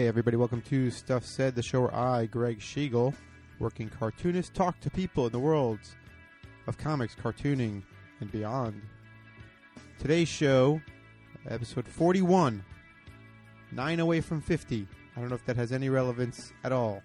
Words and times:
Hey, 0.00 0.08
everybody, 0.08 0.38
welcome 0.38 0.62
to 0.62 0.90
Stuff 0.90 1.26
Said, 1.26 1.54
the 1.54 1.62
show 1.62 1.82
where 1.82 1.94
I, 1.94 2.24
Gregg 2.24 2.60
Schigiel, 2.60 3.12
working 3.58 3.90
cartoonist, 3.90 4.54
talk 4.54 4.80
to 4.80 4.88
people 4.88 5.26
in 5.26 5.32
the 5.32 5.38
worlds 5.38 5.94
of 6.66 6.78
comics, 6.78 7.14
cartooning, 7.14 7.82
and 8.20 8.32
beyond. 8.32 8.80
Today's 9.98 10.26
show, 10.26 10.80
episode 11.46 11.86
41, 11.86 12.64
9 13.72 14.00
away 14.00 14.22
from 14.22 14.40
50. 14.40 14.88
I 15.14 15.20
don't 15.20 15.28
know 15.28 15.34
if 15.34 15.44
that 15.44 15.56
has 15.56 15.70
any 15.70 15.90
relevance 15.90 16.54
at 16.64 16.72
all. 16.72 17.02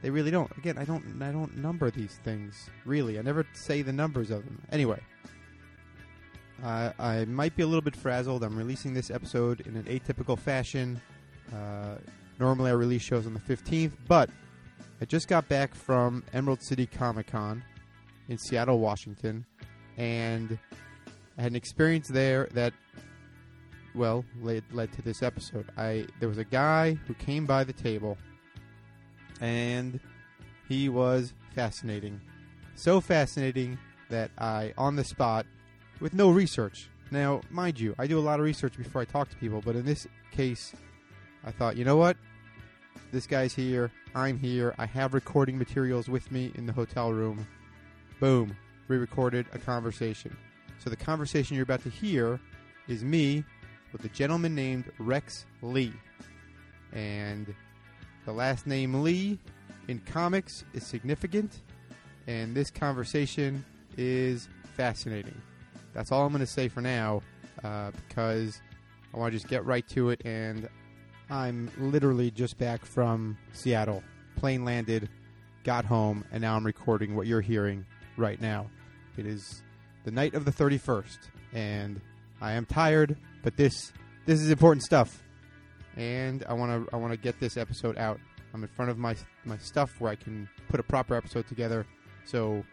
They 0.00 0.08
really 0.08 0.30
don't. 0.30 0.50
Again, 0.56 0.78
I 0.78 0.86
don't 0.86 1.20
I 1.20 1.30
don't 1.30 1.58
number 1.58 1.90
these 1.90 2.20
things, 2.24 2.70
really. 2.86 3.18
I 3.18 3.22
never 3.22 3.46
say 3.52 3.82
the 3.82 3.92
numbers 3.92 4.30
of 4.30 4.46
them. 4.46 4.62
Anyway, 4.72 5.02
I 6.64 7.26
might 7.28 7.54
be 7.54 7.64
a 7.64 7.66
little 7.66 7.82
bit 7.82 7.94
frazzled. 7.94 8.42
I'm 8.42 8.56
releasing 8.56 8.94
this 8.94 9.10
episode 9.10 9.60
in 9.66 9.76
an 9.76 9.82
atypical 9.82 10.38
fashion. 10.38 11.02
Uh, 11.54 11.96
normally, 12.38 12.70
I 12.70 12.74
release 12.74 13.02
shows 13.02 13.26
on 13.26 13.34
the 13.34 13.40
15th, 13.40 13.92
but 14.08 14.30
I 15.00 15.04
just 15.04 15.28
got 15.28 15.48
back 15.48 15.74
from 15.74 16.24
Emerald 16.32 16.62
City 16.62 16.86
Comic 16.86 17.28
Con 17.28 17.62
in 18.28 18.38
Seattle, 18.38 18.78
Washington, 18.78 19.44
and 19.96 20.58
I 21.38 21.42
had 21.42 21.52
an 21.52 21.56
experience 21.56 22.08
there 22.08 22.48
that, 22.52 22.72
well, 23.94 24.24
led, 24.40 24.64
led 24.72 24.92
to 24.92 25.02
this 25.02 25.22
episode. 25.22 25.66
I 25.76 26.06
there 26.20 26.28
was 26.28 26.38
a 26.38 26.44
guy 26.44 26.94
who 27.06 27.14
came 27.14 27.46
by 27.46 27.64
the 27.64 27.72
table, 27.72 28.16
and 29.40 30.00
he 30.68 30.88
was 30.88 31.34
fascinating, 31.54 32.20
so 32.74 33.00
fascinating 33.00 33.78
that 34.10 34.30
I, 34.38 34.72
on 34.78 34.96
the 34.96 35.04
spot, 35.04 35.46
with 36.00 36.14
no 36.14 36.30
research. 36.30 36.88
Now, 37.10 37.42
mind 37.50 37.78
you, 37.78 37.94
I 37.98 38.06
do 38.06 38.18
a 38.18 38.20
lot 38.20 38.40
of 38.40 38.44
research 38.44 38.76
before 38.76 39.02
I 39.02 39.04
talk 39.04 39.28
to 39.30 39.36
people, 39.36 39.60
but 39.64 39.76
in 39.76 39.84
this 39.84 40.06
case, 40.32 40.72
I 41.46 41.50
thought, 41.50 41.76
you 41.76 41.84
know 41.84 41.96
what? 41.96 42.16
This 43.12 43.26
guy's 43.26 43.54
here. 43.54 43.90
I'm 44.14 44.38
here. 44.38 44.74
I 44.78 44.86
have 44.86 45.14
recording 45.14 45.58
materials 45.58 46.08
with 46.08 46.30
me 46.32 46.52
in 46.54 46.66
the 46.66 46.72
hotel 46.72 47.12
room. 47.12 47.46
Boom. 48.20 48.56
We 48.88 48.96
recorded 48.96 49.46
a 49.52 49.58
conversation. 49.58 50.36
So 50.82 50.90
the 50.90 50.96
conversation 50.96 51.56
you're 51.56 51.64
about 51.64 51.82
to 51.82 51.90
hear 51.90 52.40
is 52.88 53.04
me 53.04 53.44
with 53.92 54.04
a 54.04 54.08
gentleman 54.08 54.54
named 54.54 54.90
Rex 54.98 55.46
Lee. 55.62 55.92
And 56.92 57.54
the 58.24 58.32
last 58.32 58.66
name 58.66 59.02
Lee 59.02 59.38
in 59.88 59.98
comics 60.00 60.64
is 60.72 60.84
significant, 60.84 61.60
and 62.26 62.54
this 62.54 62.70
conversation 62.70 63.64
is 63.96 64.48
fascinating. 64.76 65.40
That's 65.92 66.10
all 66.10 66.24
I'm 66.24 66.32
going 66.32 66.40
to 66.40 66.46
say 66.46 66.68
for 66.68 66.80
now 66.80 67.22
uh, 67.62 67.90
because 68.08 68.60
I 69.12 69.18
want 69.18 69.32
to 69.32 69.38
just 69.38 69.48
get 69.48 69.64
right 69.64 69.86
to 69.90 70.10
it. 70.10 70.22
And 70.24 70.68
I'm 71.30 71.70
literally 71.78 72.30
just 72.30 72.58
back 72.58 72.84
from 72.84 73.38
Seattle. 73.52 74.02
Plane 74.36 74.64
landed, 74.64 75.08
got 75.62 75.84
home, 75.84 76.24
and 76.30 76.42
now 76.42 76.56
I'm 76.56 76.66
recording 76.66 77.16
what 77.16 77.26
you're 77.26 77.40
hearing 77.40 77.86
right 78.16 78.40
now. 78.40 78.70
It 79.16 79.26
is 79.26 79.62
the 80.04 80.10
night 80.10 80.34
of 80.34 80.44
the 80.44 80.52
31st, 80.52 81.18
and 81.52 82.00
I 82.40 82.52
am 82.52 82.66
tired, 82.66 83.16
but 83.42 83.56
this 83.56 83.92
this 84.26 84.40
is 84.40 84.50
important 84.50 84.82
stuff. 84.82 85.22
And 85.96 86.44
I 86.48 86.54
want 86.54 86.88
to 86.88 86.94
I 86.94 86.98
want 86.98 87.12
to 87.12 87.18
get 87.18 87.38
this 87.40 87.56
episode 87.56 87.96
out. 87.96 88.18
I'm 88.52 88.62
in 88.62 88.68
front 88.68 88.90
of 88.90 88.98
my 88.98 89.16
my 89.44 89.58
stuff 89.58 90.00
where 90.00 90.10
I 90.10 90.16
can 90.16 90.48
put 90.68 90.80
a 90.80 90.82
proper 90.82 91.14
episode 91.14 91.46
together. 91.48 91.86
So 92.24 92.64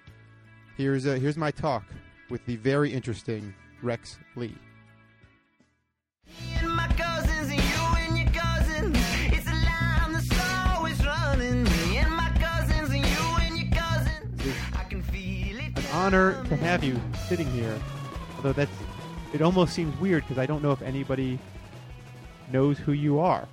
here's 0.76 1.06
a, 1.06 1.18
here's 1.18 1.38
my 1.38 1.52
talk 1.52 1.86
with 2.30 2.46
the 2.46 2.56
very 2.58 2.92
interesting 2.92 3.54
Rex 3.82 4.18
Lee. 4.36 4.56
Honor 16.02 16.44
to 16.46 16.56
have 16.56 16.84
you 16.84 17.00
sitting 17.30 17.46
here. 17.52 17.80
Although 18.36 18.54
that's 18.54 18.72
it 19.34 19.42
almost 19.44 19.72
seems 19.74 19.96
weird 20.00 20.24
because 20.24 20.40
I 20.40 20.48
don't 20.48 20.64
know 20.64 20.72
if 20.72 20.82
anybody 20.82 21.38
knows 22.52 22.80
who 22.80 22.94
you 22.94 23.20
are. 23.20 23.48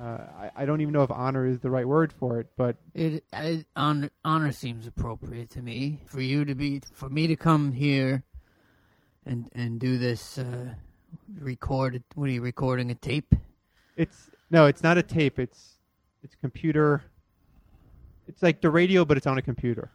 Uh, 0.00 0.18
I, 0.38 0.50
I 0.54 0.64
don't 0.64 0.80
even 0.82 0.92
know 0.92 1.02
if 1.02 1.10
honor 1.10 1.44
is 1.44 1.58
the 1.58 1.68
right 1.68 1.86
word 1.86 2.12
for 2.12 2.38
it, 2.38 2.46
but 2.56 2.76
It, 2.94 3.24
it 3.32 3.66
honor, 3.74 4.10
honor 4.24 4.52
seems 4.52 4.86
appropriate 4.86 5.50
to 5.50 5.62
me 5.62 5.98
for 6.06 6.20
you 6.20 6.44
to 6.44 6.54
be 6.54 6.80
for 6.92 7.08
me 7.08 7.26
to 7.26 7.34
come 7.34 7.72
here 7.72 8.22
and 9.26 9.50
and 9.52 9.80
do 9.80 9.98
this 9.98 10.38
uh, 10.38 10.74
record. 11.40 12.04
What 12.14 12.28
are 12.28 12.32
you 12.32 12.40
recording 12.40 12.92
a 12.92 12.94
tape? 12.94 13.34
It's 13.96 14.30
no, 14.52 14.66
it's 14.66 14.84
not 14.84 14.96
a 14.96 15.02
tape. 15.02 15.40
It's 15.40 15.78
it's 16.22 16.36
computer. 16.36 17.02
It's 18.28 18.44
like 18.44 18.60
the 18.60 18.70
radio, 18.70 19.04
but 19.04 19.16
it's 19.16 19.26
on 19.26 19.38
a 19.38 19.42
computer. 19.42 19.90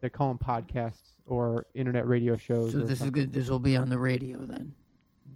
They 0.00 0.08
call 0.08 0.28
them 0.28 0.38
podcasts 0.38 1.12
or 1.26 1.66
internet 1.74 2.06
radio 2.06 2.36
shows. 2.36 2.72
So 2.72 2.78
this 2.78 3.00
is 3.00 3.10
good. 3.10 3.32
This 3.32 3.48
will 3.48 3.58
be 3.58 3.76
on 3.76 3.88
the 3.88 3.98
radio 3.98 4.38
then. 4.38 4.74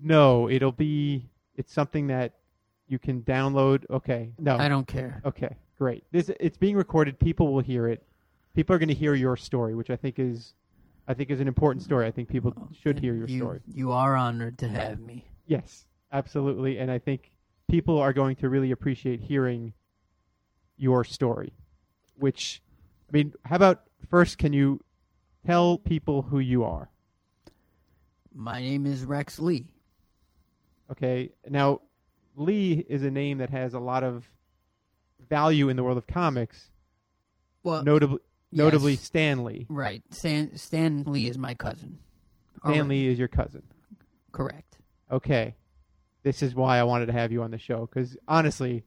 No, 0.02 0.48
it'll 0.48 0.72
be. 0.72 1.28
It's 1.56 1.72
something 1.72 2.06
that 2.08 2.34
you 2.88 2.98
can 2.98 3.22
download. 3.22 3.84
Okay, 3.90 4.32
no, 4.38 4.56
I 4.56 4.68
don't 4.68 4.86
care. 4.86 5.22
Okay, 5.24 5.56
great. 5.78 6.04
This 6.10 6.30
it's 6.40 6.56
being 6.56 6.76
recorded. 6.76 7.18
People 7.18 7.52
will 7.52 7.62
hear 7.62 7.86
it. 7.86 8.02
People 8.54 8.74
are 8.74 8.78
going 8.78 8.88
to 8.88 8.94
hear 8.94 9.14
your 9.14 9.36
story, 9.36 9.74
which 9.74 9.90
I 9.90 9.96
think 9.96 10.18
is, 10.18 10.54
I 11.06 11.14
think 11.14 11.30
is 11.30 11.40
an 11.40 11.48
important 11.48 11.84
story. 11.84 12.06
I 12.06 12.10
think 12.10 12.28
people 12.28 12.52
oh, 12.56 12.68
should 12.82 12.98
hear 12.98 13.14
your 13.14 13.28
you, 13.28 13.38
story. 13.38 13.60
You 13.72 13.92
are 13.92 14.16
honored 14.16 14.58
to 14.58 14.68
have 14.68 14.98
me. 15.00 15.24
Yes, 15.46 15.86
absolutely. 16.12 16.78
And 16.78 16.90
I 16.90 16.98
think 16.98 17.30
people 17.70 17.98
are 17.98 18.12
going 18.12 18.36
to 18.36 18.48
really 18.48 18.72
appreciate 18.72 19.20
hearing 19.20 19.72
your 20.76 21.04
story. 21.04 21.52
Which, 22.16 22.60
I 23.08 23.12
mean, 23.12 23.34
how 23.44 23.56
about 23.56 23.82
first? 24.08 24.38
Can 24.38 24.52
you 24.52 24.80
tell 25.46 25.78
people 25.78 26.22
who 26.22 26.38
you 26.38 26.64
are? 26.64 26.90
My 28.34 28.60
name 28.60 28.86
is 28.86 29.04
Rex 29.04 29.38
Lee. 29.38 29.66
Okay. 30.90 31.30
Now, 31.48 31.80
Lee 32.36 32.84
is 32.88 33.02
a 33.02 33.10
name 33.10 33.38
that 33.38 33.50
has 33.50 33.74
a 33.74 33.80
lot 33.80 34.02
of 34.04 34.24
value 35.28 35.68
in 35.68 35.76
the 35.76 35.82
world 35.84 35.98
of 35.98 36.06
comics. 36.06 36.70
Well, 37.62 37.84
Notably, 37.84 38.20
notably 38.52 38.92
yes. 38.92 39.02
Stan 39.02 39.44
Lee. 39.44 39.66
right. 39.68 40.02
Stan 40.10 40.56
Stan 40.56 41.04
Lee 41.06 41.28
is 41.28 41.36
my 41.36 41.54
cousin. 41.54 41.98
All 42.62 42.70
Stan 42.72 42.82
right, 42.82 42.88
Lee 42.90 43.06
is 43.08 43.18
your 43.18 43.28
cousin. 43.28 43.62
Correct. 44.32 44.78
Okay. 45.10 45.54
This 46.22 46.42
is 46.42 46.54
why 46.54 46.78
I 46.78 46.84
wanted 46.84 47.06
to 47.06 47.12
have 47.12 47.32
you 47.32 47.42
on 47.42 47.50
the 47.50 47.58
show 47.58 47.86
because 47.86 48.16
honestly, 48.28 48.84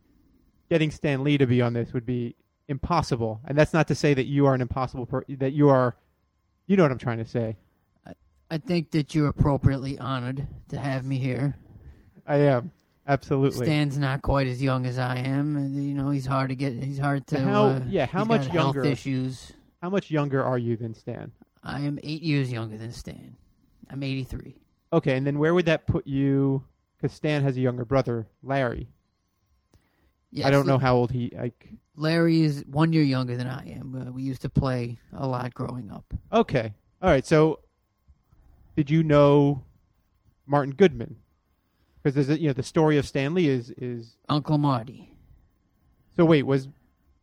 getting 0.69 0.89
Stan 0.91 1.23
Lee 1.23 1.37
to 1.37 1.45
be 1.47 1.61
on 1.61 1.73
this 1.73 1.93
would 1.93 2.05
be 2.05 2.35
impossible. 2.67 3.41
And 3.45 3.57
that's 3.57 3.73
not 3.73 3.87
to 3.89 3.95
say 3.95 4.13
that 4.13 4.25
you 4.25 4.45
are 4.45 4.53
an 4.53 4.61
impossible 4.61 5.05
per- 5.05 5.25
that 5.29 5.53
you 5.53 5.69
are. 5.69 5.95
You 6.67 6.77
know 6.77 6.83
what 6.83 6.91
I'm 6.91 6.97
trying 6.97 7.17
to 7.19 7.25
say. 7.25 7.57
I 8.49 8.57
think 8.59 8.91
that 8.91 9.15
you're 9.15 9.29
appropriately 9.29 9.97
honored 9.97 10.47
to 10.69 10.77
have 10.77 11.05
me 11.05 11.17
here. 11.17 11.55
I 12.27 12.37
am 12.37 12.71
absolutely. 13.07 13.65
Stan's 13.65 13.97
not 13.97 14.21
quite 14.21 14.45
as 14.47 14.61
young 14.61 14.85
as 14.85 14.99
I 14.99 15.17
am. 15.17 15.73
You 15.73 15.93
know, 15.95 16.11
he's 16.11 16.25
hard 16.27 16.49
to 16.49 16.55
get. 16.55 16.73
He's 16.73 16.99
hard 16.99 17.25
to. 17.27 17.39
How- 17.39 17.65
uh, 17.65 17.81
yeah, 17.87 18.05
how 18.05 18.23
much 18.23 18.53
younger? 18.53 18.85
issues. 18.85 19.51
How 19.81 19.89
much 19.89 20.11
younger 20.11 20.43
are 20.43 20.57
you 20.57 20.77
than 20.77 20.93
Stan? 20.93 21.31
I 21.63 21.81
am 21.81 21.99
eight 22.03 22.21
years 22.21 22.51
younger 22.51 22.77
than 22.77 22.91
Stan. 22.91 23.35
I'm 23.89 24.01
83. 24.03 24.55
Okay, 24.93 25.17
and 25.17 25.25
then 25.25 25.39
where 25.39 25.53
would 25.53 25.65
that 25.65 25.87
put 25.87 26.05
you? 26.07 26.63
Because 26.97 27.13
Stan 27.15 27.43
has 27.43 27.57
a 27.57 27.59
younger 27.59 27.83
brother, 27.85 28.27
Larry. 28.43 28.87
Yes, 30.33 30.47
I 30.47 30.49
don't 30.49 30.65
know 30.65 30.79
how 30.79 30.95
old 30.95 31.11
he. 31.11 31.31
Like, 31.37 31.69
Larry 31.95 32.41
is 32.41 32.63
one 32.65 32.91
year 32.91 33.03
younger 33.03 33.37
than 33.37 33.45
I 33.45 33.69
am. 33.69 33.95
Uh, 33.95 34.11
we 34.11 34.23
used 34.23 34.41
to 34.41 34.49
play 34.49 34.97
a 35.15 35.27
lot 35.27 35.53
growing 35.53 35.91
up. 35.91 36.11
okay, 36.31 36.73
all 37.03 37.09
right. 37.09 37.25
So, 37.25 37.59
did 38.75 38.89
you 38.89 39.03
know 39.03 39.63
Martin 40.47 40.73
Goodman? 40.73 41.17
Because 42.01 42.15
there's 42.15 42.29
a, 42.29 42.41
you 42.41 42.47
know 42.47 42.53
the 42.53 42.63
story 42.63 42.97
of 42.97 43.05
Stanley 43.05 43.47
is 43.47 43.69
is 43.77 44.17
Uncle 44.27 44.57
Marty. 44.57 45.15
So 46.15 46.25
wait, 46.25 46.43
was 46.43 46.67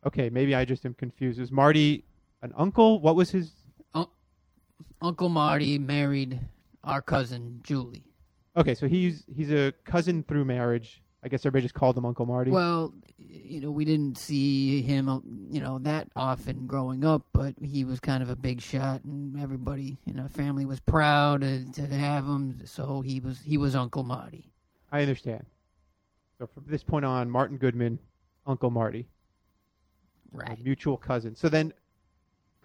okay? 0.07 0.29
Maybe 0.29 0.55
I 0.55 0.63
just 0.63 0.85
am 0.85 0.93
confused. 0.93 1.39
Was 1.39 1.51
Marty 1.51 2.05
an 2.41 2.53
uncle? 2.55 3.01
What 3.01 3.15
was 3.15 3.29
his? 3.31 3.51
Uncle 5.03 5.29
Marty 5.29 5.77
married 5.79 6.39
our 6.83 7.01
cousin 7.01 7.59
Julie. 7.63 8.03
Okay, 8.55 8.75
so 8.75 8.87
he's 8.87 9.23
he's 9.35 9.51
a 9.51 9.73
cousin 9.83 10.23
through 10.23 10.45
marriage. 10.45 11.01
I 11.23 11.27
guess 11.27 11.41
everybody 11.41 11.63
just 11.63 11.75
called 11.75 11.95
him 11.97 12.05
Uncle 12.05 12.25
Marty. 12.25 12.49
Well, 12.49 12.93
you 13.17 13.61
know, 13.61 13.69
we 13.69 13.85
didn't 13.85 14.17
see 14.17 14.81
him, 14.81 15.47
you 15.51 15.59
know, 15.61 15.77
that 15.79 16.07
often 16.15 16.65
growing 16.65 17.05
up, 17.05 17.23
but 17.31 17.53
he 17.61 17.83
was 17.85 17.99
kind 17.99 18.23
of 18.23 18.29
a 18.29 18.35
big 18.35 18.59
shot, 18.59 19.03
and 19.03 19.39
everybody 19.39 19.99
in 20.07 20.19
our 20.19 20.29
family 20.29 20.65
was 20.65 20.79
proud 20.79 21.41
to, 21.41 21.71
to 21.73 21.85
have 21.87 22.25
him. 22.25 22.61
So 22.65 23.01
he 23.01 23.19
was 23.19 23.39
he 23.41 23.57
was 23.57 23.75
Uncle 23.75 24.03
Marty. 24.03 24.51
I 24.91 25.01
understand. 25.01 25.45
So 26.39 26.47
from 26.47 26.63
this 26.67 26.81
point 26.83 27.05
on, 27.05 27.29
Martin 27.29 27.57
Goodman, 27.57 27.99
Uncle 28.47 28.71
Marty, 28.71 29.07
Right. 30.31 30.57
mutual 30.63 30.97
cousins. 30.97 31.39
So 31.39 31.49
then, 31.49 31.71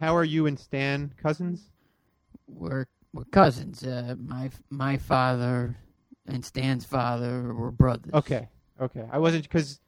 how 0.00 0.16
are 0.16 0.24
you 0.24 0.46
and 0.46 0.58
Stan 0.58 1.12
cousins? 1.22 1.68
We're 2.48 2.86
we're 3.12 3.24
cousins. 3.24 3.82
Uh, 3.84 4.14
my 4.18 4.50
my 4.70 4.96
father 4.96 5.76
and 6.28 6.44
Stan's 6.44 6.84
father 6.84 7.52
were 7.54 7.70
brothers. 7.70 8.12
Okay, 8.14 8.48
okay. 8.80 9.04
I 9.10 9.18
wasn't 9.18 9.44
because 9.44 9.80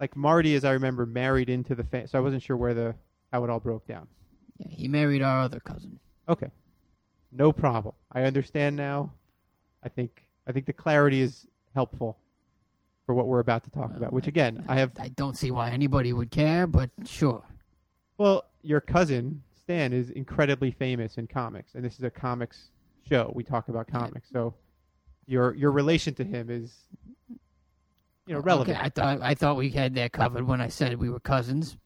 like 0.00 0.16
Marty, 0.16 0.54
as 0.54 0.64
I 0.64 0.72
remember, 0.72 1.06
married 1.06 1.48
into 1.48 1.74
the 1.74 1.84
family, 1.84 2.08
so 2.08 2.18
I 2.18 2.22
wasn't 2.22 2.42
sure 2.42 2.56
where 2.56 2.74
the 2.74 2.94
how 3.32 3.44
it 3.44 3.50
all 3.50 3.60
broke 3.60 3.86
down. 3.86 4.06
Yeah, 4.58 4.68
he 4.70 4.88
married 4.88 5.22
our 5.22 5.40
other 5.40 5.60
cousin. 5.60 5.98
Okay, 6.28 6.50
no 7.32 7.52
problem. 7.52 7.94
I 8.12 8.22
understand 8.22 8.76
now. 8.76 9.12
I 9.82 9.88
think 9.88 10.26
I 10.46 10.52
think 10.52 10.66
the 10.66 10.72
clarity 10.72 11.20
is 11.20 11.46
helpful 11.74 12.18
for 13.06 13.14
what 13.14 13.26
we're 13.26 13.40
about 13.40 13.64
to 13.64 13.70
talk 13.70 13.94
about. 13.96 14.12
Which 14.12 14.26
again, 14.26 14.64
I 14.68 14.76
have. 14.76 14.92
I 14.98 15.08
don't 15.08 15.36
see 15.36 15.50
why 15.50 15.70
anybody 15.70 16.12
would 16.12 16.30
care, 16.30 16.66
but 16.66 16.90
sure. 17.04 17.42
Well, 18.18 18.44
your 18.62 18.80
cousin 18.80 19.42
Stan 19.64 19.92
is 19.92 20.10
incredibly 20.10 20.70
famous 20.70 21.18
in 21.18 21.26
comics, 21.26 21.74
and 21.74 21.84
this 21.84 21.94
is 21.94 22.04
a 22.04 22.10
comics 22.10 22.70
show. 23.08 23.32
We 23.34 23.42
talk 23.42 23.68
about 23.68 23.88
comics, 23.88 24.28
so 24.30 24.54
your 25.26 25.54
your 25.54 25.70
relation 25.70 26.14
to 26.14 26.24
him 26.24 26.50
is, 26.50 26.72
you 28.26 28.34
know, 28.34 28.40
relevant. 28.40 28.76
Okay, 28.78 28.86
I 28.86 28.88
thought 28.88 29.20
I 29.22 29.34
thought 29.34 29.56
we 29.56 29.70
had 29.70 29.94
that 29.96 30.12
covered 30.12 30.46
when 30.46 30.60
I 30.60 30.68
said 30.68 30.98
we 30.98 31.10
were 31.10 31.20
cousins. 31.20 31.76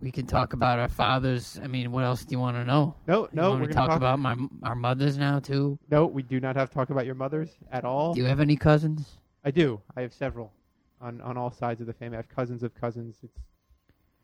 We 0.00 0.10
can 0.10 0.26
talk 0.26 0.52
about 0.52 0.78
our 0.78 0.88
fathers. 0.88 1.58
I 1.62 1.66
mean, 1.66 1.90
what 1.90 2.04
else 2.04 2.24
do 2.24 2.32
you 2.32 2.38
want 2.38 2.56
to 2.58 2.64
know? 2.64 2.94
No, 3.06 3.28
no, 3.32 3.52
we're 3.52 3.60
to 3.68 3.72
gonna 3.72 3.86
talk, 3.88 3.96
about 3.96 4.18
my 4.18 4.36
our 4.62 4.74
mothers 4.74 5.16
now 5.16 5.38
too. 5.38 5.78
No, 5.90 6.04
we 6.06 6.22
do 6.22 6.40
not 6.40 6.56
have 6.56 6.68
to 6.68 6.74
talk 6.74 6.90
about 6.90 7.06
your 7.06 7.14
mothers 7.14 7.50
at 7.72 7.84
all. 7.84 8.12
Do 8.12 8.20
you 8.20 8.26
have 8.26 8.40
any 8.40 8.56
cousins? 8.56 9.16
I 9.44 9.50
do. 9.50 9.80
I 9.96 10.02
have 10.02 10.12
several 10.12 10.52
on 11.00 11.20
on 11.22 11.36
all 11.38 11.50
sides 11.50 11.80
of 11.80 11.86
the 11.86 11.92
family. 11.94 12.16
I 12.16 12.18
have 12.18 12.28
cousins 12.28 12.62
of 12.62 12.74
cousins. 12.74 13.16
It's 13.22 13.38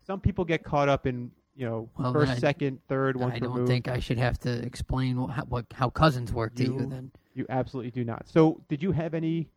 some 0.05 0.19
people 0.19 0.45
get 0.45 0.63
caught 0.63 0.87
up 0.89 1.07
in 1.07 1.31
you 1.55 1.65
know 1.65 1.89
Well, 1.97 2.13
first, 2.13 2.33
I- 2.33 2.37
second, 2.37 2.79
third, 2.87 3.15
once 3.17 3.35
I 3.35 3.39
don't 3.39 3.51
removed. 3.53 3.67
think 3.69 3.87
I 3.87 3.99
should 3.99 4.19
have 4.19 4.37
to 4.39 4.51
explain 4.63 5.17
wh- 5.17 5.31
how, 5.31 5.43
what 5.45 5.65
how 5.73 5.89
cousins 5.89 6.31
work 6.31 6.53
to 6.55 6.63
you. 6.63 6.73
You- 6.79 6.85
Then 6.85 7.11
You 7.33 7.45
absolutely 7.49 7.91
do 7.91 8.03
not. 8.03 8.27
So, 8.27 8.61
did 8.67 8.81
you 8.83 8.91
have 8.91 9.13
any 9.13 9.47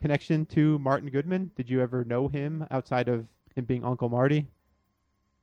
connection 0.00 0.46
to 0.46 0.78
Martin 0.78 1.10
Goodman? 1.10 1.50
Did 1.56 1.68
you 1.68 1.80
ever 1.80 2.04
know 2.04 2.28
him 2.28 2.66
outside 2.70 3.08
of 3.08 3.26
him 3.54 3.64
being 3.64 3.84
Uncle 3.84 4.08
Marty? 4.08 4.46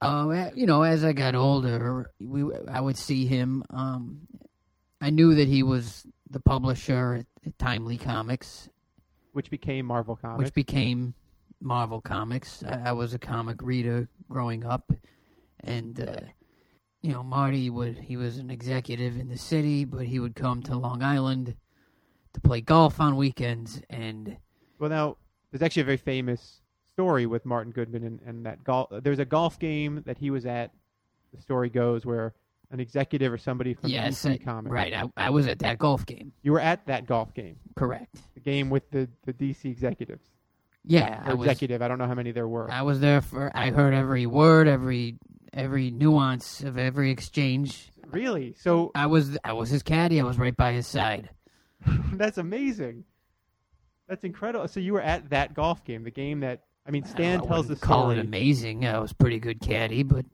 Uh, 0.01 0.49
you 0.53 0.65
know, 0.65 0.81
as 0.83 1.03
I 1.03 1.13
got 1.13 1.33
older, 1.35 2.11
we 2.19 2.43
I 2.67 2.81
would 2.81 2.97
see 2.97 3.25
him. 3.25 3.63
Um, 3.69 4.27
I 4.99 5.09
knew 5.11 5.35
that 5.35 5.47
he 5.47 5.63
was 5.63 6.05
the 6.29 6.39
publisher 6.39 7.13
at, 7.19 7.25
at 7.47 7.57
Timely 7.59 7.97
Comics, 7.97 8.69
Which 9.33 9.49
became 9.49 9.85
Marvel 9.85 10.15
Comics. 10.15 10.45
which 10.47 10.53
became 10.53 11.13
Marvel 11.61 12.01
Comics. 12.01 12.63
I, 12.67 12.89
I 12.89 12.91
was 12.93 13.13
a 13.13 13.19
comic 13.19 13.61
reader 13.61 14.09
growing 14.29 14.65
up, 14.65 14.91
and 15.61 15.99
uh, 16.01 16.15
you 17.03 17.11
know, 17.11 17.21
Marty 17.21 17.69
would 17.69 17.97
he 17.99 18.17
was 18.17 18.37
an 18.37 18.49
executive 18.49 19.17
in 19.17 19.27
the 19.27 19.37
city, 19.37 19.85
but 19.85 20.05
he 20.05 20.19
would 20.19 20.35
come 20.35 20.63
to 20.63 20.75
Long 20.75 21.03
Island 21.03 21.55
to 22.33 22.41
play 22.41 22.61
golf 22.61 22.99
on 22.99 23.15
weekends, 23.17 23.81
and 23.89 24.37
well, 24.79 24.89
now 24.89 25.17
there's 25.51 25.61
actually 25.61 25.83
a 25.83 25.85
very 25.85 25.97
famous 25.97 26.61
story 26.93 27.25
with 27.25 27.45
Martin 27.45 27.71
Goodman 27.73 28.03
and, 28.03 28.19
and 28.25 28.45
that 28.45 28.63
golf. 28.63 28.89
There's 29.03 29.19
a 29.19 29.25
golf 29.25 29.59
game 29.59 30.01
that 30.05 30.17
he 30.17 30.31
was 30.31 30.45
at. 30.45 30.71
The 31.33 31.41
story 31.41 31.69
goes 31.69 32.05
where 32.05 32.33
an 32.71 32.79
executive 32.79 33.31
or 33.31 33.37
somebody 33.37 33.73
from 33.73 33.89
yes, 33.89 34.23
DC 34.23 34.43
Comics. 34.43 34.71
right. 34.71 34.93
I, 34.93 35.03
I 35.17 35.29
was 35.29 35.47
at 35.47 35.59
that 35.59 35.77
golf 35.77 36.05
game. 36.05 36.31
You 36.41 36.53
were 36.53 36.59
at 36.59 36.85
that 36.87 37.05
golf 37.05 37.33
game, 37.33 37.57
Correct. 37.75 38.17
the 38.33 38.39
game 38.39 38.69
with 38.69 38.89
the, 38.91 39.07
the 39.25 39.33
DC 39.33 39.65
executives. 39.65 40.27
Yeah, 40.85 41.21
I 41.23 41.33
was. 41.33 41.47
executive. 41.47 41.81
I 41.81 41.87
don't 41.87 41.97
know 41.97 42.07
how 42.07 42.15
many 42.15 42.31
there 42.31 42.47
were. 42.47 42.69
I 42.69 42.81
was 42.81 42.99
there 42.99 43.21
for. 43.21 43.51
I 43.55 43.69
heard 43.69 43.93
every 43.93 44.25
word, 44.25 44.67
every 44.67 45.17
every 45.53 45.91
nuance 45.91 46.61
of 46.61 46.77
every 46.77 47.11
exchange. 47.11 47.91
really? 48.11 48.53
So 48.59 48.91
I 48.95 49.05
was 49.07 49.37
I 49.43 49.53
was 49.53 49.69
his 49.69 49.83
caddy. 49.83 50.19
I 50.19 50.23
was 50.23 50.37
right 50.37 50.55
by 50.55 50.73
his 50.73 50.87
side. 50.87 51.29
that's 52.13 52.37
amazing. 52.37 53.03
That's 54.07 54.23
incredible. 54.23 54.67
So 54.67 54.79
you 54.79 54.93
were 54.93 55.01
at 55.01 55.29
that 55.29 55.53
golf 55.53 55.83
game, 55.85 56.03
the 56.03 56.11
game 56.11 56.41
that 56.41 56.63
I 56.85 56.91
mean, 56.91 57.05
Stan 57.05 57.39
I 57.41 57.45
tells 57.45 57.67
the 57.67 57.73
wouldn't 57.75 57.81
call 57.81 58.11
it 58.11 58.19
amazing. 58.19 58.85
I 58.85 58.99
was 58.99 59.13
pretty 59.13 59.39
good 59.39 59.61
caddy, 59.61 60.03
but 60.03 60.25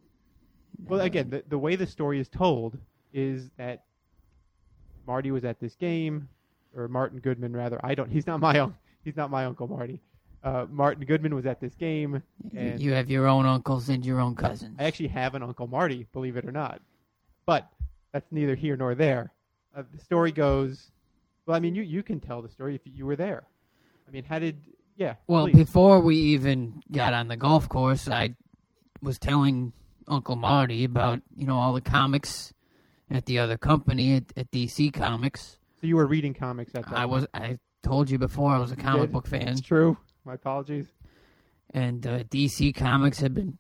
Well, 0.85 1.01
again, 1.01 1.29
the, 1.29 1.43
the 1.47 1.59
way 1.59 1.75
the 1.75 1.85
story 1.85 2.19
is 2.19 2.27
told 2.27 2.77
is 3.13 3.51
that 3.57 3.83
Marty 5.05 5.31
was 5.31 5.45
at 5.45 5.59
this 5.59 5.75
game, 5.75 6.27
or 6.75 6.87
Martin 6.87 7.19
Goodman 7.19 7.55
rather. 7.55 7.79
I 7.83 7.95
don't. 7.95 8.09
He's 8.09 8.25
not 8.27 8.39
my 8.39 8.59
un- 8.59 8.75
He's 9.03 9.15
not 9.15 9.31
my 9.31 9.45
uncle 9.45 9.67
Marty. 9.67 10.01
Uh, 10.43 10.65
Martin 10.69 11.03
Goodman 11.05 11.35
was 11.35 11.45
at 11.45 11.59
this 11.59 11.75
game, 11.75 12.23
and 12.55 12.79
you 12.81 12.93
have 12.93 13.09
your 13.09 13.27
own 13.27 13.45
uncles 13.45 13.89
and 13.89 14.05
your 14.05 14.21
own 14.21 14.35
cousins. 14.35 14.77
I 14.79 14.85
actually 14.85 15.09
have 15.09 15.35
an 15.35 15.43
uncle 15.43 15.67
Marty, 15.67 16.07
believe 16.13 16.37
it 16.37 16.45
or 16.45 16.51
not. 16.51 16.81
But 17.45 17.69
that's 18.13 18.31
neither 18.31 18.55
here 18.55 18.77
nor 18.77 18.95
there. 18.95 19.33
Uh, 19.75 19.83
the 19.93 20.01
story 20.01 20.31
goes. 20.31 20.91
Well, 21.45 21.57
I 21.57 21.59
mean, 21.59 21.75
you 21.75 21.83
you 21.83 22.03
can 22.03 22.19
tell 22.19 22.41
the 22.41 22.49
story 22.49 22.75
if 22.75 22.81
you 22.85 23.05
were 23.05 23.17
there. 23.17 23.43
I 24.07 24.11
mean, 24.11 24.23
how 24.23 24.39
did? 24.39 24.61
Yeah. 24.95 25.15
Well, 25.27 25.45
please. 25.45 25.57
before 25.57 25.99
we 25.99 26.15
even 26.15 26.81
got 26.91 27.13
on 27.13 27.27
the 27.27 27.37
golf 27.37 27.67
course, 27.67 28.07
I 28.07 28.35
was 29.01 29.19
telling 29.19 29.73
Uncle 30.07 30.35
Marty 30.35 30.85
about 30.85 31.21
you 31.35 31.47
know 31.47 31.57
all 31.57 31.73
the 31.73 31.81
comics 31.81 32.53
at 33.11 33.25
the 33.25 33.39
other 33.39 33.57
company 33.57 34.15
at, 34.15 34.23
at 34.37 34.51
DC 34.51 34.93
Comics. 34.93 35.57
so 35.81 35.87
you 35.87 35.95
were 35.95 36.05
reading 36.05 36.33
comics 36.33 36.73
at 36.75 36.85
that. 36.85 36.93
I 36.93 37.01
time. 37.01 37.09
was 37.09 37.27
I 37.33 37.57
told 37.83 38.09
you 38.09 38.17
before 38.17 38.51
I 38.51 38.59
was 38.59 38.71
a 38.71 38.75
comic 38.75 39.11
book 39.11 39.27
fan. 39.27 39.47
It's 39.47 39.61
true. 39.61 39.97
My 40.29 40.35
apologies. 40.35 40.85
and 41.73 42.05
uh, 42.05 42.23
DC 42.25 42.75
Comics 42.75 43.19
had 43.19 43.33
been, 43.33 43.57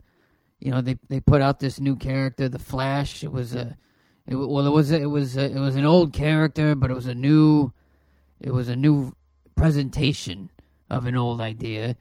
you 0.59 0.69
know, 0.69 0.81
they 0.81 0.99
they 1.07 1.19
put 1.19 1.41
out 1.41 1.59
this 1.59 1.79
new 1.79 1.95
character, 1.95 2.47
the 2.47 2.59
Flash. 2.59 3.23
It 3.23 3.31
was 3.31 3.55
a, 3.55 3.75
it, 4.27 4.35
well, 4.35 4.67
it 4.67 4.69
was 4.69 4.91
a, 4.91 5.01
it 5.01 5.07
was 5.07 5.35
a, 5.35 5.45
it 5.49 5.57
was 5.57 5.75
an 5.75 5.85
old 5.85 6.13
character, 6.13 6.75
but 6.75 6.91
it 6.91 6.93
was 6.93 7.07
a 7.07 7.15
new, 7.15 7.73
it 8.39 8.51
was 8.51 8.69
a 8.69 8.75
new 8.75 9.15
presentation 9.55 10.51
of 10.91 11.07
an 11.07 11.15
old 11.17 11.41
idea. 11.41 11.95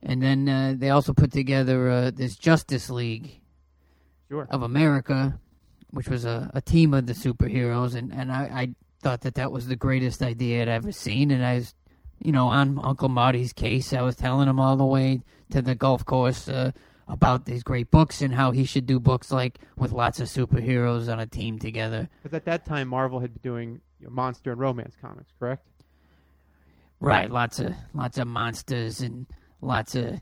And 0.00 0.22
then 0.22 0.48
uh, 0.48 0.74
they 0.76 0.90
also 0.90 1.12
put 1.12 1.32
together 1.32 1.90
uh, 1.90 2.10
this 2.12 2.36
Justice 2.36 2.88
League 2.90 3.40
Sure. 4.28 4.46
of 4.48 4.62
America, 4.62 5.40
which 5.90 6.08
was 6.08 6.24
a, 6.24 6.52
a 6.54 6.60
team 6.60 6.94
of 6.94 7.06
the 7.06 7.14
superheroes, 7.14 7.96
and 7.96 8.12
and 8.12 8.30
I, 8.30 8.42
I 8.42 8.74
thought 9.02 9.22
that 9.22 9.34
that 9.34 9.50
was 9.50 9.66
the 9.66 9.74
greatest 9.74 10.22
idea 10.22 10.62
I'd 10.62 10.68
ever 10.68 10.92
seen, 10.92 11.32
and 11.32 11.44
I 11.44 11.54
was, 11.56 11.74
you 12.20 12.32
know, 12.32 12.48
on 12.48 12.80
Uncle 12.82 13.08
Marty's 13.08 13.52
case, 13.52 13.92
I 13.92 14.02
was 14.02 14.16
telling 14.16 14.48
him 14.48 14.58
all 14.60 14.76
the 14.76 14.84
way 14.84 15.22
to 15.50 15.62
the 15.62 15.74
golf 15.74 16.04
course 16.04 16.48
uh, 16.48 16.72
about 17.06 17.44
these 17.46 17.62
great 17.62 17.90
books 17.90 18.20
and 18.20 18.34
how 18.34 18.50
he 18.50 18.64
should 18.64 18.86
do 18.86 19.00
books 19.00 19.30
like 19.30 19.58
with 19.76 19.92
lots 19.92 20.20
of 20.20 20.28
superheroes 20.28 21.10
on 21.10 21.20
a 21.20 21.26
team 21.26 21.58
together. 21.58 22.08
Because 22.22 22.36
at 22.36 22.44
that 22.44 22.64
time, 22.66 22.88
Marvel 22.88 23.20
had 23.20 23.34
been 23.34 23.52
doing 23.52 23.80
you 24.00 24.06
know, 24.06 24.12
monster 24.12 24.52
and 24.52 24.60
romance 24.60 24.96
comics, 25.00 25.32
correct? 25.38 25.66
Right, 27.00 27.30
lots 27.30 27.60
of 27.60 27.74
lots 27.94 28.18
of 28.18 28.26
monsters 28.26 29.00
and 29.00 29.26
lots 29.60 29.94
of 29.94 30.20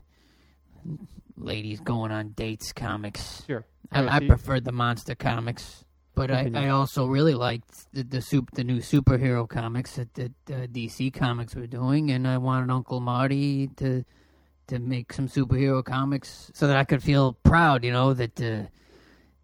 ladies 1.35 1.79
going 1.79 2.11
on 2.11 2.29
dates 2.29 2.71
comics. 2.71 3.43
Sure. 3.47 3.65
I, 3.91 3.99
Alright, 3.99 4.13
I 4.13 4.19
so 4.19 4.27
preferred 4.27 4.63
the 4.63 4.71
monster 4.71 5.15
comics, 5.15 5.85
but 6.17 6.31
I, 6.31 6.49
I 6.55 6.69
also 6.69 7.05
really 7.05 7.35
liked 7.35 7.93
the 7.93 8.01
the, 8.01 8.21
soup, 8.23 8.49
the 8.51 8.63
new 8.63 8.79
superhero 8.79 9.47
comics 9.47 9.97
that, 9.97 10.11
that 10.15 10.31
uh, 10.49 10.65
DC 10.65 11.13
Comics 11.13 11.53
were 11.53 11.67
doing, 11.67 12.09
and 12.09 12.27
I 12.27 12.39
wanted 12.39 12.71
Uncle 12.71 12.99
Marty 12.99 13.67
to 13.77 14.03
to 14.65 14.79
make 14.79 15.13
some 15.13 15.29
superhero 15.29 15.85
comics 15.85 16.51
so 16.55 16.67
that 16.67 16.75
I 16.75 16.85
could 16.85 17.03
feel 17.03 17.33
proud, 17.43 17.85
you 17.85 17.91
know, 17.91 18.15
that 18.15 18.41
uh, 18.41 18.63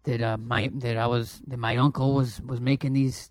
that 0.02 0.20
uh, 0.20 0.36
my 0.36 0.68
that 0.74 0.96
I 0.96 1.06
was 1.06 1.40
that 1.46 1.58
my 1.58 1.76
uncle 1.76 2.12
was 2.12 2.42
was 2.42 2.60
making 2.60 2.92
these. 2.92 3.30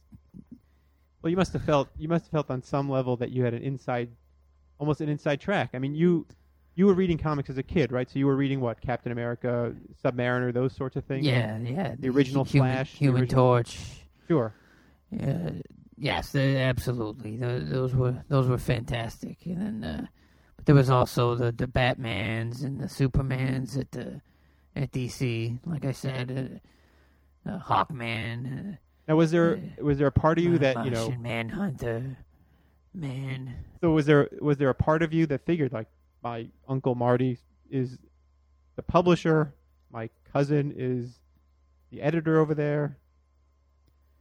Well, 1.21 1.29
you 1.29 1.37
must 1.37 1.51
have 1.51 1.63
felt 1.65 1.89
you 1.97 2.07
must 2.07 2.23
have 2.25 2.31
felt 2.31 2.49
on 2.49 2.63
some 2.63 2.89
level 2.89 3.17
that 3.17 3.31
you 3.31 3.43
had 3.43 3.53
an 3.53 3.61
inside, 3.61 4.09
almost 4.79 5.01
an 5.01 5.09
inside 5.09 5.41
track. 5.41 5.71
I 5.73 5.79
mean, 5.79 5.95
you 5.95 6.27
you 6.75 6.85
were 6.87 6.93
reading 6.93 7.17
comics 7.17 7.49
as 7.49 7.57
a 7.57 7.63
kid, 7.63 7.91
right? 7.91 8.09
So 8.09 8.17
you 8.19 8.25
were 8.25 8.35
reading 8.35 8.59
what 8.59 8.81
Captain 8.81 9.11
America, 9.11 9.73
Submariner, 10.03 10.53
those 10.53 10.73
sorts 10.75 10.95
of 10.95 11.05
things. 11.05 11.25
Yeah, 11.25 11.57
yeah, 11.59 11.95
The 11.99 12.09
original 12.09 12.43
Human, 12.45 12.71
Flash, 12.71 12.91
Human 12.95 13.21
original- 13.21 13.43
Torch. 13.45 13.79
Sure. 14.27 14.53
Uh, 15.21 15.51
yes, 15.97 16.33
absolutely. 16.35 17.37
Those, 17.37 17.69
those 17.69 17.95
were 17.95 18.23
those 18.27 18.47
were 18.47 18.57
fantastic. 18.57 19.45
And 19.45 19.83
then, 19.83 19.83
uh, 19.83 20.05
but 20.55 20.65
there 20.65 20.75
was 20.75 20.89
also 20.89 21.35
the 21.35 21.51
the 21.51 21.67
Batman's 21.67 22.63
and 22.63 22.79
the 22.79 22.85
Supermans 22.87 23.77
at 23.77 23.91
the 23.91 24.21
at 24.75 24.91
DC. 24.91 25.59
Like 25.65 25.85
I 25.85 25.91
said, 25.91 26.61
uh, 27.45 27.49
uh, 27.51 27.59
Hawkman, 27.59 28.77
Now, 29.07 29.15
was 29.15 29.29
there 29.29 29.59
was 29.79 29.99
there 29.99 30.07
a 30.07 30.11
part 30.11 30.39
of 30.39 30.45
uh, 30.45 30.49
you 30.49 30.57
that 30.59 30.83
you 30.85 30.91
know? 30.91 31.11
Manhunter, 31.19 32.17
man. 32.95 33.53
So 33.81 33.91
was 33.91 34.05
there 34.07 34.29
was 34.41 34.57
there 34.57 34.69
a 34.69 34.75
part 34.75 35.03
of 35.03 35.13
you 35.13 35.25
that 35.27 35.45
figured 35.45 35.73
like 35.73 35.87
my 36.23 36.47
uncle 36.67 36.95
Marty 36.95 37.37
is 37.69 37.97
the 38.75 38.81
publisher, 38.83 39.53
my 39.91 40.09
cousin 40.31 40.73
is 40.75 41.19
the 41.91 42.01
editor 42.01 42.39
over 42.39 42.55
there. 42.55 42.97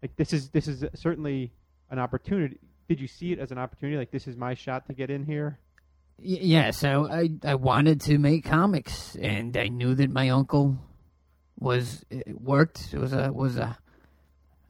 Like 0.03 0.17
this 0.17 0.33
is 0.33 0.51
this 0.51 0.69
is 0.69 0.85
certainly 0.95 1.53
an 1.91 1.99
opportunity. 1.99 2.59
Did 2.89 3.01
you 3.01 3.07
see 3.07 3.33
it 3.33 3.39
as 3.39 3.53
an 3.53 3.59
opportunity? 3.59 3.97
Like 3.97 4.11
this 4.11 4.27
is 4.27 4.37
my 4.37 4.55
shot 4.55 4.87
to 4.89 4.93
get 4.95 5.11
in 5.11 5.25
here. 5.25 5.59
Y- 6.19 6.39
yes, 6.41 6.85
I, 6.85 7.31
I 7.45 7.55
wanted 7.55 8.01
to 8.03 8.19
make 8.19 8.45
comics, 8.45 9.17
and 9.17 9.57
I 9.57 9.69
knew 9.69 9.95
that 9.95 10.11
my 10.11 10.29
uncle 10.31 10.77
was 11.59 12.05
it 12.11 12.41
worked. 12.41 12.93
It 12.93 12.99
was 12.99 13.13
a 13.13 13.33
was 13.33 13.57
a 13.57 13.79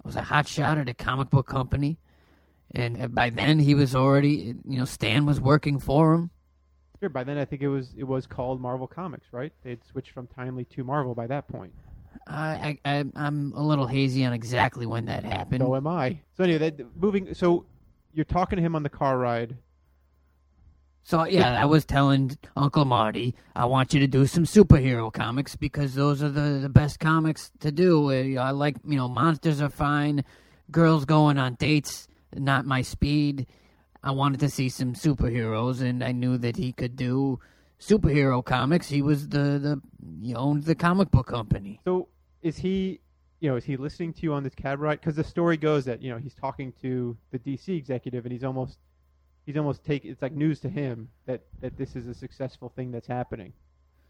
was 0.04 0.16
a 0.16 0.22
hot 0.22 0.46
shot 0.46 0.78
at 0.78 0.88
a 0.88 0.94
comic 0.94 1.30
book 1.30 1.46
company, 1.46 1.98
and 2.74 3.00
eh, 3.00 3.06
by 3.06 3.30
then 3.30 3.58
he 3.58 3.74
was 3.74 3.94
already 3.94 4.54
you 4.68 4.78
know 4.78 4.84
Stan 4.84 5.26
was 5.26 5.40
working 5.40 5.80
for 5.80 6.14
him, 6.14 6.30
Sure. 7.02 7.08
By 7.08 7.24
then, 7.24 7.36
I 7.36 7.44
think 7.44 7.62
it 7.62 7.68
was 7.68 7.88
it 7.96 8.04
was 8.04 8.28
called 8.28 8.60
Marvel 8.60 8.86
Comics, 8.86 9.26
right? 9.32 9.52
They'd 9.64 9.84
switched 9.84 10.12
from 10.12 10.28
Timely 10.28 10.64
to 10.66 10.84
Marvel 10.84 11.16
by 11.16 11.26
that 11.26 11.48
point. 11.48 11.72
I, 12.28 12.78
I, 12.84 12.98
I 12.98 13.04
I'm 13.16 13.52
a 13.56 13.62
little 13.62 13.88
hazy 13.88 14.24
on 14.24 14.32
exactly 14.32 14.86
when 14.86 15.06
that 15.06 15.24
happened. 15.24 15.64
So 15.64 15.74
am 15.74 15.88
I. 15.88 16.20
So 16.36 16.44
anyway, 16.44 16.58
that, 16.70 16.96
moving. 16.96 17.34
So 17.34 17.66
you're 18.14 18.24
talking 18.24 18.56
to 18.56 18.62
him 18.62 18.76
on 18.76 18.84
the 18.84 18.88
car 18.88 19.18
ride. 19.18 19.56
So 21.02 21.24
yeah, 21.24 21.60
I 21.60 21.64
was 21.64 21.84
telling 21.84 22.38
Uncle 22.56 22.84
Marty, 22.84 23.34
I 23.56 23.64
want 23.64 23.92
you 23.92 23.98
to 23.98 24.06
do 24.06 24.24
some 24.24 24.44
superhero 24.44 25.12
comics 25.12 25.56
because 25.56 25.96
those 25.96 26.22
are 26.22 26.30
the, 26.30 26.60
the 26.62 26.68
best 26.68 27.00
comics 27.00 27.50
to 27.58 27.72
do. 27.72 28.12
Uh, 28.12 28.40
I 28.40 28.52
like 28.52 28.76
you 28.86 28.96
know 28.96 29.08
monsters 29.08 29.60
are 29.60 29.70
fine, 29.70 30.22
girls 30.70 31.04
going 31.04 31.36
on 31.36 31.54
dates 31.54 32.06
not 32.34 32.64
my 32.64 32.82
speed. 32.82 33.46
I 34.04 34.10
wanted 34.10 34.40
to 34.40 34.48
see 34.48 34.68
some 34.68 34.94
superheroes, 34.94 35.80
and 35.80 36.02
I 36.02 36.12
knew 36.12 36.36
that 36.38 36.56
he 36.56 36.72
could 36.72 36.96
do 36.96 37.38
superhero 37.78 38.44
comics. 38.44 38.88
He 38.88 39.02
was 39.02 39.28
the 39.28 39.58
the 39.58 39.80
he 40.22 40.34
owned 40.34 40.64
the 40.64 40.74
comic 40.74 41.10
book 41.10 41.26
company. 41.28 41.80
So 41.84 42.08
is 42.42 42.58
he, 42.58 43.00
you 43.40 43.48
know, 43.48 43.56
is 43.56 43.64
he 43.64 43.76
listening 43.76 44.12
to 44.14 44.22
you 44.22 44.32
on 44.32 44.42
this 44.42 44.54
cab 44.54 44.80
ride? 44.80 45.00
Because 45.00 45.16
the 45.16 45.24
story 45.24 45.56
goes 45.56 45.84
that 45.84 46.02
you 46.02 46.10
know 46.10 46.18
he's 46.18 46.34
talking 46.34 46.72
to 46.82 47.16
the 47.30 47.38
DC 47.38 47.76
executive, 47.76 48.24
and 48.24 48.32
he's 48.32 48.44
almost 48.44 48.78
he's 49.46 49.56
almost 49.56 49.84
take 49.84 50.04
it's 50.04 50.22
like 50.22 50.32
news 50.32 50.60
to 50.60 50.68
him 50.68 51.08
that 51.26 51.42
that 51.60 51.76
this 51.76 51.94
is 51.94 52.08
a 52.08 52.14
successful 52.14 52.72
thing 52.74 52.90
that's 52.90 53.06
happening. 53.06 53.52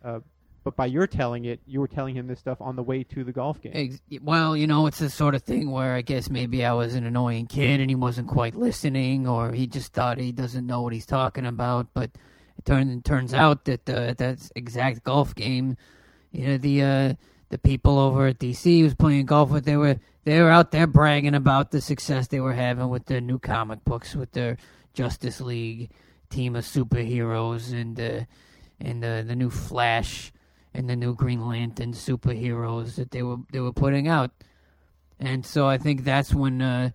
Uh, 0.03 0.21
but 0.65 0.77
by 0.77 0.87
your 0.87 1.07
telling 1.07 1.45
it, 1.45 1.61
you 1.67 1.81
were 1.81 1.89
telling 1.89 2.15
him 2.17 2.27
this 2.27 2.39
stuff 2.39 2.61
on 2.61 2.77
the 2.77 2.83
way 2.83 3.03
to 3.05 3.25
the 3.25 3.33
golf 3.33 3.61
game. 3.61 3.73
Ex- 3.75 4.21
Well, 4.23 4.57
you 4.57 4.67
know, 4.67 4.87
it's 4.87 4.99
the 4.99 5.11
sort 5.11 5.35
of 5.35 5.43
thing 5.43 5.71
where 5.71 5.95
I 5.95 6.03
guess 6.03 6.31
maybe 6.31 6.65
I 6.65 6.73
was 6.73 6.95
an 6.95 7.05
annoying 7.05 7.47
kid 7.47 7.81
and 7.81 7.91
he 7.91 7.97
wasn't 7.97 8.29
quite 8.29 8.55
listening, 8.55 9.27
or 9.27 9.53
he 9.53 9.67
just 9.67 9.93
thought 9.93 10.19
he 10.19 10.33
doesn't 10.33 10.67
know 10.67 10.83
what 10.83 10.93
he's 10.93 11.07
talking 11.07 11.47
about. 11.47 11.89
But 11.95 12.11
it 12.59 12.65
turns 12.65 13.03
turns 13.03 13.35
out 13.35 13.65
that 13.65 13.89
uh, 13.89 13.93
at 13.93 14.19
that 14.19 14.51
exact 14.55 15.05
golf 15.05 15.35
game, 15.35 15.77
you 16.31 16.47
know, 16.47 16.59
the 16.59 16.83
uh, 16.83 17.15
the 17.49 17.59
people 17.59 17.99
over 17.99 18.29
at 18.29 18.39
DC 18.39 18.83
was 18.83 18.95
playing 18.95 19.27
golf 19.27 19.51
with, 19.51 19.65
they 19.65 19.77
were 19.77 19.99
they 20.25 20.41
were 20.41 20.51
out 20.51 20.71
there 20.71 20.87
bragging 20.87 21.35
about 21.35 21.71
the 21.71 21.81
success 21.81 22.29
they 22.29 22.41
were 22.41 22.55
having 22.55 22.89
with 22.89 23.07
their 23.07 23.21
new 23.21 23.39
comic 23.39 23.85
books, 23.85 24.15
with 24.15 24.33
their 24.33 24.57
Justice 24.95 25.41
League 25.41 25.91
team 26.31 26.55
of 26.55 26.65
superheroes, 26.65 27.73
and 27.73 27.99
uh, 28.01 28.25
and 28.81 29.05
uh, 29.05 29.23
the 29.23 29.37
new 29.37 29.51
Flash 29.51 30.33
and 30.75 30.89
the 30.89 30.97
new 30.97 31.15
Green 31.15 31.47
Lantern 31.47 31.93
superheroes 31.93 32.97
that 32.97 33.11
they 33.11 33.23
were 33.23 33.37
they 33.53 33.61
were 33.61 33.73
putting 33.73 34.09
out, 34.09 34.31
and 35.21 35.45
so 35.45 35.67
I 35.67 35.79
think 35.79 36.05
that's 36.05 36.33
when 36.35 36.63
uh, 36.63 36.91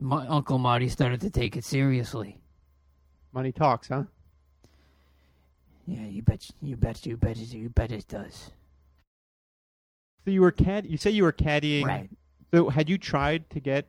my 0.00 0.26
Uncle 0.26 0.58
Marty 0.58 0.88
started 0.88 1.20
to 1.22 1.30
take 1.30 1.56
it 1.56 1.64
seriously. 1.64 2.40
Money 3.32 3.52
talks, 3.52 3.88
huh? 3.88 4.04
Yeah, 5.86 6.04
you 6.06 6.22
bet, 6.22 6.50
you 6.60 6.76
bet, 6.76 7.04
you 7.06 7.16
bet, 7.16 7.38
it- 7.38 7.52
you 7.54 7.68
bet 7.70 7.92
it 7.92 8.06
does. 8.08 8.50
So 10.24 10.30
you 10.30 10.42
were 10.42 10.50
cad. 10.52 10.84
You 10.86 10.98
say 10.98 11.10
you 11.10 11.22
were 11.22 11.32
caddying. 11.32 11.86
Right? 11.86 12.10
So 12.52 12.68
had 12.68 12.88
you 12.88 12.98
tried 12.98 13.48
to 13.50 13.60
get 13.60 13.86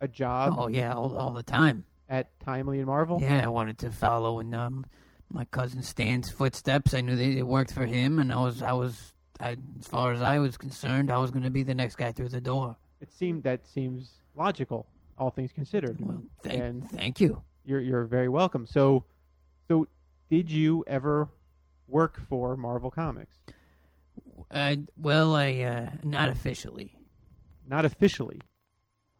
a 0.00 0.08
job 0.08 0.54
Oh 0.58 0.68
yeah, 0.68 0.92
all, 0.94 1.16
all 1.16 1.32
the 1.32 1.42
time. 1.42 1.84
at 2.08 2.28
Timely 2.40 2.78
and 2.78 2.86
Marvel? 2.86 3.18
Yeah, 3.20 3.42
I 3.44 3.48
wanted 3.48 3.78
to 3.78 3.90
follow 3.90 4.40
in 4.40 4.52
um, 4.54 4.84
my 5.30 5.44
cousin 5.46 5.82
Stan's 5.82 6.30
footsteps. 6.30 6.94
I 6.94 7.00
knew 7.00 7.16
that 7.16 7.22
it 7.24 7.42
worked 7.46 7.72
for 7.72 7.86
him, 7.86 8.18
and 8.18 8.32
I 8.32 8.36
was 8.40 8.62
I 8.62 8.72
was 8.72 9.12
I, 9.38 9.56
as 9.78 9.86
far 9.86 10.12
as 10.12 10.20
I 10.20 10.38
was 10.38 10.56
concerned, 10.56 11.10
I 11.10 11.18
was 11.18 11.30
going 11.30 11.44
to 11.44 11.50
be 11.50 11.62
the 11.62 11.74
next 11.74 11.96
guy 11.96 12.12
through 12.12 12.28
the 12.28 12.40
door. 12.40 12.76
It 13.00 13.12
seemed 13.12 13.44
that 13.44 13.66
seems 13.66 14.10
logical, 14.36 14.86
all 15.18 15.30
things 15.30 15.52
considered. 15.52 15.96
Well, 16.00 16.22
thank, 16.42 16.60
And- 16.62 16.90
thank 16.90 17.20
you. 17.20 17.42
You're 17.64 17.80
you're 17.80 18.04
very 18.04 18.28
welcome. 18.28 18.66
So, 18.66 19.04
so 19.68 19.86
did 20.30 20.50
you 20.50 20.82
ever 20.86 21.28
work 21.88 22.20
for 22.28 22.56
Marvel 22.56 22.90
Comics? 22.90 23.36
Uh, 24.50 24.76
well, 24.96 25.36
I 25.36 25.60
uh, 25.60 25.90
not 26.02 26.28
officially. 26.28 26.96
Not 27.68 27.84
officially. 27.84 28.40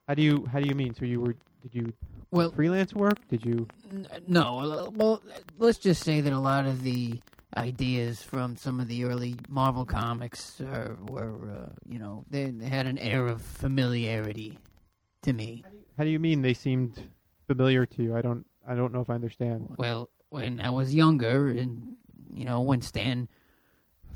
How 0.08 0.14
do 0.14 0.22
you 0.22 0.46
how 0.50 0.58
do 0.58 0.68
you 0.68 0.74
mean? 0.74 0.94
So 0.94 1.04
you 1.04 1.20
were 1.20 1.36
did 1.62 1.74
you 1.74 1.92
Well, 2.30 2.50
freelance 2.52 2.94
work? 2.94 3.18
Did 3.28 3.44
you 3.44 3.66
N- 3.90 4.06
No, 4.28 4.58
uh, 4.58 4.90
well, 4.90 5.22
let's 5.58 5.78
just 5.78 6.02
say 6.02 6.20
that 6.20 6.32
a 6.32 6.38
lot 6.38 6.66
of 6.66 6.82
the 6.82 7.20
ideas 7.56 8.22
from 8.22 8.56
some 8.56 8.78
of 8.78 8.86
the 8.86 9.04
early 9.04 9.34
Marvel 9.48 9.84
comics 9.84 10.60
are, 10.60 10.96
were, 11.08 11.50
uh, 11.50 11.72
you 11.84 11.98
know, 11.98 12.24
they, 12.30 12.44
they 12.50 12.68
had 12.68 12.86
an 12.86 12.98
air 12.98 13.26
of 13.26 13.42
familiarity 13.42 14.58
to 15.22 15.32
me. 15.32 15.64
how 15.98 16.04
do 16.04 16.10
you 16.10 16.20
mean 16.20 16.42
they 16.42 16.54
seemed 16.54 17.02
familiar 17.46 17.84
to 17.86 18.02
you? 18.02 18.16
I 18.16 18.22
don't 18.22 18.46
I 18.66 18.74
don't 18.74 18.92
know 18.92 19.00
if 19.00 19.10
I 19.10 19.14
understand. 19.14 19.74
Well, 19.78 20.08
when 20.28 20.60
I 20.60 20.70
was 20.70 20.94
younger, 20.94 21.48
and 21.48 21.96
you 22.32 22.44
know, 22.44 22.60
when 22.60 22.82
Stan 22.82 23.28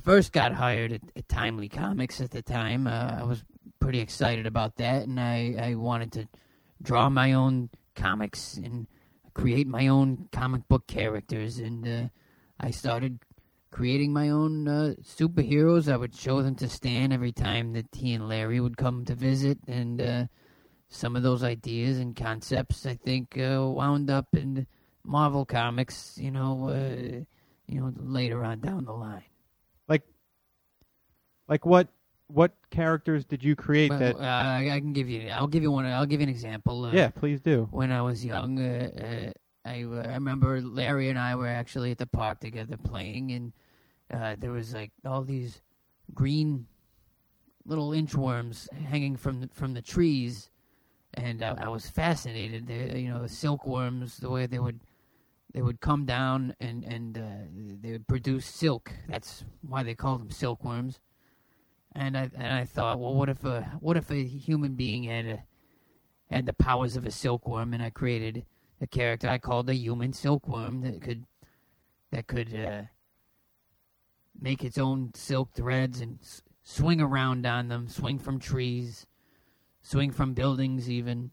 first 0.04 0.33
got 0.33 0.52
hired 0.52 0.92
at, 0.92 1.00
at 1.16 1.28
Timely 1.28 1.68
Comics 1.68 2.21
at 2.21 2.30
the 2.30 2.42
time, 2.42 2.87
uh, 2.87 3.16
I 3.18 3.25
was 3.25 3.42
pretty 3.80 3.99
excited 3.99 4.47
about 4.47 4.76
that, 4.76 5.02
and 5.06 5.18
I, 5.18 5.56
I 5.59 5.75
wanted 5.75 6.12
to 6.12 6.28
draw 6.80 7.09
my 7.09 7.33
own 7.33 7.71
comics 7.95 8.57
and 8.57 8.87
create 9.35 9.67
my 9.67 9.89
own 9.89 10.29
comic 10.33 10.67
book 10.69 10.87
characters, 10.87 11.59
and 11.59 11.87
uh, 11.87 12.09
I 12.59 12.71
started 12.71 13.19
creating 13.71 14.13
my 14.13 14.31
own 14.31 14.69
uh, 14.69 14.95
superheroes. 15.03 15.93
I 15.93 15.97
would 15.97 16.15
show 16.15 16.43
them 16.43 16.55
to 16.57 16.69
Stan 16.69 17.13
every 17.13 17.33
time 17.33 17.73
that 17.73 17.87
he 17.93 18.13
and 18.13 18.29
Larry 18.29 18.61
would 18.61 18.77
come 18.77 19.05
to 19.07 19.15
visit, 19.15 19.59
and 19.67 20.01
uh, 20.01 20.27
some 20.89 21.17
of 21.17 21.23
those 21.23 21.43
ideas 21.43 21.99
and 21.99 22.15
concepts, 22.15 22.87
I 22.87 22.95
think, 22.95 23.37
uh, 23.37 23.63
wound 23.63 24.11
up 24.11 24.29
in 24.33 24.67
Marvel 25.05 25.45
Comics. 25.45 26.17
You 26.17 26.31
know, 26.31 26.69
uh, 26.69 27.25
you 27.67 27.81
know, 27.81 27.93
later 27.97 28.45
on 28.45 28.61
down 28.61 28.85
the 28.85 28.93
line. 28.93 29.25
Like, 29.89 30.03
like 31.49 31.67
what 31.67 31.89
what 32.35 32.53
characters 32.71 33.25
did 33.25 33.45
you 33.45 33.55
create 33.55 33.91
Well, 33.91 34.00
that 34.00 34.17
uh, 34.17 34.19
I 34.21 34.71
I 34.73 34.81
can 34.81 34.93
give 34.93 35.09
you. 35.09 35.29
I'll 35.29 35.47
give 35.47 35.62
you 35.62 35.71
one. 35.71 35.87
I'll 35.87 36.07
give 36.07 36.21
you 36.21 36.25
an 36.25 36.31
example. 36.31 36.85
Uh, 36.87 36.93
Yeah, 36.93 37.11
please 37.11 37.41
do. 37.41 37.69
when 37.71 37.93
I 37.93 38.03
was 38.03 38.25
young, 38.25 38.59
uh, 38.59 38.91
uh, 39.00 39.69
I, 39.69 39.85
uh, 39.85 40.09
I 40.11 40.14
remember 40.14 40.61
Larry 40.61 41.09
and 41.09 41.19
I 41.19 41.37
were 41.37 41.49
actually 41.49 41.91
at 41.93 41.99
the 41.99 42.07
park 42.07 42.41
together 42.41 42.76
playing, 42.76 43.31
and 43.33 43.53
uh, 44.12 44.35
there 44.38 44.50
was 44.50 44.75
like 44.75 44.91
all 45.05 45.23
these 45.23 45.62
green 46.12 46.67
little 47.64 47.91
inchworms 47.91 48.71
hanging 48.73 49.17
from 49.17 49.41
the, 49.41 49.49
from 49.53 49.73
the 49.75 49.83
trees, 49.83 50.50
and 51.14 51.43
I, 51.43 51.55
I 51.67 51.69
was 51.69 51.88
fascinated. 51.88 52.67
They, 52.67 53.00
you 53.00 53.09
know, 53.11 53.23
the 53.23 53.29
silkworms, 53.29 54.19
the 54.19 54.29
way 54.29 54.47
they 54.47 54.59
would 54.59 54.81
they 55.55 55.62
would 55.62 55.81
come 55.81 56.05
down 56.05 56.55
and 56.59 56.85
and 56.85 57.17
uh, 57.17 57.81
they 57.81 57.93
would 57.93 58.07
produce 58.09 58.45
silk. 58.45 58.93
That's 59.09 59.45
why 59.62 59.85
they 59.85 59.95
called 59.95 60.21
them 60.21 60.31
silkworms. 60.31 60.99
And 61.95 62.17
I 62.17 62.31
and 62.35 62.53
I 62.53 62.65
thought, 62.65 62.99
well, 62.99 63.15
what 63.15 63.29
if 63.29 63.45
a 63.45 63.63
what 63.81 63.97
if 63.97 64.11
a 64.11 64.23
human 64.25 64.75
being 64.75 65.05
had 65.05 65.27
a 65.27 65.45
had 66.31 66.47
the 66.47 66.53
powers 66.53 66.97
of 66.97 67.07
a 67.07 67.11
silkworm, 67.11 67.73
and 67.73 67.83
I 67.83 67.91
created 67.91 68.45
a 68.81 68.87
character 68.87 69.29
I 69.29 69.39
called 69.39 69.69
a 69.69 69.75
human 69.75 70.13
silkworm 70.13 70.81
that 70.83 71.01
could 71.01 71.25
that 72.11 72.27
could 72.27 72.55
uh, 72.55 72.83
make 74.41 74.65
its 74.65 74.79
own 74.79 75.13
silk 75.15 75.53
threads 75.55 76.01
and 76.01 76.19
s- 76.21 76.43
swing 76.65 77.01
around 77.01 77.47
on 77.47 77.69
them, 77.69 77.89
swing 77.89 78.19
from 78.19 78.39
trees, 78.39 79.07
swing 79.83 80.11
from 80.11 80.35
buildings, 80.35 80.91
even. 80.91 81.31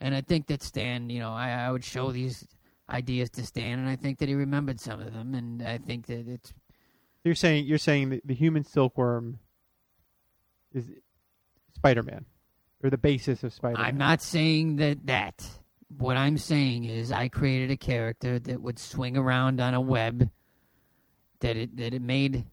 And 0.00 0.14
I 0.14 0.22
think 0.22 0.46
that 0.46 0.62
Stan, 0.62 1.10
you 1.10 1.18
know, 1.20 1.32
I, 1.32 1.50
I 1.50 1.70
would 1.70 1.84
show 1.84 2.10
these 2.10 2.46
ideas 2.88 3.30
to 3.30 3.44
Stan, 3.44 3.78
and 3.78 3.88
I 3.88 3.96
think 3.96 4.18
that 4.18 4.28
he 4.28 4.34
remembered 4.34 4.80
some 4.80 5.00
of 5.00 5.12
them, 5.12 5.34
and 5.34 5.62
I 5.62 5.78
think 5.78 6.06
that 6.06 6.26
it's 6.26 6.54
You're 7.24 7.34
saying 7.34 7.66
you're 7.66 7.78
saying 7.78 8.10
that 8.10 8.26
the 8.26 8.34
human 8.34 8.64
silkworm 8.64 9.38
is 10.72 10.86
Spider-Man, 11.76 12.24
or 12.82 12.90
the 12.90 12.98
basis 12.98 13.42
of 13.42 13.52
Spider-Man. 13.52 13.84
I'm 13.84 13.98
not 13.98 14.22
saying 14.22 14.76
that 14.76 15.06
that. 15.06 15.46
What 15.98 16.16
I'm 16.16 16.38
saying 16.38 16.84
is 16.84 17.10
I 17.10 17.28
created 17.28 17.72
a 17.72 17.76
character 17.76 18.38
that 18.38 18.62
would 18.62 18.78
swing 18.78 19.16
around 19.16 19.60
on 19.60 19.74
a 19.74 19.80
web 19.80 20.30
that 21.40 21.56
it 21.56 21.76
that 21.76 21.92
it 21.94 22.02
made 22.02 22.44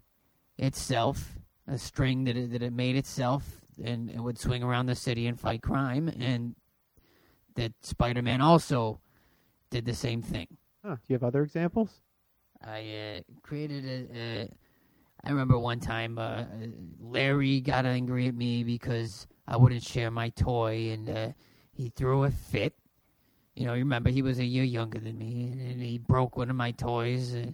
itself 0.57 1.37
a 1.67 1.77
string 1.77 2.23
that 2.23 2.35
it, 2.35 2.51
that 2.51 2.63
it 2.63 2.73
made 2.73 2.95
itself 2.95 3.43
and 3.83 4.09
it 4.09 4.19
would 4.19 4.39
swing 4.39 4.63
around 4.63 4.87
the 4.87 4.95
city 4.95 5.27
and 5.27 5.39
fight 5.39 5.61
crime 5.61 6.07
and 6.19 6.55
that 7.55 7.73
Spider-Man 7.81 8.41
also 8.41 8.99
did 9.69 9.85
the 9.85 9.93
same 9.93 10.21
thing. 10.21 10.47
Huh. 10.83 10.95
Do 10.95 11.01
you 11.09 11.15
have 11.15 11.23
other 11.23 11.43
examples? 11.43 11.99
I 12.63 13.17
uh, 13.17 13.33
created 13.41 13.85
a, 13.85 14.17
a. 14.17 14.49
I 15.23 15.29
remember 15.29 15.57
one 15.57 15.79
time 15.79 16.17
uh, 16.17 16.45
Larry 17.01 17.59
got 17.59 17.85
angry 17.85 18.27
at 18.27 18.35
me 18.35 18.63
because 18.63 19.27
I 19.47 19.57
wouldn't 19.57 19.83
share 19.83 20.11
my 20.11 20.29
toy, 20.29 20.91
and 20.91 21.09
uh, 21.09 21.29
he 21.71 21.89
threw 21.89 22.23
a 22.23 22.31
fit. 22.31 22.73
You 23.55 23.65
know, 23.65 23.73
remember 23.73 24.09
he 24.09 24.21
was 24.21 24.39
a 24.39 24.45
year 24.45 24.63
younger 24.63 24.99
than 24.99 25.17
me, 25.17 25.49
and, 25.51 25.61
and 25.61 25.81
he 25.81 25.97
broke 25.97 26.37
one 26.37 26.49
of 26.49 26.55
my 26.55 26.71
toys. 26.71 27.33
Uh, 27.35 27.51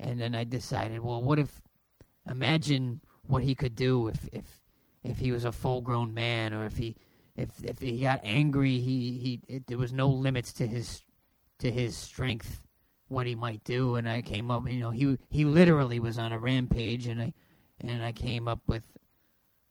and 0.00 0.20
then 0.20 0.34
I 0.34 0.44
decided, 0.44 1.00
well, 1.00 1.22
what 1.22 1.38
if? 1.38 1.60
Imagine 2.30 3.00
what 3.26 3.42
he 3.42 3.54
could 3.54 3.74
do 3.74 4.08
if 4.08 4.28
if 4.32 4.60
if 5.02 5.18
he 5.18 5.32
was 5.32 5.44
a 5.44 5.52
full-grown 5.52 6.14
man, 6.14 6.54
or 6.54 6.64
if 6.66 6.76
he 6.76 6.96
if 7.36 7.50
if 7.64 7.80
he 7.80 8.00
got 8.00 8.20
angry, 8.22 8.78
he 8.78 9.18
he 9.18 9.40
it, 9.48 9.66
there 9.66 9.78
was 9.78 9.92
no 9.92 10.08
limits 10.08 10.52
to 10.54 10.66
his 10.66 11.02
to 11.58 11.70
his 11.70 11.96
strength 11.96 12.62
what 13.12 13.26
he 13.26 13.34
might 13.36 13.62
do, 13.64 13.96
and 13.96 14.08
I 14.08 14.22
came 14.22 14.50
up. 14.50 14.68
You 14.68 14.80
know, 14.80 14.90
he 14.90 15.18
he 15.30 15.44
literally 15.44 16.00
was 16.00 16.18
on 16.18 16.32
a 16.32 16.38
rampage, 16.38 17.06
and 17.06 17.20
I 17.22 17.34
and 17.80 18.02
I 18.02 18.12
came 18.12 18.48
up 18.48 18.60
with 18.66 18.84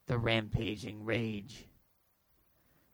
the 0.07 0.17
rampaging 0.17 1.03
rage. 1.05 1.65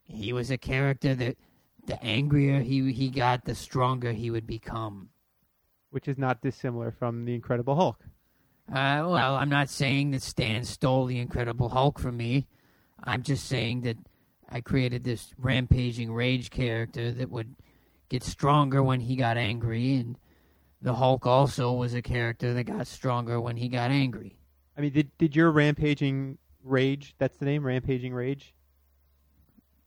He 0.04 0.34
was 0.34 0.50
a 0.52 0.58
character 0.58 1.14
that 1.16 1.38
the 1.86 2.02
angrier 2.04 2.62
he 2.62 2.92
he 2.94 3.10
got, 3.10 3.46
the 3.46 3.56
stronger 3.56 4.14
he 4.14 4.32
would 4.32 4.48
become. 4.48 5.10
which 5.90 6.08
is 6.08 6.18
not 6.18 6.42
dissimilar 6.42 6.92
from 6.92 7.26
the 7.26 7.34
Incredible 7.34 7.76
Hulk. 7.76 8.04
Uh, 8.70 9.08
well, 9.08 9.36
I'm 9.36 9.50
not 9.50 9.70
saying 9.70 10.12
that 10.12 10.22
Stan 10.22 10.64
stole 10.66 11.06
the 11.06 11.20
Incredible 11.20 11.70
Hulk 11.70 12.00
from 12.00 12.18
me. 12.18 12.48
I'm 13.04 13.24
just 13.24 13.46
saying 13.48 13.82
that 13.82 13.98
I 14.50 14.62
created 14.62 15.04
this 15.04 15.34
rampaging 15.38 16.12
rage 16.12 16.50
character 16.50 17.12
that 17.12 17.30
would 17.30 17.56
get 18.10 18.24
stronger 18.24 18.84
when 18.84 19.00
he 19.02 19.16
got 19.16 19.38
angry, 19.38 19.96
and 19.96 20.18
the 20.82 20.94
Hulk 20.94 21.26
also 21.26 21.74
was 21.74 21.94
a 21.94 22.02
character 22.02 22.54
that 22.54 22.64
got 22.66 22.88
stronger 22.88 23.42
when 23.42 23.58
he 23.58 23.68
got 23.68 23.92
angry. 23.92 24.38
I 24.78 24.82
mean, 24.82 24.94
did 24.94 25.12
did 25.18 25.36
your 25.36 25.52
rampaging 25.52 26.38
rage? 26.64 27.16
That's 27.18 27.38
the 27.38 27.46
name, 27.46 27.66
rampaging 27.66 28.14
rage. 28.14 28.54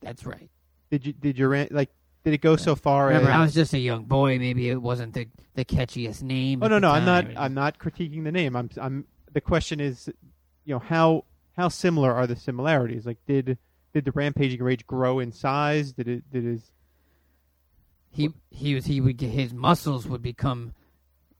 That's 0.01 0.27
right. 0.27 0.51
Did 0.91 1.07
you 1.07 1.13
did 1.13 1.39
your 1.39 1.67
like 1.71 1.91
did 2.25 2.35
it 2.35 2.41
go 2.41 2.57
so 2.57 2.75
far? 2.75 3.07
Remember, 3.07 3.31
as, 3.31 3.37
I 3.37 3.41
was 3.43 3.55
just 3.55 3.73
a 3.73 3.79
young 3.79 4.05
boy. 4.05 4.39
Maybe 4.39 4.69
it 4.69 4.83
wasn't 4.83 5.15
the 5.15 5.29
the 5.55 5.65
catchiest 5.65 6.23
name. 6.23 6.63
Oh 6.63 6.69
no 6.69 6.79
no 6.79 6.91
I'm 6.91 7.05
not. 7.05 7.27
I'm 7.37 7.55
not 7.55 7.79
critiquing 7.79 8.25
the 8.25 8.33
name. 8.33 8.57
I'm 8.57 8.69
I'm 8.81 9.05
the 9.33 9.41
question 9.41 9.81
is, 9.81 10.09
you 10.65 10.75
know 10.75 10.81
how 10.81 11.25
how 11.57 11.69
similar 11.69 12.13
are 12.13 12.27
the 12.27 12.37
similarities? 12.37 13.07
Like 13.07 13.19
did 13.27 13.59
did 13.95 14.05
the 14.05 14.13
rampaging 14.13 14.63
rage 14.63 14.87
grow 14.87 15.21
in 15.21 15.31
size? 15.31 15.93
Did 15.93 16.09
it 16.09 16.31
did 16.33 16.45
his 16.45 16.73
he 18.11 18.31
he 18.51 18.75
was 18.75 18.87
he 18.87 19.01
would 19.01 19.21
his 19.21 19.55
muscles 19.55 20.07
would 20.09 20.23
become 20.23 20.73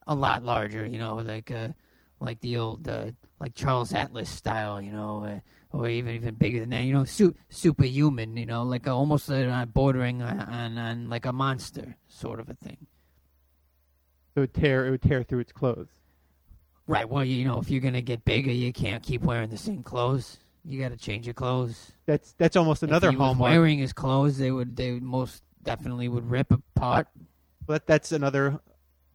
a 0.07 0.15
lot 0.15 0.45
larger, 0.45 0.87
you 0.87 0.99
know, 0.99 1.17
like 1.17 1.51
uh 1.51 1.69
like 2.21 2.41
the 2.41 2.57
old 2.59 2.87
uh, 2.87 3.07
like 3.41 3.55
Charles 3.55 3.93
Atlas 3.95 4.29
style, 4.29 4.81
you 4.81 4.93
know, 4.93 5.25
uh, 5.25 5.77
or 5.77 5.89
even 5.89 6.15
even 6.15 6.35
bigger 6.35 6.61
than 6.61 6.71
that, 6.71 6.83
you 6.85 6.93
know, 6.93 7.05
su- 7.05 7.35
superhuman, 7.49 8.37
you 8.37 8.47
know, 8.47 8.63
like 8.63 8.87
uh, 8.87 8.95
almost 8.95 9.31
uh, 9.31 9.67
bordering 9.67 10.23
on, 10.23 10.39
on 10.41 10.79
on 10.79 11.09
like 11.09 11.27
a 11.27 11.33
monster 11.33 11.97
sort 12.09 12.41
of 12.41 12.49
a 12.51 12.55
thing. 12.55 12.87
it 14.37 14.41
would 14.41 14.55
tear 14.55 14.87
it 14.87 14.91
would 14.91 15.03
tear 15.03 15.23
through 15.23 15.41
its 15.41 15.53
clothes? 15.53 15.89
Right. 16.87 17.09
Well, 17.09 17.25
you 17.25 17.45
know, 17.45 17.59
if 17.59 17.71
you're 17.71 17.81
gonna 17.81 18.03
get 18.03 18.25
bigger, 18.25 18.53
you 18.53 18.73
can't 18.73 19.03
keep 19.03 19.23
wearing 19.23 19.51
the 19.51 19.57
same 19.57 19.83
clothes. 19.83 20.39
You 20.65 20.79
got 20.79 20.91
to 20.91 20.97
change 20.99 21.27
your 21.27 21.33
clothes. 21.33 21.93
That's 22.05 22.35
that's 22.35 22.55
almost 22.55 22.83
another 22.83 23.09
if 23.09 23.13
he 23.13 23.17
was 23.17 23.29
hallmark. 23.29 23.51
wearing 23.51 23.79
his 23.79 23.95
clothes, 23.95 24.37
they 24.37 24.51
would 24.51 24.77
they 24.77 24.93
would 24.93 25.03
most 25.03 25.43
definitely 25.63 26.09
would 26.09 26.31
rip 26.31 26.53
apart. 26.53 27.09
But 27.67 27.87
that's 27.87 28.13
another 28.13 28.61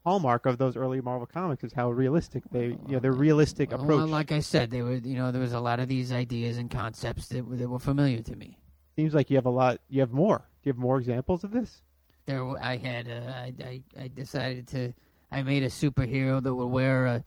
hallmark 0.05 0.45
of 0.45 0.57
those 0.57 0.77
early 0.77 1.01
Marvel 1.01 1.25
comics 1.25 1.63
is 1.63 1.73
how 1.73 1.89
realistic 1.91 2.43
they 2.51 2.67
you 2.67 2.79
know 2.93 2.99
their 2.99 3.11
realistic 3.11 3.71
Well, 3.71 3.81
approach. 3.81 4.09
like 4.09 4.31
I 4.31 4.39
said, 4.39 4.69
they 4.69 4.81
were 4.83 4.95
you 4.95 5.15
know 5.15 5.31
there 5.31 5.41
was 5.41 5.53
a 5.53 5.59
lot 5.59 5.79
of 5.79 5.87
these 5.87 6.11
ideas 6.11 6.57
and 6.57 6.69
concepts 6.69 7.27
that 7.29 7.45
were, 7.45 7.55
that 7.55 7.67
were 7.67 7.79
familiar 7.79 8.21
to 8.21 8.35
me. 8.35 8.57
Seems 8.95 9.13
like 9.13 9.29
you 9.29 9.35
have 9.37 9.45
a 9.47 9.49
lot. 9.49 9.81
You 9.89 9.99
have 10.01 10.11
more. 10.13 10.37
Do 10.37 10.69
you 10.69 10.73
have 10.73 10.77
more 10.79 10.97
examples 10.99 11.43
of 11.43 11.51
this? 11.51 11.81
There, 12.27 12.43
I 12.61 12.77
had 12.77 13.07
uh, 13.09 13.31
I, 13.31 13.53
I 13.63 13.81
I 14.03 14.07
decided 14.07 14.67
to 14.69 14.93
I 15.31 15.43
made 15.43 15.63
a 15.63 15.69
superhero 15.69 16.41
that 16.41 16.53
would 16.53 16.67
wear 16.67 17.05
a 17.07 17.23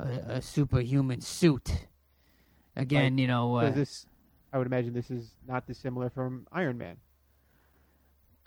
a, 0.00 0.06
a 0.38 0.42
superhuman 0.42 1.20
suit. 1.20 1.70
Again, 2.76 3.18
you 3.18 3.28
know, 3.28 3.60
So 3.60 3.66
uh, 3.66 3.70
this, 3.70 4.06
I 4.52 4.58
would 4.58 4.66
imagine, 4.66 4.92
this 4.92 5.08
is 5.10 5.30
not 5.46 5.64
dissimilar 5.66 6.10
from 6.10 6.48
Iron 6.50 6.76
Man. 6.76 6.96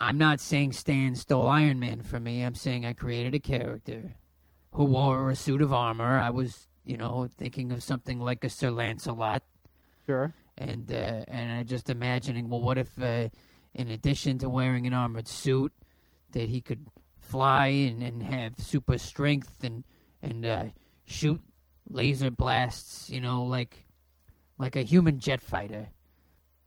I'm 0.00 0.18
not 0.18 0.40
saying 0.40 0.72
Stan 0.72 1.14
stole 1.14 1.48
Iron 1.48 1.80
Man 1.80 2.02
from 2.02 2.24
me. 2.24 2.42
I'm 2.42 2.54
saying 2.54 2.86
I 2.86 2.92
created 2.92 3.34
a 3.34 3.40
character 3.40 4.14
who 4.72 4.84
wore 4.84 5.30
a 5.30 5.36
suit 5.36 5.60
of 5.62 5.72
armor. 5.72 6.18
I 6.18 6.30
was, 6.30 6.68
you 6.84 6.96
know, 6.96 7.28
thinking 7.36 7.72
of 7.72 7.82
something 7.82 8.20
like 8.20 8.44
a 8.44 8.48
Sir 8.48 8.70
Lancelot. 8.70 9.42
Sure. 10.06 10.32
and 10.56 10.90
uh, 10.90 11.24
and 11.28 11.52
I 11.52 11.62
just 11.62 11.90
imagining, 11.90 12.48
well, 12.48 12.60
what 12.60 12.78
if, 12.78 13.00
uh, 13.00 13.28
in 13.74 13.88
addition 13.90 14.38
to 14.38 14.48
wearing 14.48 14.86
an 14.86 14.94
armored 14.94 15.28
suit, 15.28 15.72
that 16.32 16.48
he 16.48 16.60
could 16.60 16.86
fly 17.20 17.66
and, 17.68 18.02
and 18.02 18.22
have 18.22 18.58
super 18.58 18.98
strength 18.98 19.62
and 19.64 19.84
and 20.22 20.46
uh, 20.46 20.64
shoot 21.04 21.40
laser 21.88 22.30
blasts, 22.30 23.10
you 23.10 23.20
know, 23.20 23.44
like 23.44 23.84
like 24.58 24.76
a 24.76 24.82
human 24.82 25.18
jet 25.18 25.40
fighter. 25.40 25.88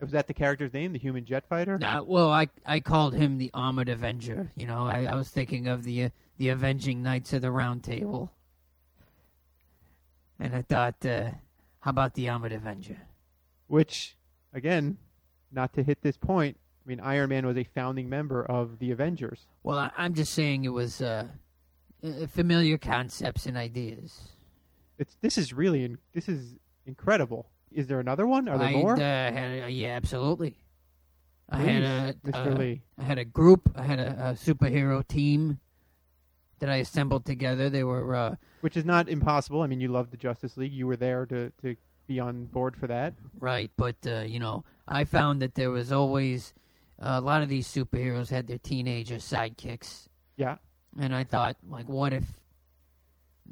Was 0.02 0.12
that 0.12 0.26
the 0.28 0.34
character's 0.34 0.74
name, 0.74 0.94
the 0.94 1.00
Human 1.00 1.26
Jet 1.26 1.46
Fighter? 1.48 1.80
Uh, 1.82 2.02
well, 2.04 2.32
I 2.32 2.48
I 2.66 2.80
called 2.80 3.14
him 3.14 3.38
the 3.38 3.52
Armored 3.54 3.88
Avenger. 3.88 4.52
You 4.56 4.66
know, 4.66 4.88
I, 4.88 5.06
I 5.06 5.16
was 5.16 5.30
thinking 5.30 5.68
of 5.68 5.84
the 5.84 6.06
uh, 6.06 6.10
the 6.38 6.50
Avenging 6.50 7.04
Knights 7.04 7.34
of 7.34 7.44
the 7.44 7.52
Round 7.52 7.84
Table, 7.84 8.32
and 10.40 10.56
I 10.56 10.64
thought, 10.64 11.06
uh, 11.06 11.30
how 11.82 11.92
about 11.92 12.16
the 12.16 12.30
Armored 12.30 12.52
Avenger? 12.52 12.98
Which, 13.68 14.18
again, 14.54 14.98
not 15.52 15.74
to 15.74 15.84
hit 15.84 16.02
this 16.02 16.18
point. 16.18 16.58
I 16.84 16.90
mean, 16.90 17.00
Iron 17.00 17.30
Man 17.30 17.46
was 17.46 17.58
a 17.58 17.64
founding 17.64 18.10
member 18.10 18.44
of 18.44 18.80
the 18.80 18.90
Avengers. 18.90 19.46
Well, 19.62 19.78
I, 19.78 19.92
I'm 19.96 20.16
just 20.16 20.34
saying 20.34 20.66
it 20.66 20.70
was 20.70 21.00
uh, 21.02 21.28
uh, 22.04 22.26
familiar 22.26 22.80
concepts 22.80 23.46
and 23.46 23.56
ideas. 23.56 24.30
It's 24.98 25.16
this 25.22 25.38
is 25.38 25.54
really 25.54 25.96
this 26.14 26.28
is 26.28 26.56
incredible. 26.88 27.48
Is 27.72 27.88
there 27.88 28.00
another 28.00 28.28
one? 28.28 28.48
Are 28.50 28.58
there 28.58 28.68
I, 28.68 28.74
more? 28.74 28.94
Uh, 28.94 28.98
had 28.98 29.64
a, 29.64 29.70
yeah, 29.70 29.90
absolutely. 29.90 30.56
I 31.50 31.58
had 31.58 31.84
a 31.84 32.16
Please, 32.24 32.34
Mr. 32.34 32.56
uh, 32.56 32.58
Lee. 32.58 32.82
I 32.98 33.04
had 33.04 33.18
a 33.18 33.26
group. 33.26 33.72
I 33.76 33.84
had 33.84 34.00
a, 34.00 34.12
a 34.12 34.34
superhero 34.34 35.06
team 35.06 35.60
that 36.60 36.70
I 36.70 36.78
assembled 36.78 37.26
together. 37.26 37.70
They 37.70 37.84
were 37.84 38.16
uh, 38.16 38.36
Which 38.62 38.78
is 38.78 38.86
not 38.86 39.10
impossible. 39.10 39.62
I 39.62 39.68
mean, 39.68 39.82
you 39.82 39.90
love 39.90 40.12
the 40.12 40.18
Justice 40.18 40.56
League. 40.58 40.72
You 40.72 40.88
were 40.88 40.96
there 40.96 41.26
to, 41.26 41.52
to 41.62 41.76
be 42.08 42.20
on 42.20 42.46
board 42.46 42.76
for 42.76 42.88
that. 42.88 43.14
right, 43.40 43.72
but 43.78 43.96
uh, 44.06 44.22
you 44.22 44.40
know, 44.40 44.64
I 44.88 45.04
found 45.04 45.42
that 45.42 45.56
there 45.56 45.72
was 45.72 45.92
always 45.92 46.54
a 47.00 47.20
lot 47.20 47.42
of 47.42 47.50
these 47.50 47.68
superheroes 47.68 48.30
had 48.30 48.48
their 48.48 48.60
teenager 48.60 49.16
sidekicks. 49.16 50.08
Yeah. 50.38 50.58
And 51.00 51.16
I 51.16 51.24
thought, 51.24 51.58
like, 51.68 51.88
what 51.88 52.14
if 52.14 52.26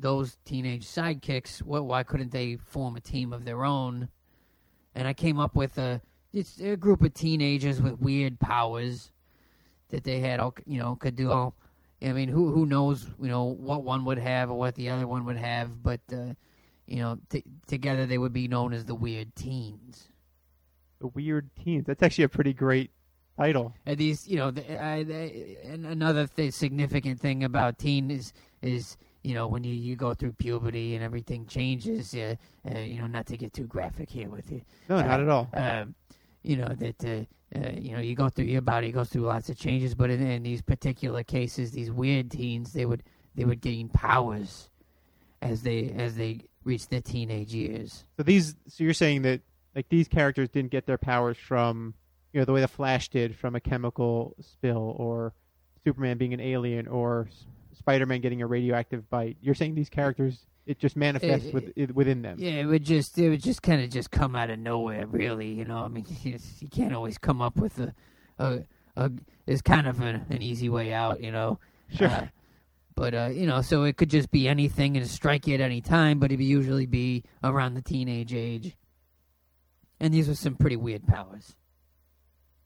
those 0.01 0.37
teenage 0.45 0.85
sidekicks? 0.85 1.61
What? 1.61 1.85
Why 1.85 2.03
couldn't 2.03 2.31
they 2.31 2.57
form 2.57 2.95
a 2.95 3.01
team 3.01 3.33
of 3.33 3.45
their 3.45 3.63
own? 3.63 4.09
And 4.95 5.07
I 5.07 5.13
came 5.13 5.39
up 5.39 5.55
with 5.55 5.77
a 5.77 6.01
it's 6.33 6.59
a 6.59 6.75
group 6.75 7.01
of 7.01 7.13
teenagers 7.13 7.81
with 7.81 7.99
weird 7.99 8.39
powers 8.39 9.11
that 9.89 10.03
they 10.03 10.19
had, 10.19 10.39
all 10.39 10.53
you 10.65 10.79
know, 10.79 10.95
could 10.95 11.15
do 11.15 11.31
all. 11.31 11.55
I 12.01 12.13
mean, 12.13 12.29
who 12.29 12.51
who 12.51 12.65
knows, 12.65 13.05
you 13.21 13.27
know, 13.27 13.43
what 13.45 13.83
one 13.83 14.05
would 14.05 14.19
have 14.19 14.49
or 14.49 14.57
what 14.57 14.75
the 14.75 14.89
other 14.89 15.07
one 15.07 15.25
would 15.25 15.37
have, 15.37 15.83
but 15.83 16.01
uh, 16.13 16.33
you 16.85 16.97
know, 16.97 17.19
t- 17.29 17.43
together 17.67 18.05
they 18.05 18.17
would 18.17 18.33
be 18.33 18.47
known 18.47 18.73
as 18.73 18.85
the 18.85 18.95
Weird 18.95 19.35
Teens. 19.35 20.07
The 20.99 21.07
Weird 21.07 21.49
Teens. 21.55 21.85
That's 21.85 22.01
actually 22.01 22.23
a 22.25 22.29
pretty 22.29 22.53
great 22.53 22.91
title. 23.37 23.73
And 23.85 23.97
these, 23.97 24.27
you 24.27 24.37
know, 24.37 24.51
the, 24.51 24.81
I, 24.81 25.03
they, 25.03 25.57
and 25.63 25.85
another 25.85 26.27
th- 26.27 26.53
significant 26.53 27.19
thing 27.19 27.43
about 27.43 27.77
teen 27.77 28.11
is 28.11 28.33
is 28.61 28.97
you 29.23 29.33
know 29.33 29.47
when 29.47 29.63
you, 29.63 29.73
you 29.73 29.95
go 29.95 30.13
through 30.13 30.33
puberty 30.33 30.95
and 30.95 31.03
everything 31.03 31.45
changes. 31.45 32.13
Uh, 32.13 32.35
uh, 32.69 32.79
you 32.79 32.99
know, 33.01 33.07
not 33.07 33.25
to 33.27 33.37
get 33.37 33.53
too 33.53 33.65
graphic 33.65 34.09
here 34.09 34.29
with 34.29 34.51
you. 34.51 34.61
No, 34.87 35.01
not 35.01 35.19
Uh, 35.19 35.23
at 35.23 35.29
all. 35.29 35.49
Um, 35.53 35.95
you 36.41 36.55
know 36.57 36.69
that 36.69 37.03
uh, 37.03 37.59
uh, 37.59 37.71
you 37.77 37.91
know 37.91 37.99
you 37.99 38.15
go 38.15 38.29
through 38.29 38.45
your 38.45 38.61
body 38.61 38.91
goes 38.91 39.09
through 39.09 39.23
lots 39.23 39.49
of 39.49 39.57
changes, 39.57 39.93
but 39.95 40.09
in, 40.09 40.21
in 40.25 40.43
these 40.43 40.61
particular 40.61 41.23
cases, 41.23 41.71
these 41.71 41.91
weird 41.91 42.31
teens, 42.31 42.73
they 42.73 42.85
would 42.85 43.03
they 43.35 43.45
would 43.45 43.61
gain 43.61 43.89
powers 43.89 44.69
as 45.41 45.63
they 45.63 45.89
as 45.91 46.15
they 46.15 46.41
reach 46.63 46.87
their 46.87 47.01
teenage 47.01 47.53
years. 47.53 48.03
So 48.17 48.23
these, 48.23 48.55
so 48.67 48.83
you're 48.83 48.93
saying 48.93 49.21
that 49.23 49.41
like 49.75 49.89
these 49.89 50.07
characters 50.07 50.49
didn't 50.49 50.71
get 50.71 50.85
their 50.85 50.97
powers 50.97 51.37
from, 51.37 51.93
you 52.33 52.39
know, 52.39 52.45
the 52.45 52.51
way 52.51 52.61
the 52.61 52.67
Flash 52.67 53.09
did 53.09 53.35
from 53.35 53.55
a 53.55 53.59
chemical 53.59 54.35
spill, 54.41 54.93
or 54.97 55.33
Superman 55.85 56.17
being 56.17 56.33
an 56.33 56.41
alien, 56.41 56.87
or 56.87 57.27
Spider-Man 57.79 58.21
getting 58.21 58.41
a 58.41 58.47
radioactive 58.47 59.09
bite. 59.09 59.37
You're 59.41 59.55
saying 59.55 59.75
these 59.75 59.89
characters, 59.89 60.45
it 60.65 60.77
just 60.79 60.95
manifests 60.95 61.47
Eh, 61.47 61.51
with, 61.51 61.73
it, 61.75 61.95
within 61.95 62.21
them. 62.21 62.37
Yeah, 62.39 62.51
it 62.51 62.65
would 62.65 62.83
just 62.83 63.17
it 63.17 63.29
would 63.29 63.41
just 63.41 63.61
kind 63.63 63.81
of 63.81 63.89
just 63.89 64.11
come 64.11 64.35
out 64.35 64.49
of 64.49 64.59
nowhere, 64.59 65.07
really. 65.07 65.47
You 65.47 65.65
know, 65.65 65.79
I 65.79 65.87
mean, 65.87 66.05
you, 66.23 66.67
can't 66.69 66.93
always 66.93 67.17
come 67.17 67.41
up 67.41 67.55
with 67.55 67.79
a 67.79 67.93
a, 68.37 68.59
a 68.95 69.11
it's 69.47 69.61
kind 69.61 69.87
of 69.87 69.99
an, 70.01 70.25
an 70.29 70.41
easy 70.41 70.69
way 70.69 70.93
out, 70.93 71.23
you 71.23 71.31
know. 71.31 71.59
Sure. 71.91 72.07
Uh, 72.07 72.27
but 72.95 73.13
uh, 73.13 73.29
you 73.31 73.47
know, 73.47 73.61
so 73.61 73.83
it 73.83 73.97
could 73.97 74.09
just 74.09 74.29
be 74.29 74.47
anything 74.47 74.97
and 74.97 75.07
strike 75.07 75.47
you 75.47 75.55
at 75.55 75.61
any 75.61 75.81
time, 75.81 76.19
but 76.19 76.31
it 76.31 76.35
would 76.35 76.45
usually 76.45 76.85
be 76.85 77.23
around 77.43 77.73
the 77.73 77.81
teenage 77.81 78.33
age. 78.33 78.77
And 80.01 80.13
these 80.13 80.27
were 80.27 80.35
some 80.35 80.55
pretty 80.55 80.75
weird 80.75 81.07
powers. 81.07 81.55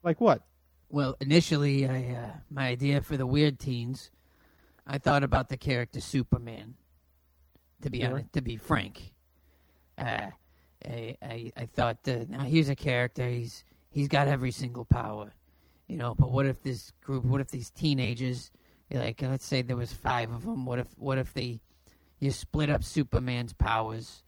Like 0.04 0.20
what? 0.20 0.42
Well, 0.90 1.16
initially, 1.22 1.88
I 1.88 2.16
uh, 2.16 2.32
my 2.50 2.68
idea 2.68 3.02
for 3.02 3.16
the 3.16 3.26
weird 3.26 3.60
teens, 3.60 4.12
I 4.86 4.98
thought 4.98 5.24
about 5.24 5.50
the 5.50 5.58
character 5.58 6.02
Superman. 6.02 6.76
To 7.82 7.90
be 7.90 8.06
honest, 8.06 8.32
to 8.34 8.42
be 8.42 8.56
frank, 8.56 9.14
uh, 9.98 10.28
I, 10.86 11.18
I 11.22 11.52
I 11.58 11.66
thought 11.66 11.98
uh, 12.08 12.20
now 12.30 12.42
here's 12.44 12.70
a 12.70 12.76
character. 12.76 13.28
He's 13.28 13.66
he's 13.90 14.08
got 14.08 14.30
every 14.30 14.52
single 14.52 14.86
power, 14.86 15.34
you 15.88 15.98
know. 15.98 16.16
But 16.16 16.32
what 16.32 16.46
if 16.46 16.64
this 16.64 16.92
group? 17.02 17.26
What 17.26 17.42
if 17.42 17.50
these 17.50 17.70
teenagers? 17.70 18.52
like 18.92 19.22
let's 19.22 19.46
say 19.46 19.64
there 19.64 19.76
was 19.76 19.92
five 19.92 20.32
of 20.32 20.44
them. 20.46 20.66
What 20.66 20.80
if 20.80 20.88
what 20.98 21.18
if 21.18 21.34
they 21.34 21.60
you 22.20 22.32
split 22.32 22.70
up 22.70 22.84
Superman's 22.84 23.52
powers? 23.54 24.24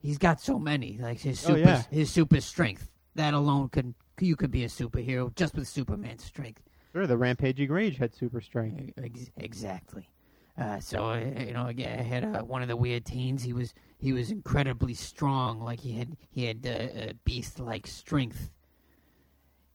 He's 0.00 0.18
got 0.18 0.40
so 0.40 0.58
many, 0.58 0.96
like 0.98 1.18
his 1.20 1.44
Oh, 1.44 1.48
super 1.48 1.58
yeah. 1.60 1.82
his 1.90 2.10
super 2.10 2.40
strength. 2.40 2.90
That 3.14 3.34
alone 3.34 3.68
could 3.68 3.94
you 4.20 4.34
could 4.36 4.50
be 4.50 4.64
a 4.64 4.68
superhero 4.68 5.32
just 5.34 5.54
with 5.54 5.68
Superman's 5.68 6.24
strength. 6.24 6.62
Sure, 6.92 7.06
the 7.06 7.16
Rampaging 7.16 7.70
Rage 7.70 7.98
had 7.98 8.14
super 8.14 8.40
strength. 8.40 8.92
Ex- 9.02 9.30
exactly. 9.36 10.08
Uh, 10.56 10.80
so 10.80 11.04
uh, 11.10 11.18
you 11.38 11.52
know, 11.52 11.66
again, 11.66 11.98
I 11.98 12.02
had 12.02 12.24
uh, 12.24 12.42
one 12.42 12.62
of 12.62 12.68
the 12.68 12.76
weird 12.76 13.04
teens. 13.04 13.42
He 13.42 13.52
was 13.52 13.74
he 13.98 14.12
was 14.12 14.30
incredibly 14.30 14.94
strong. 14.94 15.60
Like 15.60 15.80
he 15.80 15.92
had 15.92 16.16
he 16.30 16.46
had 16.46 16.66
uh, 16.66 17.00
uh, 17.00 17.12
beast 17.24 17.60
like 17.60 17.86
strength. 17.86 18.50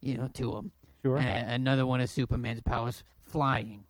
You 0.01 0.17
know, 0.17 0.27
to 0.33 0.57
him. 0.57 0.71
Sure. 1.01 1.17
Another 1.17 1.85
one 1.85 2.01
of 2.01 2.09
Superman's 2.09 2.61
powers, 2.61 3.03
flying. 3.23 3.83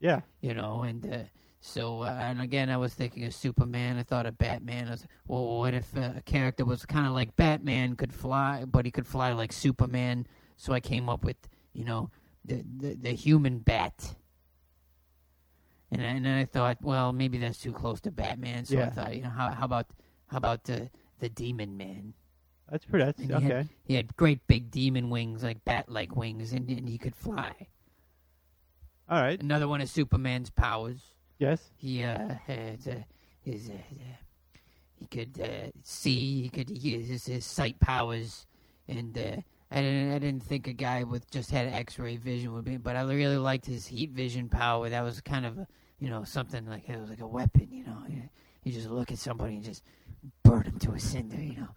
yeah. 0.00 0.20
You 0.40 0.54
know, 0.54 0.82
and 0.82 1.12
uh, 1.12 1.18
so 1.60 2.02
uh, 2.02 2.18
and 2.20 2.40
again, 2.40 2.70
I 2.70 2.76
was 2.78 2.94
thinking 2.94 3.24
of 3.24 3.34
Superman. 3.34 3.98
I 3.98 4.02
thought 4.02 4.24
of 4.26 4.38
Batman. 4.38 4.88
I 4.88 4.92
was, 4.92 5.06
well, 5.26 5.58
what 5.58 5.74
if 5.74 5.94
uh, 5.96 6.12
a 6.16 6.22
character 6.22 6.64
was 6.64 6.86
kind 6.86 7.06
of 7.06 7.12
like 7.12 7.36
Batman, 7.36 7.96
could 7.96 8.12
fly, 8.14 8.64
but 8.66 8.84
he 8.86 8.90
could 8.90 9.06
fly 9.06 9.32
like 9.32 9.52
Superman? 9.52 10.26
So 10.56 10.72
I 10.72 10.80
came 10.80 11.08
up 11.10 11.24
with 11.24 11.36
you 11.74 11.84
know 11.84 12.10
the 12.48 12.64
the, 12.78 12.94
the 12.94 13.12
human 13.12 13.58
bat. 13.60 14.14
And 15.90 16.02
and 16.02 16.28
I 16.28 16.44
thought, 16.44 16.78
well, 16.82 17.12
maybe 17.12 17.38
that's 17.38 17.58
too 17.60 17.72
close 17.72 18.00
to 18.02 18.10
Batman. 18.10 18.64
So 18.64 18.76
I 18.76 18.80
Yeah. 18.80 18.90
thought, 18.90 19.16
you 19.16 19.22
know, 19.22 19.30
how 19.30 19.50
how 19.50 19.64
about 19.64 19.86
how 20.26 20.36
about 20.38 20.64
the 20.64 20.90
the 21.20 21.28
Demon 21.28 21.76
Man? 21.76 22.12
That's 22.70 22.84
pretty. 22.84 23.04
That's 23.06 23.18
And 23.20 23.28
he 23.28 23.32
had- 23.34 23.52
okay. 23.52 23.68
He 23.84 23.94
had 23.94 24.14
great 24.16 24.46
big 24.46 24.70
demon 24.70 25.08
wings, 25.08 25.42
like 25.42 25.64
bat-like 25.64 26.14
wings, 26.14 26.52
and, 26.52 26.68
and 26.68 26.86
he 26.86 26.98
could 26.98 27.14
fly. 27.16 27.54
All 29.08 29.22
right. 29.22 29.40
Another 29.42 29.66
one 29.66 29.80
of 29.80 29.88
Superman's 29.88 30.50
powers. 30.50 31.00
Yes. 31.38 31.70
He 31.76 32.04
uh, 32.04 32.34
had 32.46 32.80
uh, 32.86 32.94
his 33.40 33.70
uh, 33.70 33.72
uh, 33.72 34.58
he 34.96 35.06
could 35.06 35.40
uh, 35.40 35.70
see. 35.82 36.42
He 36.42 36.48
could 36.50 36.68
use 36.68 37.08
his, 37.08 37.24
his 37.24 37.46
sight 37.46 37.80
powers, 37.80 38.44
and 38.86 39.16
uh, 39.16 39.36
I 39.70 39.80
didn't 39.82 40.12
I 40.12 40.18
didn't 40.18 40.42
think 40.42 40.66
a 40.66 40.72
guy 40.72 41.04
with 41.04 41.30
just 41.30 41.50
had 41.50 41.68
X-ray 41.68 42.16
vision 42.16 42.54
would 42.54 42.64
be, 42.64 42.76
but 42.76 42.96
I 42.96 43.02
really 43.02 43.36
liked 43.36 43.66
his 43.66 43.86
heat 43.86 44.10
vision 44.10 44.48
power. 44.48 44.88
That 44.88 45.02
was 45.02 45.20
kind 45.20 45.44
of 45.44 45.58
you 45.98 46.08
know 46.08 46.24
something 46.24 46.66
like 46.66 46.88
it 46.88 46.98
was 46.98 47.10
like 47.10 47.20
a 47.20 47.26
weapon. 47.26 47.68
You 47.70 47.84
know, 47.84 47.98
you, 48.08 48.22
just 48.72 48.88
look 48.88 49.10
at 49.10 49.18
somebody 49.18 49.54
and 49.54 49.64
just 49.64 49.82
burn 50.42 50.64
them 50.64 50.78
to 50.80 50.92
a 50.92 51.00
cinder. 51.00 51.40
You 51.40 51.56
know. 51.56 51.68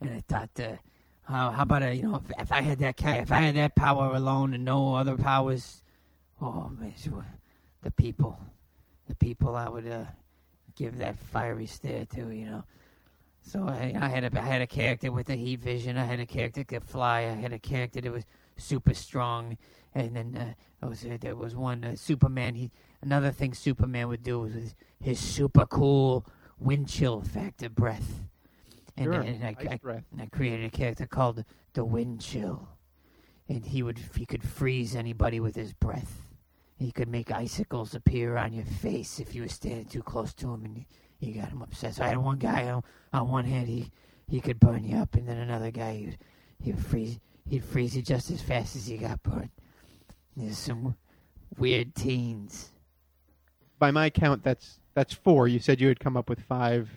And 0.00 0.10
I 0.10 0.22
thought, 0.26 0.50
uh, 0.58 0.76
how 1.22 1.50
how 1.50 1.62
about 1.62 1.82
a, 1.82 1.94
you 1.94 2.02
know 2.02 2.16
if, 2.16 2.40
if 2.40 2.52
I 2.52 2.62
had 2.62 2.78
that 2.80 2.94
if 3.00 3.30
I 3.30 3.40
had 3.40 3.56
that 3.56 3.76
power 3.76 4.14
alone 4.14 4.54
and 4.54 4.64
no 4.64 4.94
other 4.94 5.16
powers, 5.16 5.82
oh 6.40 6.70
man, 6.78 6.94
sure 6.96 7.26
the 7.82 7.90
people, 7.90 8.38
the 9.08 9.14
people 9.14 9.56
I 9.56 9.68
would 9.68 9.86
uh, 9.86 10.04
give 10.76 10.98
that 10.98 11.18
fiery 11.18 11.66
stare 11.66 12.04
to, 12.06 12.30
you 12.30 12.46
know. 12.46 12.64
So 13.42 13.66
I, 13.66 13.94
I 14.00 14.08
had 14.08 14.24
a 14.24 14.38
I 14.40 14.44
had 14.44 14.62
a 14.62 14.66
character 14.66 15.10
with 15.10 15.26
the 15.26 15.36
heat 15.36 15.60
vision. 15.60 15.96
I 15.96 16.04
had 16.04 16.20
a 16.20 16.26
character 16.26 16.60
that 16.60 16.68
could 16.68 16.84
fly. 16.84 17.20
I 17.20 17.34
had 17.34 17.52
a 17.52 17.58
character 17.58 18.00
that 18.00 18.12
was 18.12 18.24
super 18.56 18.94
strong. 18.94 19.56
And 19.94 20.14
then 20.14 20.36
uh, 20.36 20.54
there 20.80 20.88
was 20.88 21.04
uh, 21.04 21.16
there 21.20 21.34
was 21.36 21.56
one 21.56 21.84
uh, 21.84 21.96
Superman. 21.96 22.54
He 22.54 22.70
another 23.02 23.30
thing 23.32 23.54
Superman 23.54 24.08
would 24.08 24.22
do 24.22 24.40
was 24.40 24.52
his, 24.54 24.74
his 25.00 25.18
super 25.18 25.66
cool 25.66 26.26
wind 26.58 26.88
chill 26.88 27.22
factor 27.22 27.68
breath. 27.68 28.24
And, 28.96 29.06
Sure. 29.06 29.22
and 29.22 29.44
I, 29.44 29.56
I, 29.58 29.76
breath. 29.78 30.04
and 30.12 30.20
I 30.20 30.26
created 30.26 30.66
a 30.66 30.70
character 30.70 31.06
called 31.06 31.44
the 31.72 31.84
Wind 31.84 32.20
Chill, 32.20 32.68
and 33.48 33.64
he 33.64 33.82
would 33.82 33.98
he 34.14 34.26
could 34.26 34.44
freeze 34.44 34.94
anybody 34.94 35.40
with 35.40 35.56
his 35.56 35.72
breath. 35.72 36.20
He 36.76 36.92
could 36.92 37.08
make 37.08 37.30
icicles 37.32 37.94
appear 37.94 38.36
on 38.36 38.52
your 38.52 38.64
face 38.66 39.18
if 39.18 39.34
you 39.34 39.42
were 39.42 39.48
standing 39.48 39.86
too 39.86 40.02
close 40.02 40.34
to 40.34 40.52
him, 40.52 40.64
and 40.66 40.84
you, 41.20 41.34
got 41.34 41.50
him 41.50 41.62
upset. 41.62 41.94
So 41.94 42.04
I 42.04 42.08
had 42.08 42.18
one 42.18 42.38
guy 42.38 42.68
on, 42.70 42.82
on 43.12 43.28
one 43.28 43.44
hand, 43.44 43.68
he 43.68 43.90
he 44.28 44.40
could 44.40 44.60
burn 44.60 44.84
you 44.84 44.96
up, 44.96 45.14
and 45.14 45.28
then 45.28 45.36
another 45.38 45.70
guy 45.70 45.94
he 45.94 46.04
would 46.06 46.18
he 46.62 46.72
would 46.72 46.84
freeze 46.84 47.18
he'd 47.48 47.64
freeze 47.64 47.96
you 47.96 48.02
just 48.02 48.30
as 48.30 48.40
fast 48.42 48.76
as 48.76 48.88
you 48.90 48.98
got 48.98 49.22
burned. 49.22 49.50
There's 50.36 50.58
some 50.58 50.96
weird 51.58 51.94
teens. 51.94 52.70
By 53.78 53.90
my 53.90 54.10
count, 54.10 54.42
that's 54.44 54.78
that's 54.94 55.12
four. 55.14 55.48
You 55.48 55.58
said 55.58 55.80
you 55.80 55.88
had 55.88 56.00
come 56.00 56.16
up 56.16 56.28
with 56.28 56.40
five 56.40 56.88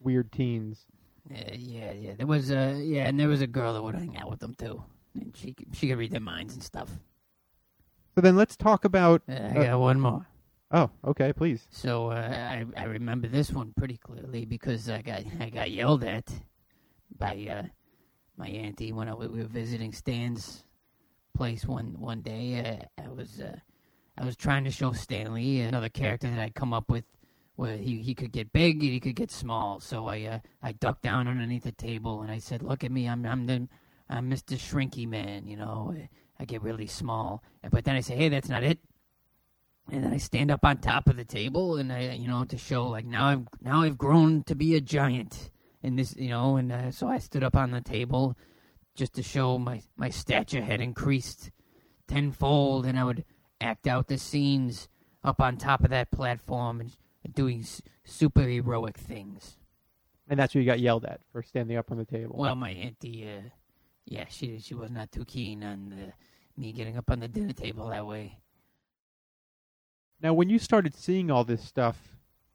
weird 0.00 0.32
teens. 0.32 0.86
Uh, 1.30 1.52
yeah, 1.54 1.92
yeah. 1.92 2.12
There 2.16 2.26
was 2.26 2.50
a 2.50 2.80
yeah, 2.82 3.06
and 3.06 3.18
there 3.18 3.28
was 3.28 3.40
a 3.42 3.46
girl 3.46 3.74
that 3.74 3.82
would 3.82 3.94
hang 3.94 4.16
out 4.16 4.28
with 4.30 4.40
them 4.40 4.54
too, 4.54 4.82
and 5.14 5.34
she 5.36 5.52
could, 5.52 5.68
she 5.72 5.88
could 5.88 5.98
read 5.98 6.10
their 6.10 6.20
minds 6.20 6.54
and 6.54 6.62
stuff. 6.62 6.90
So 8.14 8.20
then 8.20 8.36
let's 8.36 8.56
talk 8.56 8.84
about. 8.84 9.22
Uh, 9.28 9.32
I 9.32 9.36
Uh, 9.36 9.62
got 9.64 9.80
one 9.80 10.00
more. 10.00 10.26
Oh, 10.72 10.90
okay, 11.04 11.34
please. 11.34 11.66
So 11.70 12.10
uh, 12.10 12.14
I 12.14 12.64
I 12.76 12.84
remember 12.84 13.28
this 13.28 13.52
one 13.52 13.74
pretty 13.76 13.98
clearly 13.98 14.46
because 14.46 14.88
I 14.88 15.02
got 15.02 15.22
I 15.38 15.50
got 15.50 15.70
yelled 15.70 16.02
at 16.02 16.32
by 17.18 17.46
uh, 17.50 17.66
my 18.38 18.48
auntie 18.48 18.92
when 18.92 19.06
I, 19.08 19.14
we 19.14 19.28
were 19.28 19.44
visiting 19.44 19.92
Stan's 19.92 20.64
place 21.36 21.66
one 21.66 22.00
one 22.00 22.22
day. 22.22 22.88
Uh, 22.98 23.02
I 23.04 23.08
was 23.08 23.38
uh, 23.38 23.56
I 24.16 24.24
was 24.24 24.34
trying 24.34 24.64
to 24.64 24.70
show 24.70 24.92
Stanley 24.92 25.60
another 25.60 25.90
character 25.90 26.30
that 26.30 26.38
I'd 26.38 26.54
come 26.54 26.72
up 26.72 26.90
with 26.90 27.04
where 27.56 27.76
he, 27.76 27.98
he 27.98 28.14
could 28.14 28.32
get 28.32 28.50
big 28.54 28.82
and 28.82 28.92
he 28.92 29.00
could 29.00 29.14
get 29.16 29.30
small. 29.30 29.78
So 29.78 30.06
I 30.06 30.22
uh, 30.22 30.38
I 30.62 30.72
ducked 30.72 31.02
down 31.02 31.28
underneath 31.28 31.64
the 31.64 31.72
table 31.72 32.22
and 32.22 32.30
I 32.30 32.38
said, 32.38 32.62
"Look 32.62 32.82
at 32.82 32.90
me, 32.90 33.06
I'm 33.06 33.26
I'm 33.26 33.44
the 33.44 33.68
I'm 34.08 34.30
Mr. 34.30 34.56
Shrinky 34.56 35.06
Man. 35.06 35.46
You 35.46 35.58
know, 35.58 35.94
I 36.40 36.46
get 36.46 36.62
really 36.62 36.86
small." 36.86 37.42
But 37.70 37.84
then 37.84 37.94
I 37.94 38.00
say, 38.00 38.16
"Hey, 38.16 38.30
that's 38.30 38.48
not 38.48 38.64
it." 38.64 38.78
And 39.90 40.04
then 40.04 40.12
I 40.12 40.16
stand 40.18 40.50
up 40.50 40.64
on 40.64 40.78
top 40.78 41.08
of 41.08 41.16
the 41.16 41.24
table, 41.24 41.76
and 41.76 41.92
I, 41.92 42.12
you 42.12 42.28
know, 42.28 42.44
to 42.44 42.56
show 42.58 42.88
like 42.88 43.04
now 43.04 43.26
I've 43.26 43.48
now 43.60 43.82
I've 43.82 43.98
grown 43.98 44.42
to 44.44 44.54
be 44.54 44.74
a 44.74 44.80
giant, 44.80 45.50
and 45.82 45.98
this, 45.98 46.14
you 46.16 46.28
know, 46.30 46.56
and 46.56 46.70
uh, 46.72 46.90
so 46.90 47.08
I 47.08 47.18
stood 47.18 47.42
up 47.42 47.56
on 47.56 47.70
the 47.70 47.80
table 47.80 48.36
just 48.94 49.14
to 49.14 49.22
show 49.22 49.58
my 49.58 49.82
my 49.96 50.10
stature 50.10 50.62
had 50.62 50.80
increased 50.80 51.50
tenfold, 52.06 52.86
and 52.86 52.98
I 52.98 53.04
would 53.04 53.24
act 53.60 53.86
out 53.86 54.08
the 54.08 54.18
scenes 54.18 54.88
up 55.24 55.40
on 55.40 55.56
top 55.56 55.84
of 55.84 55.90
that 55.90 56.10
platform 56.10 56.80
and 56.80 57.34
doing 57.34 57.60
s- 57.60 57.80
super 58.04 58.42
heroic 58.42 58.98
things. 58.98 59.56
And 60.28 60.38
that's 60.38 60.54
what 60.54 60.60
you 60.60 60.66
got 60.66 60.80
yelled 60.80 61.04
at 61.04 61.20
for 61.30 61.42
standing 61.42 61.76
up 61.76 61.90
on 61.90 61.98
the 61.98 62.04
table. 62.04 62.36
Well, 62.38 62.54
my 62.54 62.70
auntie, 62.70 63.28
uh, 63.28 63.48
yeah, 64.04 64.24
she 64.28 64.58
she 64.58 64.74
was 64.74 64.90
not 64.90 65.12
too 65.12 65.24
keen 65.24 65.62
on 65.62 65.90
the, 65.90 66.12
me 66.60 66.72
getting 66.72 66.96
up 66.96 67.10
on 67.10 67.20
the 67.20 67.28
dinner 67.28 67.52
table 67.52 67.88
that 67.88 68.06
way. 68.06 68.38
Now, 70.22 70.32
when 70.34 70.48
you 70.48 70.58
started 70.58 70.94
seeing 70.94 71.30
all 71.30 71.44
this 71.44 71.64
stuff 71.64 71.96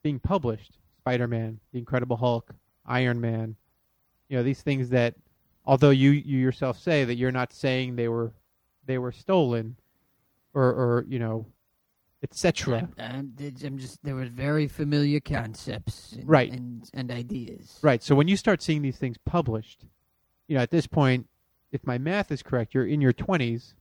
being 0.01 0.19
published, 0.19 0.77
Spider-Man, 0.99 1.59
The 1.73 1.79
Incredible 1.79 2.15
Hulk, 2.17 2.53
Iron 2.85 3.19
Man, 3.19 3.55
you 4.29 4.37
know 4.37 4.43
these 4.43 4.61
things 4.61 4.89
that, 4.89 5.15
although 5.65 5.89
you 5.89 6.11
you 6.11 6.37
yourself 6.37 6.79
say 6.79 7.03
that 7.03 7.15
you're 7.15 7.31
not 7.31 7.51
saying 7.51 7.95
they 7.95 8.07
were 8.07 8.31
they 8.85 8.97
were 8.97 9.11
stolen, 9.11 9.75
or 10.53 10.63
or 10.63 11.05
you 11.07 11.19
know, 11.19 11.45
etc. 12.23 12.87
I'm, 12.97 13.33
just 13.77 14.03
there 14.03 14.15
were 14.15 14.25
very 14.25 14.67
familiar 14.67 15.19
concepts, 15.19 16.13
and, 16.13 16.27
Right. 16.27 16.51
and 16.51 16.89
and 16.93 17.11
ideas. 17.11 17.79
Right. 17.81 18.01
So 18.01 18.15
when 18.15 18.29
you 18.29 18.37
start 18.37 18.61
seeing 18.61 18.81
these 18.81 18.97
things 18.97 19.17
published, 19.25 19.85
you 20.47 20.55
know, 20.55 20.61
at 20.63 20.71
this 20.71 20.87
point, 20.87 21.27
if 21.71 21.85
my 21.85 21.97
math 21.97 22.31
is 22.31 22.41
correct, 22.41 22.73
you're 22.73 22.85
in 22.87 23.01
your 23.01 23.13
20s. 23.13 23.73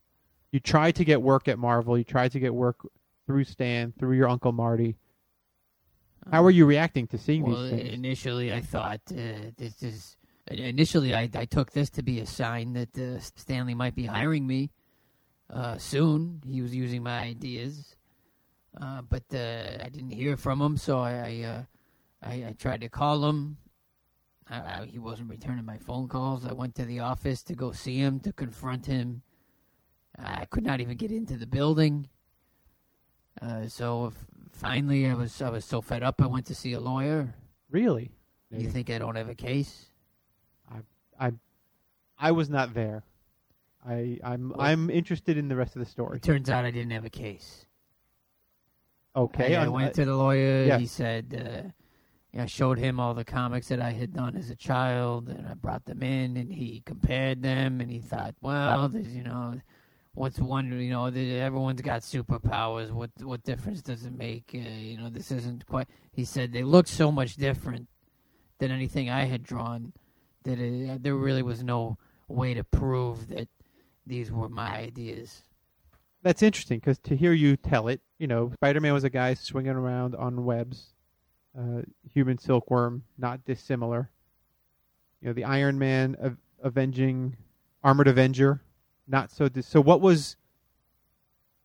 You 0.51 0.61
try 0.61 0.91
to 0.91 1.03
get 1.03 1.21
work 1.21 1.47
at 1.49 1.59
Marvel. 1.59 1.97
You 1.97 2.05
try 2.05 2.29
to 2.29 2.39
get 2.39 2.53
work 2.53 2.77
through 3.27 3.43
Stan, 3.43 3.93
through 3.99 4.13
your 4.13 4.29
uncle 4.29 4.53
Marty. 4.53 4.95
How 6.31 6.41
were 6.41 6.51
you 6.51 6.65
reacting 6.65 7.05
to 7.07 7.17
seeing 7.17 7.43
Well, 7.43 7.61
these 7.63 7.71
things? 7.79 7.93
initially 7.93 8.51
I 8.51 8.61
thought 8.61 9.01
uh, 9.11 9.51
this 9.57 9.83
is. 9.83 10.17
Initially, 10.49 11.13
I, 11.13 11.29
I 11.35 11.43
took 11.43 11.71
this 11.73 11.89
to 11.91 12.01
be 12.01 12.21
a 12.21 12.25
sign 12.25 12.71
that 12.73 12.97
uh, 12.97 13.19
Stanley 13.19 13.73
might 13.73 13.95
be 13.95 14.05
hiring 14.05 14.47
me 14.47 14.71
uh, 15.49 15.77
soon. 15.77 16.41
He 16.47 16.61
was 16.61 16.73
using 16.73 17.03
my 17.03 17.19
ideas, 17.19 17.97
uh, 18.79 19.01
but 19.01 19.23
uh, 19.33 19.83
I 19.83 19.89
didn't 19.89 20.11
hear 20.11 20.37
from 20.37 20.61
him, 20.61 20.77
so 20.77 20.99
I 20.99 21.11
I, 21.11 21.43
uh, 21.43 21.63
I, 22.23 22.33
I 22.47 22.55
tried 22.57 22.79
to 22.81 22.89
call 22.89 23.25
him. 23.25 23.57
I, 24.49 24.55
I, 24.55 24.85
he 24.89 24.99
wasn't 24.99 25.29
returning 25.29 25.65
my 25.65 25.79
phone 25.79 26.07
calls. 26.07 26.45
I 26.45 26.53
went 26.53 26.75
to 26.75 26.85
the 26.85 27.01
office 27.01 27.43
to 27.43 27.53
go 27.53 27.73
see 27.73 27.97
him 27.97 28.21
to 28.21 28.31
confront 28.31 28.85
him. 28.85 29.23
I 30.17 30.45
could 30.45 30.63
not 30.63 30.79
even 30.79 30.95
get 30.95 31.11
into 31.11 31.35
the 31.37 31.45
building. 31.45 32.07
Uh, 33.41 33.67
so 33.67 34.13
finally, 34.51 35.07
I 35.07 35.13
was 35.13 35.41
I 35.41 35.49
was 35.49 35.65
so 35.65 35.81
fed 35.81 36.03
up. 36.03 36.21
I 36.21 36.27
went 36.27 36.45
to 36.47 36.55
see 36.55 36.73
a 36.73 36.79
lawyer. 36.79 37.33
really? 37.69 38.11
You 38.49 38.69
think 38.69 38.89
I 38.89 38.97
don't 38.97 39.15
have 39.17 39.27
a 39.29 39.35
case? 39.35 39.87
I 40.71 40.77
I 41.27 41.31
I 42.17 42.31
was 42.31 42.49
not 42.49 42.73
there. 42.73 43.03
I 43.85 44.19
I'm 44.23 44.49
Well- 44.49 44.61
I'm 44.61 44.89
interested 44.89 45.37
in 45.37 45.47
the 45.49 45.55
rest 45.55 45.75
of 45.75 45.79
the 45.81 45.85
story. 45.85 46.17
It 46.17 46.23
turns 46.23 46.49
out 46.49 46.63
I 46.65 46.71
didn't 46.71 46.91
have 46.91 47.05
a 47.05 47.09
case. 47.09 47.65
Okay. 49.15 49.55
I, 49.55 49.65
I 49.65 49.67
went 49.67 49.93
to 49.95 50.05
the 50.05 50.15
lawyer. 50.15 50.63
yeah. 50.63 50.77
He 50.77 50.85
said, 50.85 51.33
uh, 51.33 51.69
yeah, 52.33 52.43
I 52.43 52.45
showed 52.45 52.77
him 52.77 52.99
all 52.99 53.13
the 53.15 53.25
comics 53.25 53.67
that 53.69 53.81
I 53.81 53.91
had 53.91 54.13
done 54.13 54.35
as 54.35 54.49
a 54.51 54.55
child, 54.55 55.27
and 55.29 55.47
I 55.47 55.55
brought 55.55 55.85
them 55.85 56.03
in, 56.03 56.37
and 56.37 56.51
he 56.53 56.81
compared 56.85 57.41
them, 57.41 57.81
and 57.81 57.89
he 57.89 57.99
thought, 57.99 58.35
well, 58.41 58.87
there's, 58.89 59.15
you 59.15 59.23
know, 59.23 59.59
what's 60.17 60.39
one? 60.39 60.71
You 60.79 60.89
know, 60.89 61.05
everyone's 61.05 61.81
got 61.81 62.01
superpowers. 62.01 62.91
What 62.91 63.11
what 63.21 63.43
difference 63.43 63.81
does 63.81 64.05
it 64.05 64.13
make? 64.13 64.51
Uh, 64.53 64.57
you 64.57 64.97
know, 64.97 65.09
this 65.09 65.31
isn't 65.31 65.65
quite. 65.65 65.87
He 66.11 66.25
said 66.25 66.51
they 66.51 66.63
look 66.63 66.87
so 66.87 67.11
much 67.11 67.35
different 67.35 67.87
than 68.59 68.71
anything 68.71 69.09
I 69.09 69.25
had 69.25 69.43
drawn 69.43 69.93
that 70.43 70.59
it, 70.59 71.03
there 71.03 71.15
really 71.15 71.43
was 71.43 71.63
no 71.63 71.97
way 72.27 72.53
to 72.53 72.63
prove 72.63 73.29
that 73.29 73.47
these 74.05 74.31
were 74.31 74.49
my 74.49 74.77
ideas. 74.77 75.43
That's 76.23 76.41
interesting 76.41 76.79
because 76.79 76.97
to 76.99 77.15
hear 77.15 77.33
you 77.33 77.55
tell 77.55 77.87
it, 77.87 78.01
you 78.17 78.27
know, 78.27 78.51
Spider-Man 78.55 78.93
was 78.93 79.03
a 79.03 79.09
guy 79.09 79.35
swinging 79.35 79.73
around 79.73 80.15
on 80.15 80.43
webs. 80.43 80.93
Uh, 81.57 81.81
human 82.11 82.37
silkworm, 82.37 83.03
not 83.17 83.43
dissimilar. 83.45 84.11
You 85.21 85.29
know, 85.29 85.33
the 85.33 85.43
Iron 85.43 85.79
Man 85.79 86.15
av- 86.23 86.37
avenging 86.61 87.35
Armored 87.83 88.07
Avenger, 88.07 88.61
not 89.07 89.31
so. 89.31 89.49
Dis- 89.49 89.67
so 89.67 89.81
what 89.81 90.01
was? 90.01 90.35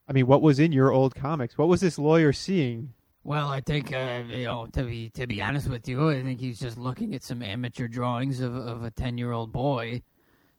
I 0.09 0.13
mean, 0.13 0.27
what 0.27 0.43
was 0.43 0.59
in 0.59 0.73
your 0.73 0.93
old 0.93 1.15
comics? 1.15 1.57
What 1.57 1.69
was 1.69 1.81
this 1.81 1.99
lawyer 1.99 2.33
seeing? 2.33 2.93
Well, 3.25 3.49
I 3.49 3.61
think 3.61 3.93
uh, 3.93 4.23
you 4.29 4.45
know 4.45 4.67
to 4.73 4.83
be 4.85 5.11
to 5.11 5.27
be 5.27 5.41
honest 5.41 5.69
with 5.69 5.89
you, 5.89 6.11
I 6.11 6.23
think 6.23 6.41
he's 6.41 6.59
just 6.59 6.77
looking 6.77 7.15
at 7.15 7.23
some 7.23 7.43
amateur 7.43 7.89
drawings 7.89 8.41
of 8.41 8.55
of 8.55 8.83
a 8.83 8.91
ten 8.91 9.17
year 9.19 9.33
old 9.33 9.53
boy 9.53 10.03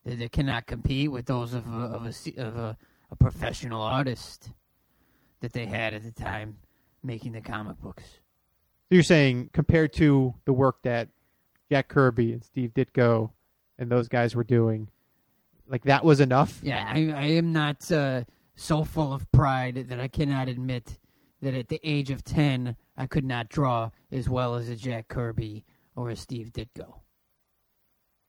that, 0.06 0.19
that 0.19 0.32
cannot 0.32 0.65
compete 0.65 1.12
with 1.12 1.26
those 1.26 1.54
of 1.54 1.67
a, 1.67 1.78
of 1.78 2.06
a 2.06 2.41
of 2.41 2.56
a, 2.58 2.78
a 3.12 3.15
professional 3.15 3.82
artist 3.82 4.50
that 5.41 5.52
they 5.52 5.65
had 5.65 5.93
at 5.93 6.04
the 6.04 6.12
time 6.12 6.58
making 7.04 7.34
the 7.34 7.41
comic 7.41 7.78
books. 7.82 8.04
So 8.04 8.96
you're 8.96 9.04
saying 9.04 9.50
compared 9.52 9.91
to 9.93 10.34
the 10.46 10.54
work 10.54 10.78
that 10.84 11.10
Jack 11.69 11.89
Kirby 11.89 12.32
and 12.32 12.43
Steve 12.43 12.74
Ditko 12.74 13.32
and 13.78 13.89
those 13.91 14.08
guys 14.08 14.36
were 14.36 14.43
doing, 14.43 14.88
like 15.67 15.84
that 15.84 16.04
was 16.04 16.19
enough. 16.19 16.60
Yeah, 16.63 16.86
I, 16.88 17.12
I 17.12 17.26
am 17.26 17.54
not 17.54 17.91
uh, 17.91 18.23
so 18.56 18.84
full 18.84 19.13
of 19.13 19.32
pride 19.32 19.88
that 19.89 19.99
I 19.99 20.08
cannot 20.08 20.47
admit 20.47 20.99
that 21.41 21.54
at 21.54 21.67
the 21.67 21.80
age 21.84 22.10
of 22.10 22.23
10, 22.23 22.76
I 22.97 23.08
could 23.08 23.26
not 23.26 23.49
draw 23.49 23.91
as 24.12 24.30
well 24.30 24.56
as 24.56 24.69
a 24.69 24.76
Jack 24.76 25.08
Kirby 25.08 25.65
or 25.95 26.10
a 26.10 26.15
Steve 26.15 26.52
Ditko. 26.54 26.95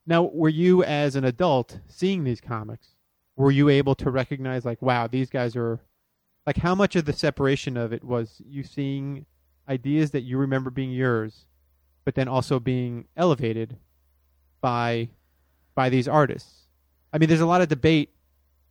Now, 0.05 0.23
were 0.23 0.49
you 0.49 0.83
as 0.83 1.15
an 1.15 1.23
adult 1.23 1.79
seeing 1.87 2.23
these 2.23 2.41
comics? 2.41 2.89
Were 3.35 3.51
you 3.51 3.69
able 3.69 3.95
to 3.95 4.11
recognize 4.11 4.65
like, 4.65 4.81
wow, 4.81 5.07
these 5.07 5.29
guys 5.29 5.55
are 5.55 5.79
like 6.45 6.57
how 6.57 6.75
much 6.75 6.95
of 6.95 7.05
the 7.05 7.13
separation 7.13 7.75
of 7.75 7.91
it 7.91 8.03
was 8.03 8.41
you 8.45 8.63
seeing 8.63 9.25
ideas 9.67 10.11
that 10.11 10.21
you 10.21 10.37
remember 10.37 10.69
being 10.69 10.91
yours, 10.91 11.45
but 12.03 12.15
then 12.15 12.27
also 12.27 12.59
being 12.59 13.05
elevated 13.17 13.77
by 14.61 15.09
by 15.73 15.89
these 15.89 16.07
artists? 16.07 16.64
I 17.15 17.17
mean, 17.17 17.29
there's 17.29 17.39
a 17.39 17.45
lot 17.45 17.61
of 17.61 17.69
debate 17.69 18.09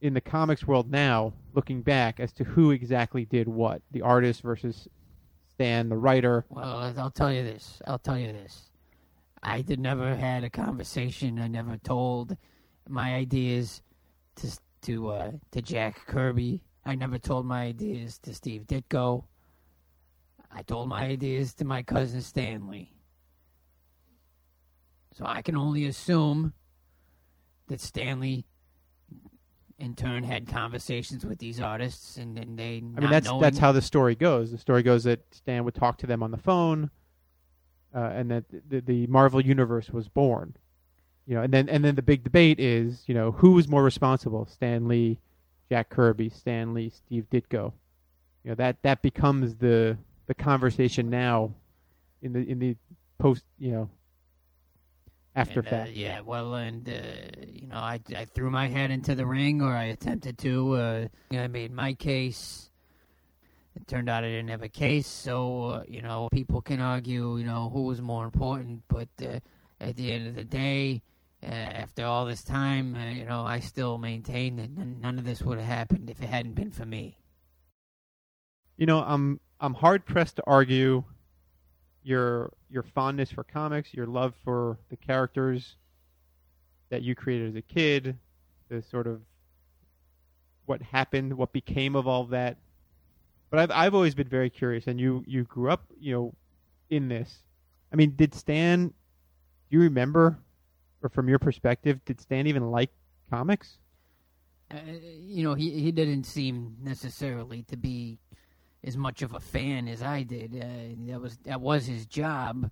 in 0.02 0.12
the 0.12 0.20
comics 0.20 0.66
world 0.66 0.90
now, 0.90 1.33
looking 1.54 1.80
back, 1.80 2.20
as 2.20 2.30
to 2.35 2.44
who 2.44 2.72
exactly 2.72 3.24
did 3.24 3.48
what, 3.48 3.80
the 3.90 4.02
artist 4.02 4.42
versus 4.42 4.87
Stan, 5.48 5.88
the 5.88 5.96
writer. 5.96 6.44
Well, 6.50 6.92
I'll 6.98 7.11
tell 7.11 7.33
you 7.33 7.42
this. 7.42 7.80
I'll 7.87 7.98
tell 7.98 8.18
you 8.18 8.35
this. 8.35 8.68
I 9.42 9.62
did 9.62 9.80
never 9.80 10.14
had 10.14 10.44
a 10.44 10.50
conversation. 10.50 11.38
I 11.38 11.48
never 11.48 11.78
told 11.78 12.37
my 12.87 13.14
ideas 13.14 13.80
to 14.37 14.59
to 14.83 15.09
uh, 15.09 15.30
to 15.52 15.62
Jack 15.62 16.04
Kirby. 16.07 16.61
I 16.85 16.96
never 16.96 17.16
told 17.16 17.46
my 17.46 17.62
ideas 17.62 18.18
to 18.24 18.35
Steve 18.35 18.64
Ditko. 18.66 19.24
I 20.52 20.61
told 20.64 20.90
my 20.90 21.04
ideas 21.07 21.54
to 21.54 21.64
my 21.64 21.83
cousin 21.83 22.20
Stanley. 22.20 22.92
So 25.14 25.24
I 25.24 25.40
can 25.40 25.57
only 25.57 25.87
assume 25.87 26.52
that 27.68 27.81
Stanley, 27.81 28.44
in 29.79 29.94
turn, 29.94 30.24
had 30.24 30.46
conversations 30.46 31.24
with 31.24 31.38
these 31.38 31.61
artists, 31.61 32.16
and, 32.16 32.38
and 32.38 32.59
they. 32.59 32.83
I 32.96 33.00
mean, 33.00 33.11
that's 33.11 33.31
that's 33.40 33.59
how 33.59 33.72
the 33.72 33.83
story 33.83 34.14
goes. 34.14 34.50
The 34.50 34.59
story 34.59 34.83
goes 34.83 35.05
that 35.05 35.20
Stan 35.35 35.64
would 35.64 35.74
talk 35.74 35.98
to 35.98 36.07
them 36.07 36.22
on 36.22 36.31
the 36.31 36.38
phone, 36.38 36.90
uh, 37.94 38.11
and 38.14 38.31
that 38.31 38.44
the, 38.68 38.81
the 38.81 39.07
Marvel 39.07 39.40
universe 39.40 39.90
was 39.90 40.09
born. 40.09 40.55
You 41.27 41.37
know, 41.37 41.42
and 41.42 41.53
then 41.53 41.68
and 41.68 41.85
then 41.85 41.94
the 41.94 42.03
big 42.03 42.22
debate 42.22 42.61
is, 42.61 43.03
you 43.07 43.14
know, 43.14 43.33
who 43.33 43.53
was 43.53 43.66
more 43.66 43.83
responsible, 43.83 44.46
Stan 44.46 44.88
Lee, 44.88 45.18
Jack 45.70 45.88
Kirby, 45.88 46.29
Stan 46.29 46.74
Lee, 46.74 46.90
Steve 46.90 47.27
Ditko. 47.33 47.72
You 48.42 48.50
know 48.50 48.55
that 48.57 48.77
that 48.83 49.00
becomes 49.00 49.57
the 49.57 49.96
the 50.27 50.35
conversation 50.35 51.09
now, 51.09 51.55
in 52.20 52.33
the 52.35 52.40
in 52.40 52.59
the 52.59 52.77
post, 53.18 53.44
you 53.59 53.72
know, 53.72 53.90
after 55.35 55.61
And, 55.61 55.88
uh, 55.88 55.90
yeah, 55.92 56.20
well, 56.20 56.55
and 56.55 56.88
uh, 56.88 56.92
you 57.47 57.66
know, 57.66 57.77
I, 57.77 58.01
I 58.16 58.25
threw 58.25 58.51
my 58.51 58.68
head 58.68 58.90
into 58.90 59.14
the 59.14 59.27
ring, 59.27 59.61
or 59.62 59.73
I 59.75 59.85
attempted 59.85 60.38
to. 60.38 60.73
Uh, 60.75 61.09
I 61.33 61.47
made 61.49 61.73
my 61.73 61.94
case. 61.94 62.70
It 63.77 63.88
turned 63.88 64.09
out 64.09 64.23
I 64.23 64.29
didn't 64.29 64.49
have 64.49 64.62
a 64.62 64.68
case, 64.68 65.07
so 65.07 65.64
uh, 65.64 65.83
you 65.88 66.03
know, 66.03 66.29
people 66.31 66.61
can 66.62 66.81
argue, 66.81 67.37
you 67.38 67.44
know, 67.44 67.70
who 67.70 67.83
was 67.83 68.01
more 68.01 68.25
important. 68.25 68.83
But 68.88 69.09
uh, 69.20 69.40
at 69.81 69.97
the 69.97 70.12
end 70.12 70.29
of 70.29 70.37
the 70.37 70.44
day, 70.44 71.03
uh, 71.42 71.47
after 71.47 72.05
all 72.05 72.25
this 72.25 72.44
time, 72.44 72.94
uh, 72.94 73.11
you 73.11 73.25
know, 73.25 73.44
I 73.44 73.59
still 73.61 73.99
maintain 73.99 74.57
that 74.57 74.70
none, 74.70 75.01
none 75.01 75.18
of 75.18 75.25
this 75.25 75.42
would 75.42 75.59
have 75.59 75.66
happened 75.66 76.09
if 76.09 76.23
it 76.23 76.29
hadn't 76.29 76.55
been 76.55 76.70
for 76.70 76.87
me. 76.87 77.18
you 78.77 78.87
know, 78.87 79.01
I'm 79.01 79.40
I'm 79.61 79.75
hard 79.75 80.05
pressed 80.05 80.37
to 80.37 80.42
argue 80.47 81.05
your 82.05 82.53
your 82.71 82.83
fondness 82.83 83.31
for 83.31 83.43
comics, 83.43 83.93
your 83.93 84.07
love 84.07 84.35
for 84.45 84.79
the 84.90 84.97
characters 84.97 85.77
that 86.90 87.03
you 87.03 87.14
created 87.14 87.49
as 87.49 87.57
a 87.57 87.62
kid, 87.62 88.17
the 88.69 88.83
sort 88.83 89.07
of 89.07 89.21
what 90.67 90.81
happened, 90.83 91.35
what 91.35 91.53
became 91.53 91.97
of 91.97 92.07
all 92.07 92.23
of 92.23 92.31
that. 92.31 92.59
But 93.51 93.59
I've 93.59 93.71
I've 93.71 93.95
always 93.95 94.14
been 94.14 94.29
very 94.29 94.51
curious, 94.51 94.87
and 94.87 95.01
you 95.01 95.25
you 95.27 95.45
grew 95.45 95.71
up, 95.71 95.85
you 95.99 96.12
know, 96.12 96.35
in 96.90 97.09
this. 97.09 97.43
I 97.93 97.97
mean, 97.97 98.14
did 98.17 98.35
Stan? 98.35 98.88
Do 98.88 98.95
you 99.71 99.81
remember, 99.81 100.38
or 101.03 101.09
from 101.09 101.29
your 101.29 101.38
perspective, 101.38 102.05
did 102.05 102.21
Stan 102.21 102.47
even 102.47 102.71
like 102.71 102.90
comics? 103.31 103.79
Uh, 104.71 104.77
you 105.21 105.45
know, 105.45 105.55
he 105.55 105.71
he 105.81 105.93
didn't 105.93 106.25
seem 106.25 106.77
necessarily 106.83 107.62
to 107.64 107.77
be 107.77 108.19
as 108.85 108.97
much 108.97 109.23
of 109.23 109.35
a 109.35 109.40
fan 109.40 109.88
as 109.88 110.03
I 110.03 110.23
did. 110.23 110.55
Uh, 110.55 111.11
that 111.11 111.20
was 111.20 111.38
that 111.44 111.61
was 111.61 111.87
his 111.87 112.07
job, 112.07 112.70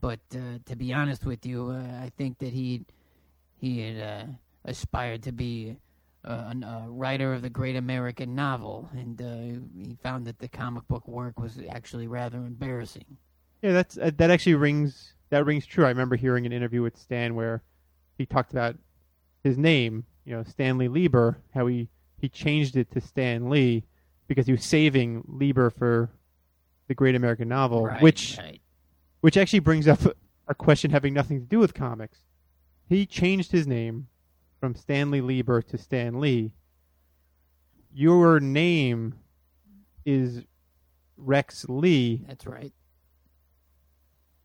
but 0.00 0.20
uh, 0.34 0.58
to 0.66 0.76
be 0.76 0.92
honest 0.92 1.24
with 1.24 1.44
you, 1.44 1.70
uh, 1.70 2.04
I 2.04 2.10
think 2.16 2.38
that 2.38 2.52
he 2.52 2.84
he 3.56 3.80
had 3.80 4.02
uh, 4.02 4.24
aspired 4.64 5.22
to 5.24 5.32
be 5.32 5.76
a, 6.24 6.32
a 6.32 6.86
writer 6.88 7.32
of 7.32 7.42
the 7.42 7.50
great 7.50 7.76
American 7.76 8.34
novel, 8.34 8.88
and 8.92 9.20
uh, 9.20 9.60
he 9.76 9.96
found 10.02 10.26
that 10.26 10.38
the 10.38 10.48
comic 10.48 10.86
book 10.88 11.06
work 11.08 11.38
was 11.38 11.58
actually 11.68 12.06
rather 12.06 12.38
embarrassing. 12.38 13.16
Yeah, 13.62 13.72
that's 13.72 13.98
uh, 13.98 14.10
that 14.16 14.30
actually 14.30 14.54
rings 14.54 15.14
that 15.30 15.44
rings 15.44 15.66
true. 15.66 15.84
I 15.84 15.88
remember 15.88 16.16
hearing 16.16 16.46
an 16.46 16.52
interview 16.52 16.82
with 16.82 16.96
Stan 16.96 17.34
where 17.34 17.62
he 18.16 18.26
talked 18.26 18.52
about 18.52 18.76
his 19.42 19.56
name, 19.58 20.04
you 20.24 20.36
know, 20.36 20.44
Stanley 20.44 20.88
Lieber, 20.88 21.38
how 21.54 21.66
he 21.66 21.88
he 22.18 22.28
changed 22.28 22.76
it 22.76 22.90
to 22.92 23.00
Stan 23.00 23.48
Lee 23.50 23.84
because 24.30 24.46
he 24.46 24.52
was 24.52 24.64
saving 24.64 25.24
Lieber 25.26 25.70
for 25.70 26.08
the 26.86 26.94
Great 26.94 27.16
American 27.16 27.48
Novel, 27.48 27.86
Right, 27.86 28.00
which 28.00 28.38
right. 28.38 28.60
which 29.22 29.36
actually 29.36 29.58
brings 29.58 29.88
up 29.88 29.98
a 30.46 30.54
question 30.54 30.92
having 30.92 31.12
nothing 31.12 31.40
to 31.40 31.46
do 31.46 31.58
with 31.58 31.74
comics. 31.74 32.20
He 32.88 33.06
changed 33.06 33.50
his 33.50 33.66
name 33.66 34.06
from 34.60 34.74
Stanley 34.76 35.20
Lieber 35.20 35.60
to 35.62 35.76
Stan 35.76 36.20
Lee. 36.20 36.54
Your 37.92 38.38
name 38.38 39.14
is 40.04 40.44
Rex 41.16 41.66
Lee. 41.68 42.24
that's 42.28 42.46
right. 42.46 42.72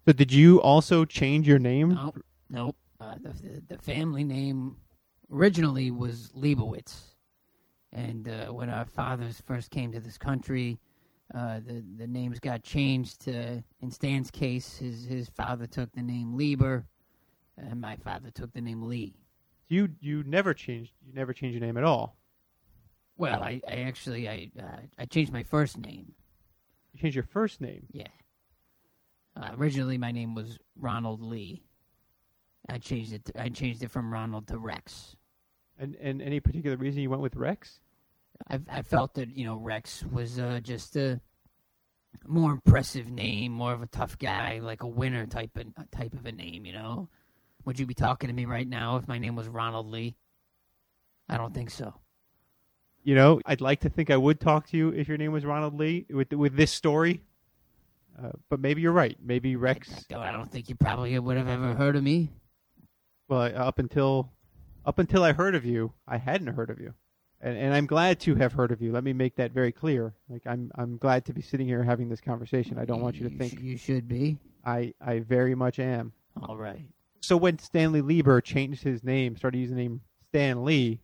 So 0.08 0.14
did 0.14 0.32
you 0.32 0.62
also 0.62 1.06
change 1.06 1.48
your 1.48 1.60
name? 1.60 1.90
Nope, 1.96 2.24
nope. 2.50 2.76
Uh, 3.00 3.16
the, 3.22 3.30
the 3.30 3.76
the 3.76 3.78
family 3.82 4.24
name 4.24 4.78
originally 5.32 5.92
was 5.92 6.32
Leibowitz, 6.36 7.15
and 7.96 8.28
uh, 8.28 8.54
when 8.54 8.70
our 8.70 8.86
fathers 8.86 9.42
first 9.46 9.72
came 9.72 9.92
to 9.94 10.02
this 10.02 10.18
country, 10.18 10.78
uh, 11.34 11.60
the 11.66 11.84
the 11.98 12.06
names 12.06 12.40
got 12.40 12.62
changed. 12.62 13.22
To, 13.22 13.64
in 13.82 13.90
Stan's 13.90 14.30
case, 14.30 14.78
his 14.78 15.06
his 15.06 15.30
father 15.30 15.66
took 15.66 15.92
the 15.94 16.04
name 16.04 16.36
Lieber, 16.36 16.86
and 17.58 17.80
my 17.80 17.96
father 17.96 18.30
took 18.30 18.54
the 18.54 18.62
name 18.62 18.84
Lee. 18.84 19.16
You 19.70 19.90
you 20.02 20.24
never 20.24 20.54
changed 20.54 20.92
you 21.08 21.14
never 21.14 21.34
changed 21.34 21.56
your 21.58 21.66
name 21.66 21.78
at 21.78 21.84
all. 21.86 22.18
Well, 23.18 23.42
I, 23.42 23.62
I 23.68 23.78
actually 23.78 24.28
I 24.28 24.52
uh, 24.60 24.82
I 25.00 25.06
changed 25.06 25.32
my 25.32 25.44
first 25.44 25.78
name. 25.78 26.14
You 26.94 27.00
changed 27.00 27.16
your 27.16 27.24
first 27.24 27.62
name. 27.62 27.88
Yeah. 27.92 28.08
Uh, 29.38 29.52
originally, 29.58 29.98
my 29.98 30.12
name 30.12 30.36
was 30.36 30.60
Ronald 30.78 31.22
Lee. 31.22 31.64
I 32.68 32.78
changed 32.78 33.14
it. 33.14 33.32
I 33.40 33.48
changed 33.48 33.84
it 33.84 33.92
from 33.92 34.12
Ronald 34.12 34.48
to 34.48 34.58
Rex. 34.58 35.16
And 35.80 35.96
and 35.96 36.22
any 36.22 36.42
particular 36.42 36.76
reason 36.76 37.02
you 37.02 37.10
went 37.10 37.22
with 37.22 37.38
Rex? 37.38 37.80
I, 38.50 38.60
I 38.70 38.82
felt 38.82 39.16
that 39.16 39.36
you 39.36 39.46
know 39.46 39.58
Rex 39.58 40.04
was 40.04 40.40
uh, 40.40 40.60
just 40.64 40.96
a 40.96 41.20
more 42.28 42.52
impressive 42.52 43.10
name, 43.10 43.52
more 43.52 43.74
of 43.74 43.82
a 43.82 43.88
tough 43.88 44.18
guy, 44.18 44.60
like 44.60 44.84
a 44.84 44.88
winner 44.88 45.26
type 45.26 45.58
of 45.58 45.92
type 45.92 46.14
of 46.14 46.26
a 46.26 46.32
name. 46.32 46.66
You 46.66 46.74
know, 46.74 47.10
would 47.66 47.80
you 47.80 47.86
be 47.86 47.94
talking 47.94 48.28
to 48.28 48.34
me 48.34 48.46
right 48.46 48.68
now 48.68 48.98
if 48.98 49.08
my 49.08 49.18
name 49.18 49.36
was 49.36 49.48
Ronald 49.48 49.88
Lee? 49.88 50.16
I 51.28 51.38
don't 51.38 51.54
think 51.54 51.72
so. 51.72 51.94
You 53.04 53.16
know, 53.16 53.40
I'd 53.46 53.62
like 53.62 53.82
to 53.82 53.90
think 53.90 54.10
I 54.10 54.18
would 54.18 54.40
talk 54.40 54.68
to 54.70 54.78
you 54.78 54.90
if 54.90 55.08
your 55.08 55.18
name 55.18 55.32
was 55.32 55.46
Ronald 55.46 55.78
Lee 55.78 56.06
with 56.10 56.32
with 56.34 56.56
this 56.56 56.72
story. 56.72 57.22
Uh, 58.22 58.32
but 58.50 58.60
maybe 58.60 58.82
you're 58.82 58.94
right. 58.94 59.18
Maybe 59.22 59.56
Rex. 59.56 60.06
I 60.16 60.32
don't 60.32 60.50
think 60.50 60.70
you 60.70 60.76
probably 60.76 61.18
would 61.20 61.38
have 61.38 61.50
ever 61.50 61.74
heard 61.74 61.96
of 61.98 62.04
me. 62.04 62.32
Well, 63.28 63.52
up 63.56 63.78
until 63.78 64.32
up 64.86 65.00
until 65.00 65.24
I 65.24 65.34
heard 65.34 65.56
of 65.56 65.66
you, 65.66 65.94
I 66.08 66.18
hadn't 66.18 66.48
heard 66.56 66.70
of 66.70 66.80
you, 66.80 66.94
and 67.42 67.58
and 67.58 67.74
I'm 67.74 67.86
glad 67.86 68.20
to 68.22 68.36
have 68.36 68.54
heard 68.54 68.72
of 68.72 68.82
you. 68.82 68.92
Let 68.92 69.04
me 69.04 69.14
make 69.14 69.36
that 69.36 69.52
very 69.52 69.72
clear. 69.72 70.14
Like 70.30 70.44
I'm 70.46 70.72
I'm 70.76 70.98
glad 70.98 71.26
to 71.26 71.34
be 71.34 71.42
sitting 71.42 71.68
here 71.68 71.84
having 71.84 72.10
this 72.10 72.22
conversation. 72.22 72.78
I 72.78 72.86
don't 72.86 73.02
want 73.02 73.16
you 73.16 73.30
to 73.30 73.38
think 73.38 73.62
you 73.62 73.78
should 73.78 74.08
be. 74.08 74.38
I 74.66 74.94
I 75.02 75.20
very 75.20 75.56
much 75.56 75.80
am. 75.80 76.14
All 76.48 76.58
right. 76.58 76.86
So 77.22 77.38
when 77.38 77.58
Stanley 77.60 78.02
Lieber 78.02 78.42
changed 78.42 78.84
his 78.84 79.04
name, 79.04 79.36
started 79.36 79.58
using 79.58 79.76
the 79.76 79.82
name 79.82 80.02
Stan 80.30 80.64
Lee, 80.64 81.02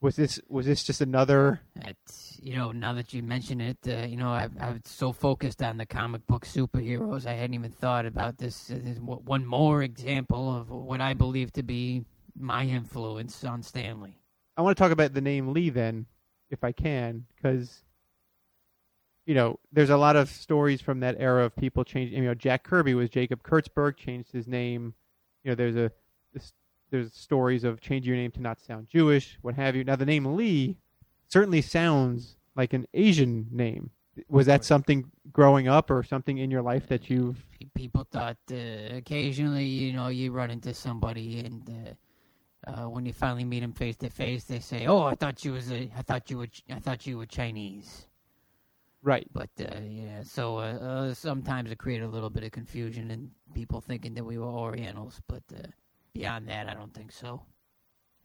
was 0.00 0.16
this 0.16 0.40
was 0.48 0.66
this 0.66 0.84
just 0.84 1.00
another? 1.00 1.60
It's, 1.76 2.38
you 2.42 2.54
know, 2.56 2.72
now 2.72 2.92
that 2.92 3.12
you 3.12 3.22
mention 3.22 3.60
it, 3.60 3.78
uh, 3.88 4.06
you 4.06 4.16
know, 4.16 4.28
I, 4.28 4.48
I 4.60 4.70
was 4.70 4.82
so 4.84 5.12
focused 5.12 5.62
on 5.62 5.78
the 5.78 5.86
comic 5.86 6.26
book 6.26 6.46
superheroes, 6.46 7.26
I 7.26 7.32
hadn't 7.32 7.54
even 7.54 7.70
thought 7.70 8.06
about 8.06 8.38
this. 8.38 8.70
Uh, 8.70 8.78
this 8.82 8.98
one 8.98 9.46
more 9.46 9.82
example 9.82 10.54
of 10.54 10.70
what 10.70 11.00
I 11.00 11.14
believe 11.14 11.52
to 11.54 11.62
be 11.62 12.04
my 12.38 12.64
influence 12.64 13.44
on 13.44 13.62
Stanley. 13.62 14.18
I 14.56 14.62
want 14.62 14.76
to 14.76 14.82
talk 14.82 14.92
about 14.92 15.14
the 15.14 15.20
name 15.20 15.52
Lee 15.52 15.70
then, 15.70 16.06
if 16.50 16.62
I 16.62 16.72
can, 16.72 17.26
because 17.34 17.82
you 19.26 19.34
know 19.34 19.58
there's 19.72 19.90
a 19.90 19.96
lot 19.96 20.16
of 20.16 20.28
stories 20.28 20.80
from 20.80 21.00
that 21.00 21.16
era 21.18 21.44
of 21.44 21.56
people 21.56 21.84
changing. 21.84 22.18
You 22.18 22.28
know, 22.28 22.34
Jack 22.34 22.64
Kirby 22.64 22.94
was 22.94 23.10
Jacob 23.10 23.42
Kurtzberg, 23.42 23.96
changed 23.96 24.32
his 24.32 24.46
name. 24.46 24.94
You 25.42 25.50
know, 25.50 25.54
there's 25.54 25.76
a 25.76 25.90
there's 26.90 27.12
stories 27.12 27.64
of 27.64 27.80
changing 27.80 28.08
your 28.08 28.16
name 28.16 28.30
to 28.30 28.40
not 28.40 28.60
sound 28.60 28.88
Jewish, 28.88 29.36
what 29.42 29.56
have 29.56 29.74
you. 29.74 29.82
Now 29.82 29.96
the 29.96 30.06
name 30.06 30.36
Lee 30.36 30.76
certainly 31.28 31.60
sounds 31.60 32.36
like 32.54 32.72
an 32.72 32.86
Asian 32.94 33.48
name. 33.50 33.90
Was 34.28 34.46
that 34.46 34.64
something 34.64 35.10
growing 35.32 35.66
up 35.66 35.90
or 35.90 36.04
something 36.04 36.38
in 36.38 36.52
your 36.52 36.62
life 36.62 36.86
that 36.88 37.10
you've 37.10 37.44
People 37.74 38.06
thought 38.08 38.36
uh, 38.52 38.94
occasionally, 38.94 39.64
you 39.64 39.92
know, 39.92 40.06
you 40.06 40.30
run 40.30 40.50
into 40.50 40.72
somebody 40.72 41.40
and. 41.40 41.68
Uh, 41.68 41.94
uh, 42.66 42.84
when 42.88 43.06
you 43.06 43.12
finally 43.12 43.44
meet 43.44 43.60
them 43.60 43.72
face 43.72 43.96
to 43.96 44.10
face, 44.10 44.44
they 44.44 44.60
say, 44.60 44.86
"Oh, 44.86 45.02
I 45.02 45.14
thought 45.14 45.44
you 45.44 45.52
was 45.52 45.70
a, 45.70 45.90
I 45.96 46.02
thought 46.02 46.30
you 46.30 46.38
were, 46.38 46.48
I 46.70 46.78
thought 46.78 47.06
you 47.06 47.18
were 47.18 47.26
Chinese." 47.26 48.06
right? 49.04 49.26
But 49.32 49.50
uh, 49.60 49.80
yeah, 49.86 50.22
so 50.22 50.58
uh, 50.58 50.60
uh, 50.60 51.14
sometimes 51.14 51.70
it 51.70 51.78
created 51.78 52.04
a 52.04 52.08
little 52.08 52.30
bit 52.30 52.42
of 52.42 52.50
confusion 52.50 53.10
and 53.10 53.30
people 53.54 53.80
thinking 53.80 54.14
that 54.14 54.24
we 54.24 54.38
were 54.38 54.46
Orientals. 54.46 55.20
But 55.28 55.42
uh, 55.54 55.68
beyond 56.12 56.48
that, 56.48 56.68
I 56.68 56.74
don't 56.74 56.92
think 56.92 57.12
so. 57.12 57.42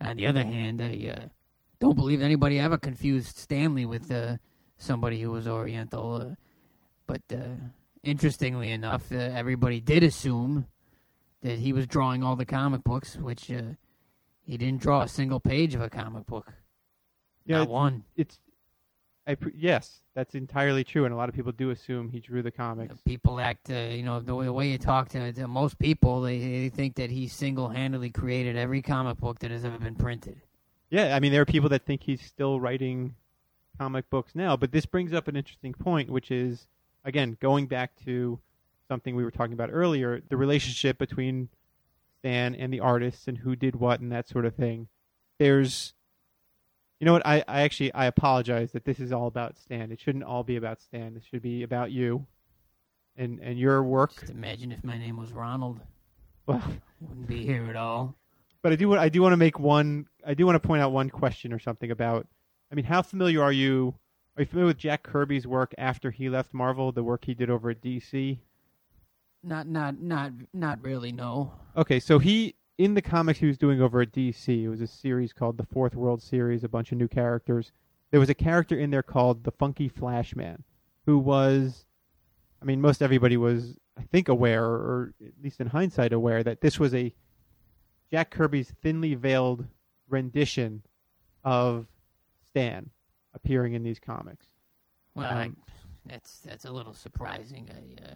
On 0.01 0.15
the 0.15 0.25
other 0.25 0.43
hand, 0.43 0.81
I 0.81 1.13
uh, 1.15 1.25
don't 1.79 1.95
believe 1.95 2.21
anybody 2.21 2.57
ever 2.59 2.77
confused 2.77 3.37
Stanley 3.37 3.85
with 3.85 4.09
uh, 4.09 4.37
somebody 4.77 5.21
who 5.21 5.31
was 5.31 5.47
Oriental. 5.47 6.15
Uh, 6.15 6.35
but 7.05 7.21
uh, 7.31 7.55
interestingly 8.01 8.71
enough, 8.71 9.11
uh, 9.11 9.15
everybody 9.17 9.81
did 9.81 10.03
assume 10.03 10.65
that 11.41 11.59
he 11.59 11.73
was 11.73 11.87
drawing 11.87 12.23
all 12.23 12.35
the 12.37 12.45
comic 12.45 12.83
books, 12.83 13.17
which 13.17 13.51
uh, 13.51 13.73
he 14.49 14.57
didn't 14.57 14.81
draw 14.81 15.01
a 15.03 15.07
single 15.07 15.39
page 15.39 15.75
of 15.75 15.81
a 15.81 15.89
comic 15.89 16.25
book. 16.25 16.51
Yeah, 17.45 17.57
Not 17.57 17.61
it's- 17.63 17.73
one. 17.73 18.03
It's 18.15 18.39
I 19.27 19.37
yes, 19.53 19.99
that's 20.15 20.33
entirely 20.33 20.83
true, 20.83 21.05
and 21.05 21.13
a 21.13 21.17
lot 21.17 21.29
of 21.29 21.35
people 21.35 21.51
do 21.51 21.69
assume 21.69 22.09
he 22.09 22.19
drew 22.19 22.41
the 22.41 22.49
comics. 22.49 22.99
people 23.05 23.39
act, 23.39 23.69
uh, 23.69 23.75
you 23.75 24.01
know, 24.01 24.19
the 24.19 24.33
way, 24.33 24.45
the 24.45 24.53
way 24.53 24.69
you 24.69 24.79
talk 24.79 25.09
to, 25.09 25.31
to 25.31 25.47
most 25.47 25.77
people, 25.77 26.21
they, 26.21 26.39
they 26.39 26.69
think 26.69 26.95
that 26.95 27.11
he 27.11 27.27
single-handedly 27.27 28.09
created 28.09 28.55
every 28.55 28.81
comic 28.81 29.17
book 29.19 29.37
that 29.39 29.51
has 29.51 29.63
ever 29.63 29.77
been 29.77 29.93
printed. 29.93 30.41
Yeah, 30.89 31.15
I 31.15 31.19
mean 31.19 31.31
there 31.31 31.41
are 31.43 31.45
people 31.45 31.69
that 31.69 31.85
think 31.85 32.01
he's 32.01 32.21
still 32.23 32.59
writing 32.59 33.13
comic 33.77 34.09
books 34.09 34.31
now, 34.33 34.57
but 34.57 34.71
this 34.71 34.87
brings 34.87 35.13
up 35.13 35.27
an 35.27 35.35
interesting 35.35 35.73
point, 35.73 36.09
which 36.09 36.31
is 36.31 36.67
again 37.05 37.37
going 37.39 37.67
back 37.67 37.91
to 38.05 38.39
something 38.87 39.15
we 39.15 39.23
were 39.23 39.29
talking 39.29 39.53
about 39.53 39.69
earlier, 39.71 40.23
the 40.29 40.37
relationship 40.37 40.97
between 40.97 41.49
Stan 42.19 42.55
and 42.55 42.71
the 42.73 42.79
artists 42.79 43.27
and 43.27 43.39
who 43.39 43.55
did 43.55 43.75
what 43.75 43.99
and 43.99 44.11
that 44.11 44.27
sort 44.27 44.45
of 44.45 44.55
thing. 44.55 44.87
There's 45.39 45.93
you 46.99 47.05
know 47.05 47.13
what, 47.13 47.25
I, 47.25 47.43
I 47.47 47.61
actually 47.61 47.93
I 47.93 48.05
apologize 48.05 48.73
that 48.73 48.83
this 48.83 48.99
is 48.99 49.13
all 49.13 49.27
about 49.27 49.57
Stan. 49.57 49.91
It 49.91 50.01
shouldn't 50.01 50.25
all 50.25 50.43
be 50.43 50.57
about 50.57 50.81
Stan. 50.81 51.15
It 51.15 51.23
should 51.29 51.41
be 51.41 51.63
about 51.63 51.91
you 51.91 52.25
and 53.15 53.39
and 53.39 53.57
your 53.57 53.81
work. 53.83 54.13
Just 54.19 54.31
imagine 54.31 54.71
if 54.71 54.83
my 54.83 54.97
name 54.97 55.17
was 55.17 55.31
Ronald. 55.31 55.79
Well, 56.45 56.61
Wouldn't 56.99 57.27
be 57.27 57.45
here 57.45 57.67
at 57.69 57.75
all. 57.75 58.15
But 58.61 58.73
I 58.73 58.75
do 58.75 58.89
want 58.89 58.99
I 59.01 59.09
do 59.09 59.21
want 59.21 59.33
to 59.33 59.37
make 59.37 59.59
one 59.59 60.07
I 60.25 60.33
do 60.33 60.45
want 60.45 60.61
to 60.61 60.67
point 60.67 60.81
out 60.81 60.91
one 60.91 61.09
question 61.09 61.53
or 61.53 61.59
something 61.59 61.91
about 61.91 62.27
I 62.71 62.75
mean 62.75 62.85
how 62.85 63.01
familiar 63.01 63.41
are 63.41 63.53
you 63.53 63.95
are 64.35 64.41
you 64.41 64.45
familiar 64.45 64.67
with 64.67 64.77
Jack 64.77 65.03
Kirby's 65.03 65.47
work 65.47 65.73
after 65.77 66.11
he 66.11 66.29
left 66.29 66.53
Marvel, 66.53 66.91
the 66.91 67.03
work 67.03 67.25
he 67.25 67.33
did 67.33 67.49
over 67.49 67.69
at 67.69 67.81
DC? 67.81 68.39
Not, 69.43 69.67
not, 69.67 69.99
not, 70.01 70.31
not 70.53 70.83
really. 70.83 71.11
No. 71.11 71.53
Okay, 71.77 71.99
so 71.99 72.19
he 72.19 72.55
in 72.77 72.93
the 72.93 73.01
comics 73.01 73.39
he 73.39 73.45
was 73.47 73.57
doing 73.57 73.81
over 73.81 74.01
at 74.01 74.11
DC, 74.11 74.63
it 74.63 74.69
was 74.69 74.81
a 74.81 74.87
series 74.87 75.33
called 75.33 75.57
the 75.57 75.65
Fourth 75.65 75.95
World 75.95 76.21
Series, 76.21 76.63
a 76.63 76.69
bunch 76.69 76.91
of 76.91 76.97
new 76.97 77.07
characters. 77.07 77.71
There 78.11 78.19
was 78.19 78.29
a 78.29 78.33
character 78.33 78.77
in 78.77 78.89
there 78.89 79.03
called 79.03 79.43
the 79.43 79.51
Funky 79.51 79.87
Flashman, 79.89 80.63
who 81.05 81.17
was 81.19 81.85
I 82.61 82.65
mean 82.65 82.81
most 82.81 83.01
everybody 83.01 83.37
was 83.37 83.77
I 83.97 84.03
think 84.03 84.29
aware 84.29 84.65
or 84.65 85.13
at 85.25 85.33
least 85.43 85.59
in 85.59 85.67
hindsight 85.67 86.13
aware 86.13 86.43
that 86.43 86.61
this 86.61 86.79
was 86.79 86.93
a 86.93 87.13
Jack 88.11 88.31
Kirby's 88.31 88.73
thinly 88.81 89.13
veiled 89.13 89.65
rendition 90.09 90.81
of 91.43 91.85
Stan 92.49 92.89
appearing 93.33 93.73
in 93.73 93.83
these 93.83 93.99
comics. 93.99 94.47
Well, 95.15 95.29
I, 95.29 95.45
Um, 95.45 95.57
that's 96.05 96.39
that's 96.39 96.65
a 96.65 96.71
little 96.71 96.93
surprising. 96.93 97.69
I, 97.69 98.03
uh, 98.11 98.15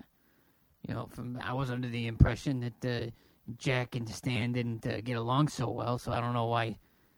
you 0.87 0.93
know, 0.93 1.07
from 1.11 1.39
I 1.43 1.53
was 1.53 1.71
under 1.71 1.87
the 1.87 2.07
impression 2.07 2.59
that 2.81 3.07
uh, 3.07 3.11
Jack 3.57 3.95
and 3.95 4.07
Stan 4.07 4.51
didn't 4.53 4.85
uh, 4.85 5.01
get 5.01 5.17
along 5.17 5.47
so 5.47 5.69
well, 5.69 5.97
so 5.97 6.11
I 6.11 6.19
don't 6.19 6.33
know 6.33 6.45
why. 6.45 6.77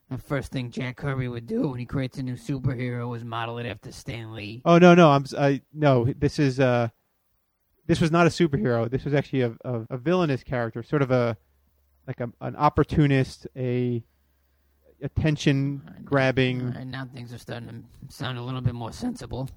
The 0.09 0.19
first 0.19 0.51
thing 0.51 0.69
Jack 0.69 0.97
Kirby 0.97 1.27
would 1.27 1.47
do 1.47 1.69
when 1.69 1.79
he 1.79 1.85
creates 1.85 2.19
a 2.19 2.23
new 2.23 2.35
superhero 2.35 3.15
is 3.17 3.23
model 3.23 3.57
it 3.57 3.65
after 3.65 3.91
Stan 3.91 4.33
Lee. 4.33 4.61
Oh 4.63 4.77
no, 4.77 4.93
no, 4.93 5.09
I'm 5.09 5.25
I 5.37 5.61
no. 5.73 6.05
This 6.05 6.37
is 6.37 6.59
uh, 6.59 6.89
this 7.87 7.99
was 7.99 8.11
not 8.11 8.27
a 8.27 8.29
superhero. 8.29 8.89
This 8.89 9.03
was 9.03 9.15
actually 9.15 9.41
a 9.41 9.55
a, 9.65 9.81
a 9.89 9.97
villainous 9.97 10.43
character, 10.43 10.83
sort 10.83 11.01
of 11.01 11.09
a 11.09 11.37
like 12.05 12.19
a, 12.19 12.29
an 12.41 12.55
opportunist, 12.55 13.47
a 13.55 14.03
attention 15.01 15.81
grabbing. 16.03 16.71
Right, 16.71 16.85
now 16.85 17.07
things 17.11 17.33
are 17.33 17.39
starting 17.39 17.69
to 17.69 18.13
sound 18.13 18.37
a 18.37 18.43
little 18.43 18.61
bit 18.61 18.75
more 18.75 18.91
sensible. 18.91 19.39
All 19.39 19.49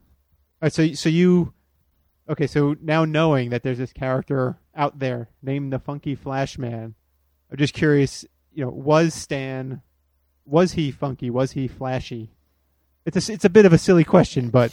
right, 0.62 0.72
so 0.72 0.94
so 0.94 1.10
you 1.10 1.52
okay? 2.28 2.46
So 2.46 2.76
now 2.80 3.04
knowing 3.04 3.50
that 3.50 3.62
there's 3.62 3.78
this 3.78 3.92
character 3.92 4.58
out 4.74 4.98
there 4.98 5.28
named 5.42 5.72
the 5.72 5.78
Funky 5.78 6.14
Flashman, 6.14 6.94
I'm 7.50 7.56
just 7.56 7.74
curious. 7.74 8.24
You 8.52 8.64
know, 8.64 8.70
was 8.70 9.14
Stan? 9.14 9.82
Was 10.44 10.72
he 10.72 10.90
funky? 10.90 11.30
Was 11.30 11.52
he 11.52 11.68
flashy? 11.68 12.32
It's 13.04 13.28
a 13.28 13.32
it's 13.32 13.44
a 13.44 13.50
bit 13.50 13.66
of 13.66 13.72
a 13.72 13.78
silly 13.78 14.04
question, 14.04 14.50
but 14.50 14.72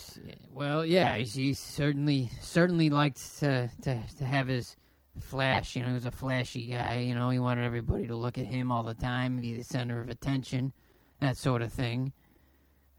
Well, 0.52 0.86
yeah, 0.86 1.16
he 1.18 1.54
certainly 1.54 2.30
certainly 2.42 2.90
liked 2.90 3.40
to, 3.40 3.70
to 3.84 4.00
to 4.18 4.26
have 4.26 4.48
his 4.48 4.76
flash. 5.20 5.76
You 5.76 5.82
know, 5.84 5.90
he 5.90 5.94
was 5.94 6.06
a 6.06 6.12
flashy 6.12 6.68
guy. 6.68 7.00
You 7.00 7.16
know, 7.16 7.30
he 7.30 7.40
wanted 7.40 7.64
everybody 7.66 8.08
to 8.08 8.16
look 8.16 8.38
at 8.38 8.46
him 8.46 8.72
all 8.72 8.84
the 8.84 8.94
time, 8.94 9.40
be 9.40 9.56
the 9.56 9.64
center 9.64 10.02
of 10.02 10.10
attention, 10.10 10.74
that 11.22 11.38
sort 11.38 11.62
of 11.62 11.72
thing. 11.72 12.12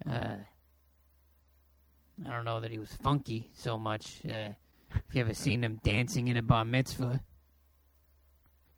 Uh, 0.09 0.37
I 2.25 2.31
don't 2.31 2.45
know 2.45 2.61
that 2.61 2.71
he 2.71 2.79
was 2.79 2.93
funky 3.03 3.51
so 3.55 3.77
much. 3.77 4.23
Uh, 4.25 4.51
if 4.95 5.15
you 5.15 5.21
ever 5.21 5.35
seen 5.35 5.63
him 5.63 5.81
dancing 5.83 6.29
in 6.29 6.37
a 6.37 6.43
bar 6.43 6.65
mitzvah, 6.65 7.21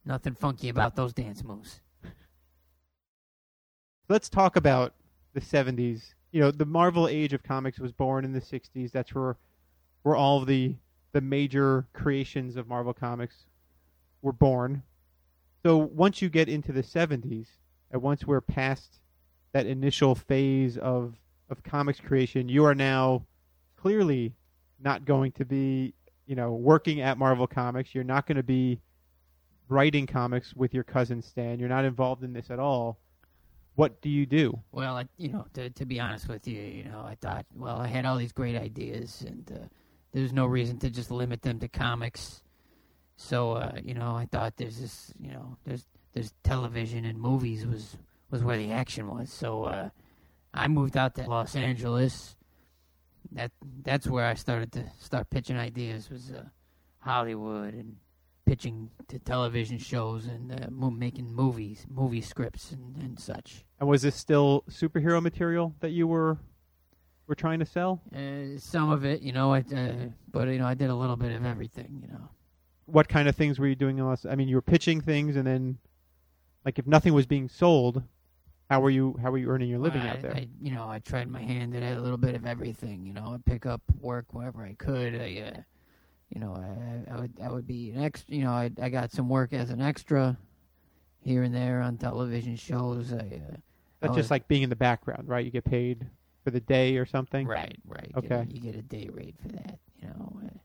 nothing 0.05 0.35
funky 0.35 0.69
about 0.69 0.97
those 0.97 1.13
dance 1.13 1.45
moves. 1.45 1.81
let's 4.09 4.29
talk 4.29 4.57
about 4.57 4.95
the 5.35 5.41
70s. 5.41 6.15
You 6.33 6.41
know, 6.41 6.51
the 6.51 6.65
Marvel 6.65 7.09
age 7.09 7.33
of 7.33 7.43
comics 7.43 7.79
was 7.79 7.93
born 7.93 8.25
in 8.25 8.33
the 8.33 8.41
60s. 8.41 8.91
That's 8.91 9.15
where 9.15 9.37
where 10.03 10.17
all 10.17 10.45
the 10.45 10.75
the 11.13 11.21
major 11.21 11.87
creations 11.93 12.57
of 12.57 12.69
Marvel 12.69 12.93
comics 12.93 13.47
were 14.23 14.33
born. 14.33 14.83
So 15.65 15.77
once 15.77 16.23
you 16.23 16.29
get 16.29 16.49
into 16.49 16.73
the 16.73 16.83
70s, 16.83 17.47
and 17.91 18.03
once 18.03 18.27
we're 18.27 18.41
past 18.41 19.01
that 19.53 19.67
initial 19.67 20.15
phase 20.15 20.77
of 20.77 21.15
of 21.51 21.63
comics 21.63 22.01
creation, 22.01 22.49
you 22.49 22.65
are 22.65 22.75
now 22.75 23.25
clearly 23.81 24.35
not 24.81 25.05
going 25.05 25.33
to 25.33 25.45
be, 25.45 25.95
you 26.27 26.37
know, 26.37 26.53
working 26.53 27.01
at 27.01 27.19
Marvel 27.19 27.47
Comics. 27.47 27.95
You're 27.95 28.05
not 28.05 28.27
going 28.27 28.37
to 28.37 28.43
be 28.43 28.81
writing 29.69 30.07
comics 30.07 30.55
with 30.55 30.75
your 30.75 30.85
cousin 30.85 31.23
Stan. 31.23 31.59
You're 31.59 31.69
not 31.69 31.85
involved 31.85 32.23
in 32.23 32.33
this 32.33 32.51
at 32.51 32.59
all 32.59 32.99
what 33.79 34.01
do 34.03 34.09
you 34.09 34.27
do? 34.27 34.59
Well, 34.73 34.97
I, 34.97 35.05
you 35.19 35.29
know, 35.29 35.47
to 35.55 35.71
to 35.71 35.87
be 35.87 36.01
honest 36.01 36.29
with 36.29 36.49
you, 36.49 36.61
you 36.61 36.83
know, 36.83 36.99
I 36.99 37.15
thought, 37.15 37.47
well, 37.55 37.77
I 37.77 37.87
had 37.87 38.07
all 38.07 38.17
these 38.17 38.33
great 38.33 38.57
ideas, 38.57 39.23
and 39.25 39.49
uh, 39.53 39.67
there's 40.13 40.33
no 40.33 40.47
reason 40.47 40.79
to 40.81 40.91
just 40.91 41.13
limit 41.13 41.43
them 41.43 41.61
to 41.61 41.69
comics. 41.69 42.43
So, 43.15 43.53
uh, 43.53 43.79
you 43.81 43.95
know, 43.95 44.17
I 44.17 44.27
thought 44.27 44.57
there's 44.57 44.81
this, 44.81 45.13
you 45.21 45.31
know, 45.31 45.57
there's 45.65 45.87
there's 46.13 46.35
television 46.43 47.05
and 47.05 47.21
movies 47.21 47.65
was 47.67 47.97
was 48.33 48.43
where 48.43 48.59
the 48.59 48.73
action 48.73 49.07
was. 49.07 49.31
So, 49.31 49.63
uh, 49.63 49.91
I 50.53 50.67
moved 50.67 50.97
out 50.97 51.15
to 51.15 51.29
Los 51.29 51.55
Angeles. 51.55 52.35
That 53.33 53.53
that's 53.83 54.07
where 54.07 54.25
I 54.25 54.35
started 54.35 54.73
to 54.73 54.85
start 54.99 55.31
pitching 55.31 55.57
ideas 55.57 56.11
was 56.11 56.31
uh, 56.31 56.45
Hollywood 57.01 57.75
and 57.75 57.97
pitching 58.47 58.91
to 59.09 59.19
television 59.19 59.79
shows 59.79 60.27
and 60.27 60.53
uh, 60.53 60.67
mo- 60.71 60.91
making 60.91 61.33
movies, 61.35 61.87
movie 61.91 62.23
scripts 62.23 62.73
and, 62.73 62.97
and 62.97 63.21
such. 63.21 63.65
And 63.79 63.89
was 63.89 64.03
this 64.03 64.17
still 64.17 64.65
superhero 64.71 65.23
material 65.23 65.75
that 65.81 65.91
you 65.91 66.07
were 66.07 66.39
were 67.27 67.35
trying 67.35 67.59
to 67.59 67.67
sell? 67.67 68.01
Uh, 68.15 68.59
some 68.59 68.91
of 68.91 69.05
it, 69.05 69.21
you 69.21 69.33
know, 69.33 69.53
I, 69.53 69.59
uh, 69.59 70.09
but 70.33 70.49
you 70.49 70.59
know, 70.59 70.67
I 70.67 70.75
did 70.75 70.91
a 70.91 70.95
little 70.95 71.17
bit 71.17 71.33
of 71.33 71.45
everything, 71.45 72.03
you 72.03 72.09
know. 72.09 72.31
What 72.87 73.09
kind 73.09 73.29
of 73.29 73.37
things 73.37 73.59
were 73.59 73.67
you 73.67 73.77
doing? 73.77 74.01
I 74.01 74.35
mean, 74.35 74.49
you 74.49 74.57
were 74.57 74.63
pitching 74.63 75.03
things, 75.03 75.37
and 75.37 75.47
then, 75.47 75.77
like, 76.65 76.79
if 76.79 76.87
nothing 76.87 77.13
was 77.13 77.27
being 77.27 77.51
sold, 77.51 78.03
how 78.69 78.81
were 78.81 78.91
you 78.91 79.17
how 79.23 79.31
were 79.31 79.39
you 79.39 79.49
earning 79.49 79.69
your 79.69 79.79
living 79.79 80.03
I, 80.03 80.09
out 80.09 80.21
there? 80.21 80.35
I, 80.35 80.49
you 80.61 80.73
know, 80.73 80.89
I 80.89 80.99
tried 80.99 81.31
my 81.31 81.41
hand 81.41 81.75
at 81.75 81.97
a 81.97 82.01
little 82.01 82.19
bit 82.19 82.35
of 82.35 82.45
everything. 82.47 83.07
You 83.07 83.15
know, 83.15 83.33
I'd 83.35 83.45
pick 83.45 83.65
up 83.65 83.81
work 83.99 84.35
wherever 84.35 84.63
I 84.63 84.75
could. 84.75 85.15
I, 85.15 85.53
uh, 85.55 85.61
you 86.29 86.41
know, 86.41 86.55
I, 86.55 87.11
I 87.11 87.21
would 87.21 87.33
I 87.43 87.51
would 87.51 87.67
be 87.67 87.91
an 87.93 88.03
extra. 88.03 88.35
You 88.35 88.45
know, 88.45 88.51
I 88.51 88.71
I 88.81 88.91
got 88.91 89.11
some 89.11 89.29
work 89.29 89.55
as 89.55 89.71
an 89.71 89.81
extra 89.81 90.37
here 91.21 91.43
and 91.43 91.55
there 91.55 91.81
on 91.81 91.97
television 91.97 92.57
shows. 92.57 93.13
I, 93.13 93.17
uh, 93.17 93.57
That's 94.01 94.13
I 94.13 94.17
just 94.17 94.31
like 94.31 94.49
being 94.49 94.63
in 94.63 94.71
the 94.71 94.77
background, 94.77 95.29
right? 95.29 95.45
You 95.45 95.51
get 95.51 95.65
paid 95.65 96.07
for 96.45 96.51
the 96.51 96.61
day 96.61 96.97
or 96.97 97.07
something. 97.07 97.47
right, 97.47 97.77
right. 97.87 98.13
Okay. 98.17 98.35
A- 98.35 98.47
you 98.49 98.61
get 98.61 98.75
a 98.75 98.83
day 98.83 99.09
rate 99.11 99.37
for 99.41 99.49
that. 99.49 99.79
You 100.01 100.09
know, 100.09 100.41
uh, 100.45 100.59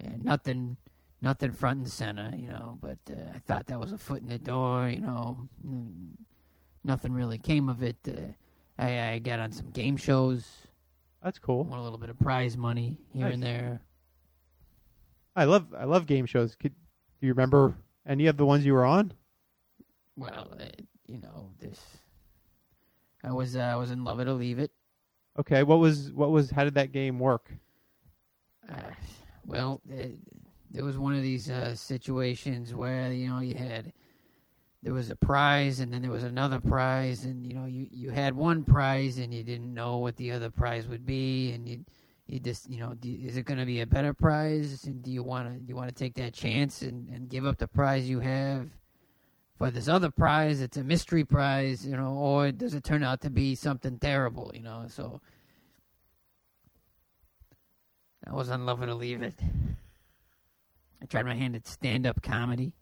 and 0.00 0.24
nothing. 0.24 0.76
Nothing 1.20 1.50
front 1.50 1.80
and 1.80 1.90
center, 1.90 2.32
you 2.36 2.46
know, 2.46 2.78
but 2.80 2.98
uh, 3.10 3.34
I 3.34 3.40
thought 3.40 3.66
that 3.66 3.80
was 3.80 3.90
a 3.90 3.98
foot 3.98 4.22
in 4.22 4.28
the 4.28 4.38
door, 4.38 4.88
you 4.88 5.00
know. 5.00 5.48
Mm, 5.66 6.10
Nothing 6.84 7.12
really 7.12 7.38
came 7.38 7.68
of 7.68 7.82
it. 7.82 7.96
Uh, 8.06 8.32
I, 8.78 9.10
I 9.10 9.18
got 9.18 9.40
on 9.40 9.52
some 9.52 9.70
game 9.70 9.96
shows. 9.96 10.46
That's 11.22 11.38
cool. 11.38 11.64
won 11.64 11.78
a 11.78 11.82
little 11.82 11.98
bit 11.98 12.10
of 12.10 12.18
prize 12.18 12.56
money 12.56 12.96
here 13.12 13.26
and 13.26 13.42
there. 13.42 13.80
I 15.34 15.44
love 15.44 15.74
I 15.76 15.84
love 15.84 16.06
game 16.06 16.26
shows. 16.26 16.54
Could, 16.54 16.74
do 17.20 17.26
you 17.26 17.32
remember 17.32 17.74
any 18.06 18.26
of 18.26 18.36
the 18.36 18.44
ones 18.44 18.64
you 18.64 18.72
were 18.72 18.84
on? 18.84 19.12
Well, 20.16 20.48
uh, 20.58 20.64
you 21.06 21.18
know 21.18 21.50
this. 21.60 21.80
I 23.22 23.32
was 23.32 23.56
uh, 23.56 23.60
I 23.60 23.76
was 23.76 23.90
in 23.90 24.04
Love 24.04 24.20
It 24.20 24.28
or 24.28 24.32
Leave 24.32 24.58
It. 24.58 24.70
Okay, 25.38 25.62
what 25.62 25.78
was 25.78 26.12
what 26.12 26.30
was 26.30 26.50
how 26.50 26.64
did 26.64 26.74
that 26.74 26.92
game 26.92 27.18
work? 27.18 27.50
Uh, 28.68 28.80
well, 29.46 29.80
uh, 29.92 30.06
there 30.70 30.84
was 30.84 30.98
one 30.98 31.14
of 31.14 31.22
these 31.22 31.50
uh, 31.50 31.74
situations 31.74 32.74
where 32.74 33.12
you 33.12 33.28
know 33.28 33.40
you 33.40 33.54
had 33.54 33.92
there 34.82 34.92
was 34.92 35.10
a 35.10 35.16
prize 35.16 35.80
and 35.80 35.92
then 35.92 36.02
there 36.02 36.10
was 36.10 36.24
another 36.24 36.60
prize 36.60 37.24
and 37.24 37.46
you 37.46 37.54
know 37.54 37.66
you 37.66 37.86
you 37.90 38.10
had 38.10 38.34
one 38.34 38.64
prize 38.64 39.18
and 39.18 39.34
you 39.34 39.42
didn't 39.42 39.72
know 39.72 39.98
what 39.98 40.16
the 40.16 40.30
other 40.32 40.50
prize 40.50 40.86
would 40.86 41.04
be 41.04 41.52
and 41.52 41.68
you 41.68 41.84
you 42.26 42.38
just 42.38 42.70
you 42.70 42.78
know 42.78 42.94
do, 42.94 43.10
is 43.10 43.36
it 43.36 43.44
going 43.44 43.58
to 43.58 43.66
be 43.66 43.80
a 43.80 43.86
better 43.86 44.14
prize 44.14 44.84
and 44.84 45.02
do 45.02 45.10
you 45.10 45.22
want 45.22 45.48
to 45.48 45.64
you 45.66 45.74
want 45.74 45.88
to 45.88 45.94
take 45.94 46.14
that 46.14 46.32
chance 46.32 46.82
and 46.82 47.08
and 47.08 47.28
give 47.28 47.44
up 47.44 47.58
the 47.58 47.66
prize 47.66 48.08
you 48.08 48.20
have 48.20 48.68
for 49.56 49.70
this 49.70 49.88
other 49.88 50.10
prize 50.10 50.60
it's 50.60 50.76
a 50.76 50.84
mystery 50.84 51.24
prize 51.24 51.86
you 51.86 51.96
know 51.96 52.12
or 52.12 52.52
does 52.52 52.74
it 52.74 52.84
turn 52.84 53.02
out 53.02 53.20
to 53.20 53.30
be 53.30 53.54
something 53.54 53.98
terrible 53.98 54.50
you 54.54 54.62
know 54.62 54.84
so 54.88 55.20
I 58.26 58.34
was 58.34 58.50
on 58.50 58.66
Love 58.66 58.80
Leave 58.80 59.22
It. 59.22 59.34
I 61.00 61.06
tried 61.06 61.24
my 61.24 61.34
hand 61.34 61.56
at 61.56 61.66
stand 61.66 62.06
up 62.06 62.20
comedy. 62.20 62.72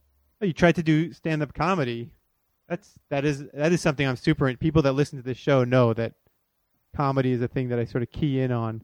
Oh, 0.41 0.47
you 0.47 0.53
tried 0.53 0.75
to 0.77 0.83
do 0.83 1.13
stand 1.13 1.43
up 1.43 1.55
comedy. 1.55 2.11
That's 2.69 2.95
that 3.11 3.25
is 3.25 3.45
that 3.53 3.73
is 3.73 3.81
something 3.81 4.07
I'm 4.07 4.17
super. 4.17 4.53
People 4.57 4.83
that 4.83 4.93
listen 4.93 5.19
to 5.19 5.25
this 5.25 5.39
show 5.39 5.65
know 5.65 5.95
that 5.95 6.15
comedy 6.95 7.33
is 7.33 7.43
a 7.43 7.49
thing 7.49 7.69
that 7.69 7.79
I 7.79 7.85
sort 7.85 8.03
of 8.03 8.11
key 8.11 8.41
in 8.41 8.53
on. 8.53 8.83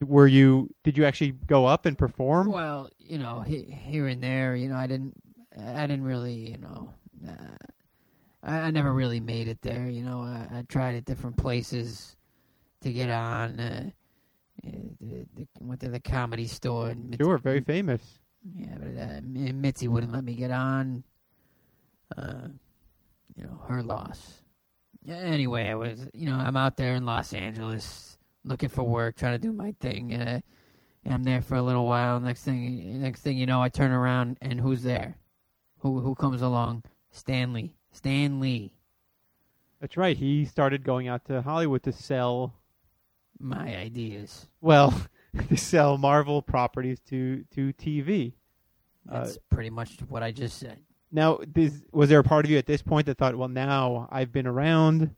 Were 0.00 0.26
you? 0.26 0.72
Did 0.82 0.96
you 0.96 1.04
actually 1.04 1.32
go 1.32 1.66
up 1.66 1.86
and 1.86 1.96
perform? 1.96 2.50
Well, 2.50 2.90
you 2.98 3.18
know, 3.18 3.40
he, 3.40 3.62
here 3.62 4.06
and 4.06 4.22
there, 4.22 4.54
you 4.56 4.68
know, 4.68 4.76
I 4.76 4.86
didn't, 4.86 5.14
I 5.58 5.86
didn't 5.86 6.04
really, 6.04 6.50
you 6.50 6.58
know, 6.58 6.92
uh, 7.26 7.56
I, 8.42 8.56
I 8.58 8.70
never 8.70 8.92
really 8.92 9.20
made 9.20 9.48
it 9.48 9.62
there. 9.62 9.88
You 9.88 10.02
know, 10.02 10.20
I, 10.20 10.58
I 10.58 10.62
tried 10.68 10.96
at 10.96 11.04
different 11.04 11.36
places 11.36 12.16
to 12.82 12.92
get 12.92 13.08
on. 13.08 13.58
Uh, 13.60 13.90
the, 15.00 15.26
the, 15.34 15.46
went 15.60 15.80
to 15.80 15.88
the 15.88 16.00
comedy 16.00 16.46
store. 16.46 16.90
And 16.90 17.16
Sure, 17.20 17.38
very 17.38 17.60
famous. 17.60 18.20
Yeah, 18.44 18.76
but 18.78 19.00
uh, 19.00 19.20
Mitzi 19.22 19.88
wouldn't 19.88 20.12
let 20.12 20.24
me 20.24 20.34
get 20.34 20.50
on. 20.50 21.02
Uh, 22.16 22.48
you 23.34 23.44
know, 23.44 23.60
her 23.68 23.82
loss. 23.82 24.42
Anyway, 25.08 25.68
I 25.68 25.74
was, 25.74 26.06
you 26.12 26.26
know, 26.26 26.36
I'm 26.36 26.56
out 26.56 26.76
there 26.76 26.94
in 26.94 27.04
Los 27.04 27.32
Angeles 27.32 28.18
looking 28.44 28.68
for 28.68 28.82
work, 28.82 29.16
trying 29.16 29.34
to 29.34 29.38
do 29.38 29.52
my 29.52 29.74
thing. 29.80 30.14
Uh, 30.14 30.40
and 31.04 31.14
I'm 31.14 31.24
there 31.24 31.42
for 31.42 31.56
a 31.56 31.62
little 31.62 31.86
while. 31.86 32.20
Next 32.20 32.44
thing, 32.44 33.02
next 33.02 33.20
thing 33.22 33.36
you 33.36 33.46
know, 33.46 33.60
I 33.60 33.68
turn 33.68 33.90
around 33.90 34.38
and 34.40 34.60
who's 34.60 34.82
there? 34.82 35.16
Who 35.78 36.00
who 36.00 36.14
comes 36.14 36.40
along? 36.40 36.84
Stanley. 37.10 37.76
Stanley. 37.92 38.74
That's 39.80 39.96
right. 39.96 40.16
He 40.16 40.46
started 40.46 40.82
going 40.84 41.08
out 41.08 41.26
to 41.26 41.42
Hollywood 41.42 41.82
to 41.82 41.92
sell. 41.92 42.54
My 43.38 43.76
ideas. 43.76 44.46
Well, 44.60 44.94
to 45.48 45.56
sell 45.56 45.98
Marvel 45.98 46.42
properties 46.42 47.00
to 47.08 47.44
to 47.54 47.72
TV. 47.74 48.34
Uh, 49.08 49.24
That's 49.24 49.38
pretty 49.50 49.70
much 49.70 49.98
what 50.08 50.22
I 50.22 50.32
just 50.32 50.58
said. 50.58 50.78
Now, 51.12 51.38
this, 51.46 51.72
was 51.92 52.08
there 52.08 52.18
a 52.18 52.24
part 52.24 52.44
of 52.44 52.50
you 52.50 52.58
at 52.58 52.66
this 52.66 52.82
point 52.82 53.06
that 53.06 53.18
thought, 53.18 53.36
well, 53.36 53.48
now 53.48 54.08
I've 54.10 54.32
been 54.32 54.48
around, 54.48 55.14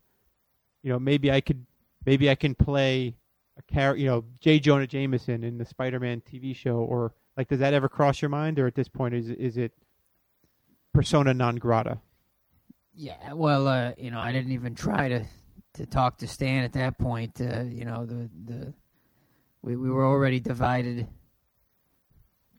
you 0.83 0.91
know, 0.91 0.99
maybe 0.99 1.31
I 1.31 1.41
could, 1.41 1.65
maybe 2.05 2.29
I 2.29 2.35
can 2.35 2.53
play 2.53 3.15
a 3.57 3.61
character, 3.63 3.99
you 3.99 4.05
know, 4.05 4.23
J. 4.39 4.59
Jonah 4.59 4.85
Jameson 4.85 5.43
in 5.43 5.57
the 5.57 5.65
Spider-Man 5.65 6.21
TV 6.21 6.55
show, 6.55 6.75
or 6.75 7.13
like, 7.35 7.47
does 7.47 7.59
that 7.59 7.73
ever 7.73 7.89
cross 7.89 8.21
your 8.21 8.29
mind, 8.29 8.59
or 8.59 8.67
at 8.67 8.75
this 8.75 8.87
point 8.87 9.15
is 9.15 9.29
is 9.29 9.57
it 9.57 9.71
persona 10.93 11.33
non 11.33 11.55
grata? 11.55 11.99
Yeah, 12.93 13.33
well, 13.33 13.67
uh, 13.67 13.93
you 13.97 14.11
know, 14.11 14.19
I 14.19 14.31
didn't 14.31 14.51
even 14.51 14.75
try 14.75 15.09
to 15.09 15.25
to 15.75 15.85
talk 15.85 16.17
to 16.19 16.27
Stan 16.27 16.63
at 16.63 16.73
that 16.73 16.99
point. 16.99 17.39
Uh, 17.41 17.63
you 17.63 17.85
know, 17.85 18.05
the 18.05 18.29
the 18.45 18.73
we 19.61 19.75
we 19.75 19.89
were 19.89 20.05
already 20.05 20.39
divided. 20.39 21.07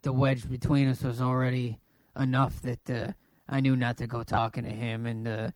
The 0.02 0.12
wedge 0.12 0.48
between 0.48 0.88
us 0.88 1.02
was 1.02 1.20
already 1.20 1.78
enough 2.18 2.60
that 2.62 2.90
uh, 2.90 3.12
I 3.48 3.60
knew 3.60 3.76
not 3.76 3.96
to 3.98 4.06
go 4.06 4.22
talking 4.22 4.64
to 4.64 4.70
him. 4.70 5.06
And 5.06 5.26
uh, 5.26 5.50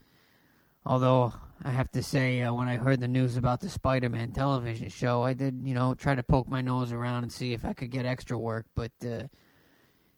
although 0.85 1.33
I 1.63 1.71
have 1.71 1.91
to 1.93 2.03
say, 2.03 2.43
uh, 2.43 2.53
when 2.53 2.69
I 2.69 2.77
heard 2.77 3.01
the 3.01 3.09
news 3.09 3.37
about 3.37 3.61
the 3.61 3.69
Spider-Man 3.69 4.33
television 4.33 4.89
show, 4.89 5.23
I 5.23 5.35
did, 5.35 5.61
you 5.63 5.75
know, 5.75 5.95
try 5.95 6.15
to 6.15 6.23
poke 6.23 6.49
my 6.49 6.61
nose 6.61 6.93
around 6.93 7.25
and 7.25 7.33
see 7.33 7.53
if 7.53 7.65
I 7.65 7.73
could 7.73 7.91
get 7.91 8.07
extra 8.07 8.39
work. 8.39 8.67
But 8.75 8.93
uh, 9.07 9.25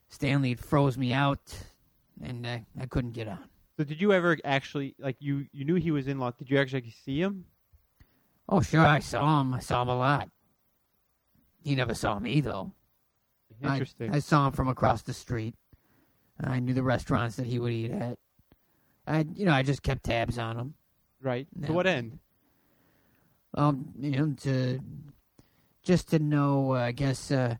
Stanley 0.08 0.54
froze 0.54 0.96
me 0.96 1.12
out, 1.12 1.54
and 2.22 2.46
uh, 2.46 2.58
I 2.80 2.86
couldn't 2.86 3.12
get 3.12 3.28
on. 3.28 3.40
So, 3.76 3.84
did 3.84 4.00
you 4.00 4.12
ever 4.12 4.38
actually 4.44 4.94
like 5.00 5.16
you 5.18 5.46
you 5.52 5.64
knew 5.64 5.74
he 5.74 5.90
was 5.90 6.06
in 6.06 6.18
Los? 6.18 6.34
Did 6.36 6.48
you 6.48 6.58
actually 6.58 6.94
see 7.04 7.20
him? 7.20 7.44
Oh, 8.48 8.60
sure, 8.60 8.86
I 8.86 9.00
saw 9.00 9.40
him. 9.40 9.52
I 9.52 9.58
saw 9.58 9.82
him 9.82 9.88
a 9.88 9.96
lot. 9.96 10.28
He 11.64 11.74
never 11.74 11.94
saw 11.94 12.18
me, 12.18 12.40
though. 12.40 12.72
Interesting. 13.62 14.14
I, 14.14 14.18
saw 14.18 14.46
him 14.46 14.52
from 14.52 14.68
across 14.68 15.02
the 15.02 15.14
street. 15.14 15.54
I 16.42 16.60
knew 16.60 16.74
the 16.74 16.82
restaurants 16.82 17.36
that 17.36 17.46
he 17.46 17.58
would 17.58 17.72
eat 17.72 17.90
at. 17.90 18.18
I, 19.06 19.24
you 19.34 19.46
know, 19.46 19.52
I 19.52 19.62
just 19.62 19.82
kept 19.82 20.04
tabs 20.04 20.38
on 20.38 20.58
him. 20.58 20.74
right. 21.22 21.46
No. 21.54 21.68
To 21.68 21.72
what 21.72 21.86
end? 21.86 22.18
Um, 23.54 23.92
you 23.98 24.10
know, 24.10 24.34
to 24.42 24.80
just 25.82 26.08
to 26.10 26.18
know, 26.18 26.74
uh, 26.74 26.78
I 26.80 26.92
guess, 26.92 27.30
uh, 27.30 27.56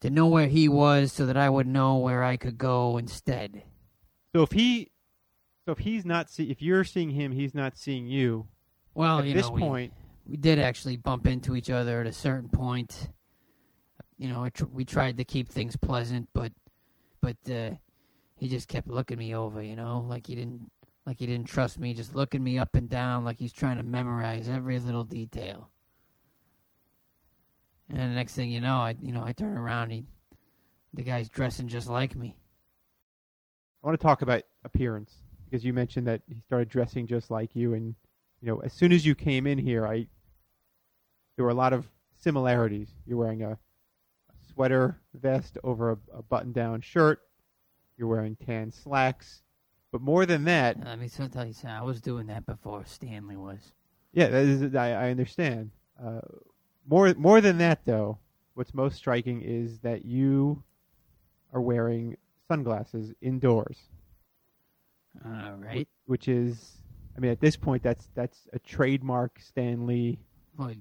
to 0.00 0.10
know 0.10 0.26
where 0.26 0.48
he 0.48 0.68
was, 0.68 1.12
so 1.12 1.26
that 1.26 1.36
I 1.36 1.48
would 1.48 1.66
know 1.66 1.98
where 1.98 2.24
I 2.24 2.36
could 2.36 2.58
go 2.58 2.98
instead. 2.98 3.62
So 4.34 4.42
if 4.42 4.50
he, 4.52 4.90
so 5.64 5.72
if 5.72 5.78
he's 5.78 6.04
not 6.04 6.28
see, 6.30 6.50
if 6.50 6.60
you're 6.60 6.84
seeing 6.84 7.10
him, 7.10 7.32
he's 7.32 7.54
not 7.54 7.76
seeing 7.78 8.06
you. 8.08 8.48
Well, 8.94 9.20
at 9.20 9.26
you 9.26 9.34
this 9.34 9.46
know, 9.46 9.52
we- 9.52 9.60
point, 9.60 9.92
we 10.26 10.36
did 10.36 10.58
actually 10.58 10.96
bump 10.96 11.26
into 11.26 11.54
each 11.54 11.70
other 11.70 12.00
at 12.00 12.06
a 12.06 12.12
certain 12.12 12.48
point. 12.48 13.08
You 14.18 14.28
know, 14.28 14.48
tr- 14.48 14.64
we 14.66 14.84
tried 14.84 15.16
to 15.18 15.24
keep 15.24 15.48
things 15.48 15.76
pleasant, 15.76 16.28
but 16.34 16.52
but 17.20 17.36
uh, 17.50 17.70
he 18.36 18.48
just 18.48 18.68
kept 18.68 18.88
looking 18.88 19.18
me 19.18 19.34
over. 19.34 19.62
You 19.62 19.76
know, 19.76 20.04
like 20.08 20.26
he 20.26 20.34
didn't 20.34 20.70
like 21.06 21.18
he 21.20 21.26
didn't 21.26 21.46
trust 21.46 21.78
me, 21.78 21.94
just 21.94 22.14
looking 22.14 22.42
me 22.42 22.58
up 22.58 22.74
and 22.74 22.88
down, 22.88 23.24
like 23.24 23.38
he's 23.38 23.52
trying 23.52 23.78
to 23.78 23.82
memorize 23.82 24.48
every 24.48 24.78
little 24.78 25.04
detail. 25.04 25.70
And 27.88 27.98
the 27.98 28.14
next 28.14 28.34
thing 28.34 28.50
you 28.50 28.60
know, 28.60 28.76
I 28.76 28.96
you 29.00 29.12
know 29.12 29.24
I 29.24 29.32
turn 29.32 29.56
around, 29.56 29.90
he 29.90 30.04
the 30.92 31.02
guy's 31.02 31.28
dressing 31.28 31.68
just 31.68 31.88
like 31.88 32.16
me. 32.16 32.36
I 33.82 33.86
want 33.86 33.98
to 33.98 34.02
talk 34.02 34.22
about 34.22 34.42
appearance 34.64 35.14
because 35.44 35.64
you 35.64 35.72
mentioned 35.72 36.06
that 36.08 36.22
he 36.26 36.40
started 36.40 36.68
dressing 36.68 37.06
just 37.06 37.30
like 37.30 37.54
you, 37.54 37.74
and 37.74 37.94
you 38.40 38.48
know, 38.48 38.58
as 38.60 38.72
soon 38.72 38.92
as 38.92 39.06
you 39.06 39.14
came 39.14 39.46
in 39.46 39.58
here, 39.58 39.86
I 39.86 40.08
there 41.36 41.44
were 41.44 41.50
a 41.50 41.54
lot 41.54 41.72
of 41.72 41.88
similarities. 42.16 42.88
You're 43.06 43.18
wearing 43.18 43.44
a 43.44 43.58
sweater 44.58 44.98
vest 45.14 45.56
over 45.62 45.92
a, 45.92 45.98
a 46.18 46.22
button-down 46.22 46.80
shirt. 46.80 47.20
You're 47.96 48.08
wearing 48.08 48.36
tan 48.44 48.72
slacks, 48.72 49.42
but 49.92 50.00
more 50.00 50.26
than 50.26 50.44
that, 50.44 50.84
Let 50.84 50.98
me 50.98 51.08
tell 51.08 51.46
you 51.46 51.52
something. 51.52 51.70
I 51.70 51.82
was 51.82 52.00
doing 52.00 52.26
that 52.26 52.44
before 52.44 52.84
Stanley 52.84 53.36
was. 53.36 53.72
Yeah, 54.12 54.26
that 54.28 54.44
is, 54.44 54.74
I, 54.74 54.90
I 54.90 55.10
understand. 55.10 55.70
Uh, 56.02 56.20
more 56.88 57.14
more 57.14 57.40
than 57.40 57.58
that, 57.58 57.84
though, 57.84 58.18
what's 58.54 58.74
most 58.74 58.96
striking 58.96 59.42
is 59.42 59.78
that 59.80 60.04
you 60.04 60.62
are 61.52 61.60
wearing 61.60 62.16
sunglasses 62.48 63.12
indoors, 63.20 63.78
All 65.24 65.54
right. 65.58 65.86
which 66.06 66.26
is, 66.28 66.78
I 67.16 67.20
mean, 67.20 67.30
at 67.30 67.40
this 67.40 67.56
point, 67.56 67.82
that's 67.84 68.08
that's 68.14 68.48
a 68.52 68.58
trademark 68.58 69.38
Stan 69.40 69.86
Lee. 69.86 70.18
Well, 70.58 70.72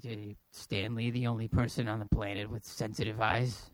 Stanley, 0.51 1.11
the 1.11 1.28
only 1.28 1.47
person 1.47 1.88
on 1.88 1.99
the 1.99 2.07
planet 2.07 2.49
with 2.49 2.65
sensitive 2.65 3.21
eyes. 3.21 3.69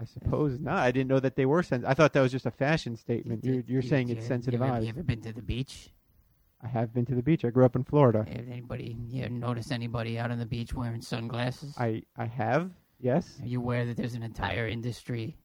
I 0.00 0.04
suppose 0.04 0.58
not. 0.58 0.78
I 0.78 0.90
didn't 0.90 1.08
know 1.08 1.20
that 1.20 1.36
they 1.36 1.46
were 1.46 1.62
sensitive. 1.62 1.88
I 1.90 1.94
thought 1.94 2.12
that 2.14 2.20
was 2.22 2.32
just 2.32 2.46
a 2.46 2.50
fashion 2.50 2.96
statement. 2.96 3.44
You're, 3.44 3.62
you're 3.66 3.82
You- 3.82 3.88
saying 3.88 4.08
you- 4.08 4.16
it's 4.16 4.26
sensitive 4.26 4.60
you 4.60 4.66
eyes. 4.66 4.82
You 4.82 4.88
ever 4.88 5.02
been 5.04 5.20
to 5.22 5.32
the 5.32 5.42
beach? 5.42 5.90
I 6.62 6.66
have 6.68 6.92
been 6.92 7.06
to 7.06 7.14
the 7.14 7.22
beach. 7.22 7.44
I 7.44 7.50
grew 7.50 7.64
up 7.64 7.76
in 7.76 7.84
Florida. 7.84 8.26
Have 8.28 8.48
anybody, 8.48 8.98
you 9.08 9.22
ever 9.24 9.32
notice 9.32 9.70
anybody 9.70 10.18
out 10.18 10.30
on 10.30 10.38
the 10.38 10.44
beach 10.46 10.74
wearing 10.74 11.00
sunglasses? 11.00 11.74
I 11.78 12.02
I 12.16 12.26
have 12.26 12.70
yes. 12.98 13.38
Are 13.40 13.46
you 13.46 13.60
aware 13.60 13.86
that 13.86 13.96
there's 13.96 14.14
an 14.14 14.22
entire 14.22 14.66
industry 14.68 15.36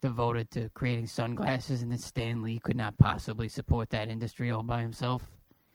devoted 0.00 0.50
to 0.52 0.68
creating 0.70 1.06
sunglasses, 1.06 1.82
and 1.82 1.92
that 1.92 2.00
Stan 2.00 2.42
Lee 2.42 2.58
could 2.60 2.76
not 2.76 2.96
possibly 2.98 3.48
support 3.48 3.90
that 3.90 4.08
industry 4.08 4.50
all 4.50 4.62
by 4.62 4.80
himself, 4.82 5.22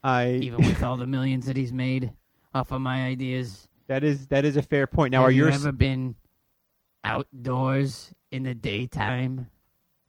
I 0.04 0.32
even 0.32 0.58
with 0.66 0.82
all 0.84 0.98
the 0.98 1.06
millions 1.08 1.46
that 1.46 1.56
he's 1.58 1.72
made 1.74 2.12
off 2.54 2.72
of 2.72 2.82
my 2.82 3.06
ideas? 3.06 3.68
that 3.88 4.04
is 4.04 4.28
that 4.28 4.44
is 4.46 4.58
a 4.58 4.62
fair 4.62 4.86
point. 4.88 5.12
Now, 5.14 5.20
Have 5.22 5.30
are 5.30 5.32
you 5.32 5.44
yours 5.46 5.56
ever 5.56 5.72
been 5.72 6.16
outdoors 7.04 8.12
in 8.32 8.44
the 8.44 8.54
daytime? 8.56 9.50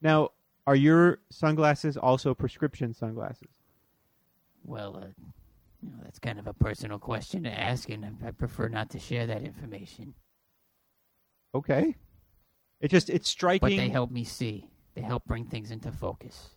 now 0.00 0.30
are 0.66 0.76
your 0.76 1.18
sunglasses 1.30 1.96
also 1.96 2.34
prescription 2.34 2.92
sunglasses? 2.92 3.48
Well, 4.64 4.96
uh, 4.96 5.06
you 5.82 5.90
know, 5.90 5.96
that's 6.02 6.18
kind 6.18 6.38
of 6.38 6.46
a 6.46 6.52
personal 6.52 6.98
question 6.98 7.44
to 7.44 7.50
ask, 7.50 7.88
and 7.88 8.04
I- 8.04 8.28
I 8.28 8.30
prefer 8.32 8.68
not 8.68 8.90
to 8.90 8.98
share 8.98 9.26
that 9.28 9.42
information. 9.42 10.14
Okay. 11.54 11.94
It 12.80 12.88
just 12.88 13.08
it's 13.10 13.28
striking. 13.28 13.60
But 13.76 13.76
they 13.82 13.88
help 13.88 14.10
me 14.10 14.24
see. 14.24 14.68
They 14.94 15.00
help 15.02 15.24
bring 15.24 15.46
things 15.46 15.70
into 15.70 15.90
focus. 15.90 16.50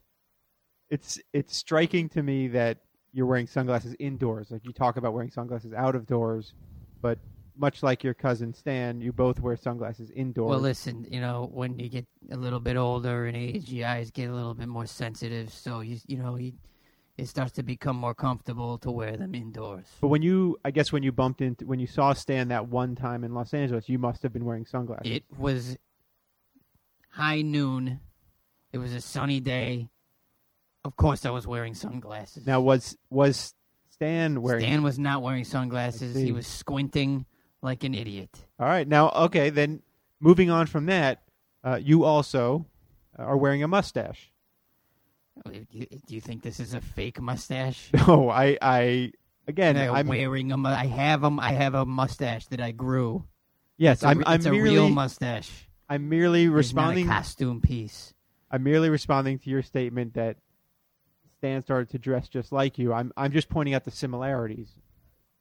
It's 0.90 1.20
it's 1.32 1.56
striking 1.56 2.10
to 2.10 2.22
me 2.24 2.48
that 2.50 2.80
you're 3.14 3.26
wearing 3.26 3.48
sunglasses 3.48 3.96
indoors. 4.00 4.52
Like 4.52 4.66
you 4.66 4.74
talk 4.74 4.98
about 4.98 5.14
wearing 5.14 5.32
sunglasses 5.32 5.74
out 5.74 5.96
of 5.96 6.06
doors, 6.06 6.54
but 7.02 7.20
much 7.58 7.84
like 7.84 8.04
your 8.04 8.14
cousin 8.14 8.54
Stan, 8.54 9.02
you 9.02 9.12
both 9.12 9.40
wear 9.40 9.56
sunglasses 9.58 10.10
indoors. 10.12 10.50
Well, 10.50 10.60
listen, 10.60 11.06
you 11.10 11.20
know, 11.20 11.50
when 11.54 11.78
you 11.78 11.90
get 11.90 12.08
a 12.32 12.38
little 12.38 12.60
bit 12.60 12.78
older 12.78 13.28
in 13.28 13.36
age, 13.36 13.72
your 13.72 13.88
eyes 13.88 14.12
get 14.12 14.30
a 14.30 14.34
little 14.34 14.54
bit 14.54 14.68
more 14.68 14.86
sensitive. 14.86 15.54
So 15.54 15.82
you, 15.82 15.98
you 16.08 16.18
know, 16.18 16.38
you, 16.38 16.54
it 17.18 17.28
starts 17.28 17.52
to 17.54 17.64
become 17.64 17.96
more 17.98 18.16
comfortable 18.16 18.78
to 18.80 18.92
wear 18.92 19.18
them 19.18 19.36
indoors. 19.36 19.86
but 20.00 20.08
when 20.08 20.22
you, 20.22 20.58
I 20.64 20.72
guess, 20.72 20.92
when 20.92 21.04
you 21.04 21.12
bumped 21.12 21.42
into, 21.42 21.66
when 21.66 21.80
you 21.80 21.88
saw 21.88 22.14
Stan 22.14 22.48
that 22.48 22.68
one 22.68 22.96
time 22.96 23.24
in 23.24 23.34
Los 23.34 23.54
Angeles, 23.54 23.90
you 23.90 24.00
must 24.00 24.24
have 24.24 24.34
been 24.34 24.46
wearing 24.46 24.66
sunglasses. 24.66 25.12
It 25.12 25.24
was 25.38 25.78
high 27.10 27.42
noon. 27.42 28.00
It 28.72 28.78
was 28.78 28.94
a 28.94 29.02
sunny 29.02 29.40
day. 29.40 29.90
Of 30.84 30.96
course, 30.96 31.26
I 31.26 31.30
was 31.30 31.46
wearing 31.46 31.74
sunglasses. 31.76 32.46
now, 32.48 32.60
was 32.62 32.98
was 33.10 33.54
Stan 33.92 34.42
wearing? 34.42 34.62
Stan 34.64 34.84
was 34.84 34.98
not 34.98 35.22
wearing 35.22 35.44
sunglasses. 35.44 36.16
see. 36.16 36.26
He 36.26 36.32
was 36.32 36.48
squinting 36.48 37.26
like 37.62 37.84
an 37.84 37.94
idiot. 37.94 38.30
All 38.60 38.66
right. 38.68 38.88
Now, 38.88 39.10
okay, 39.12 39.50
then 39.52 39.82
moving 40.20 40.50
on 40.50 40.66
from 40.66 40.88
that, 40.88 41.22
uh, 41.64 41.80
you 41.82 42.04
also 42.04 42.66
are 43.18 43.38
wearing 43.38 43.62
a 43.62 43.68
mustache. 43.68 44.32
Do 45.46 45.64
you, 45.72 45.86
do 46.08 46.16
you 46.16 46.22
think 46.22 46.42
this 46.42 46.60
is 46.60 46.74
a 46.74 46.82
fake 46.82 47.22
mustache? 47.22 47.90
No, 48.08 48.30
I, 48.30 48.58
I 48.62 49.12
again, 49.48 49.78
I'm 49.78 49.94
I'm 49.96 50.08
wearing 50.08 50.52
a. 50.52 50.58
mu- 50.58 50.70
I 50.70 50.88
have 50.88 51.24
a. 51.24 51.36
I 51.40 51.52
have 51.54 51.74
a 51.76 51.86
mustache 51.86 52.48
that 52.48 52.60
I 52.62 52.72
grew. 52.72 53.26
yes, 53.78 53.98
It's 53.98 54.04
a, 54.04 54.08
I'm, 54.08 54.18
re- 54.20 54.24
I'm 54.28 54.36
it's 54.38 54.46
a 54.46 54.52
merely, 54.52 54.70
real 54.72 54.90
mustache. 54.90 55.68
I'm 55.88 56.10
merely 56.10 56.44
It's 56.44 56.50
not 56.50 56.54
a 56.54 56.58
responding. 56.58 57.08
costume 57.08 57.62
piece. 57.62 58.14
I'm 58.50 58.64
merely 58.64 58.90
responding 58.90 59.40
to 59.40 59.50
your 59.50 59.62
statement 59.62 60.16
that 60.16 60.38
Stan 61.42 61.64
started 61.64 61.90
to 61.90 61.98
dress 61.98 62.30
just 62.30 62.52
like 62.52 62.78
you. 62.78 62.94
I'm, 62.94 63.12
I'm 63.18 63.32
just 63.32 63.50
pointing 63.50 63.74
out 63.74 63.84
the 63.84 63.90
similarities. 63.90 64.70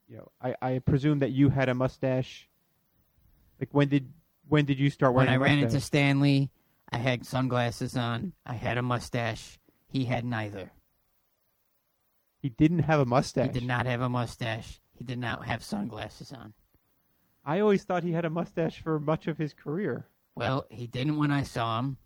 You 0.09 0.17
know, 0.17 0.33
I, 0.41 0.55
I 0.63 0.79
presume 0.79 1.19
that 1.19 1.31
you 1.31 1.51
had 1.51 1.69
a 1.69 1.75
mustache. 1.75 2.49
Like 3.61 3.69
when 3.73 3.89
did, 3.89 4.11
when 4.49 4.65
did 4.65 4.79
you 4.79 4.89
start 4.89 5.13
wearing? 5.13 5.31
When? 5.31 5.39
I 5.39 5.45
ran 5.45 5.59
into 5.59 5.79
Stanley, 5.79 6.51
I 6.91 6.97
had 6.97 7.27
sunglasses 7.27 7.99
on. 7.99 8.33
I 8.47 8.55
had 8.55 8.79
a 8.79 8.83
mustache. 8.83 9.59
He 9.89 10.07
had 10.07 10.25
neither. 10.25 10.71
he 12.41 12.49
didn't 12.49 12.79
have 12.79 13.01
a 13.01 13.05
mustache. 13.05 13.49
He 13.49 13.53
did 13.61 13.67
not 13.69 13.85
have 13.85 14.01
a 14.01 14.09
mustache. 14.09 14.81
He 14.97 15.05
did 15.05 15.19
not 15.19 15.45
have 15.45 15.63
sunglasses 15.63 16.33
on. 16.33 16.55
I 17.45 17.61
always 17.61 17.85
thought 17.85 18.05
he 18.05 18.13
had 18.13 18.25
a 18.25 18.31
mustache 18.31 18.81
for 18.81 18.99
much 18.99 19.27
of 19.27 19.37
his 19.37 19.53
career. 19.53 20.07
Well, 20.35 20.65
he 20.71 20.87
didn't 20.87 21.19
when 21.19 21.31
I 21.31 21.43
saw 21.43 21.79
him. 21.81 21.99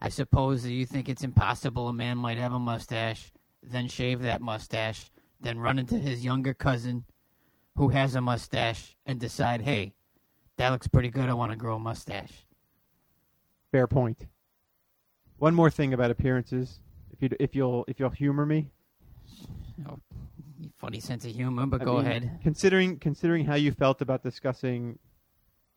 I 0.00 0.08
suppose 0.08 0.62
that 0.62 0.72
you 0.72 0.86
think 0.86 1.08
it's 1.08 1.24
impossible 1.24 1.88
a 1.88 1.92
man 1.92 2.18
might 2.18 2.38
have 2.38 2.52
a 2.52 2.58
mustache, 2.58 3.32
then 3.62 3.88
shave 3.88 4.22
that 4.22 4.40
mustache, 4.40 5.10
then 5.40 5.58
run 5.58 5.78
into 5.78 5.98
his 5.98 6.24
younger 6.24 6.54
cousin 6.54 7.04
who 7.76 7.88
has 7.88 8.14
a 8.14 8.20
mustache 8.20 8.96
and 9.06 9.18
decide, 9.18 9.62
hey, 9.62 9.94
that 10.56 10.70
looks 10.70 10.88
pretty 10.88 11.10
good. 11.10 11.28
I 11.28 11.34
want 11.34 11.52
to 11.52 11.56
grow 11.56 11.76
a 11.76 11.78
mustache. 11.78 12.46
Fair 13.72 13.86
point. 13.86 14.26
One 15.38 15.54
more 15.54 15.70
thing 15.70 15.92
about 15.92 16.10
appearances, 16.10 16.80
if 17.12 17.22
you 17.22 17.36
if 17.38 17.54
you'll 17.54 17.84
if 17.88 18.00
you'll 18.00 18.10
humor 18.10 18.46
me. 18.46 18.70
Oh, 19.86 19.98
funny 20.78 21.00
sense 21.00 21.26
of 21.26 21.32
humor, 21.32 21.66
but 21.66 21.82
I 21.82 21.84
go 21.84 21.96
mean, 21.96 22.06
ahead. 22.06 22.38
Considering 22.42 22.98
considering 22.98 23.44
how 23.44 23.56
you 23.56 23.72
felt 23.72 24.00
about 24.00 24.22
discussing 24.22 24.98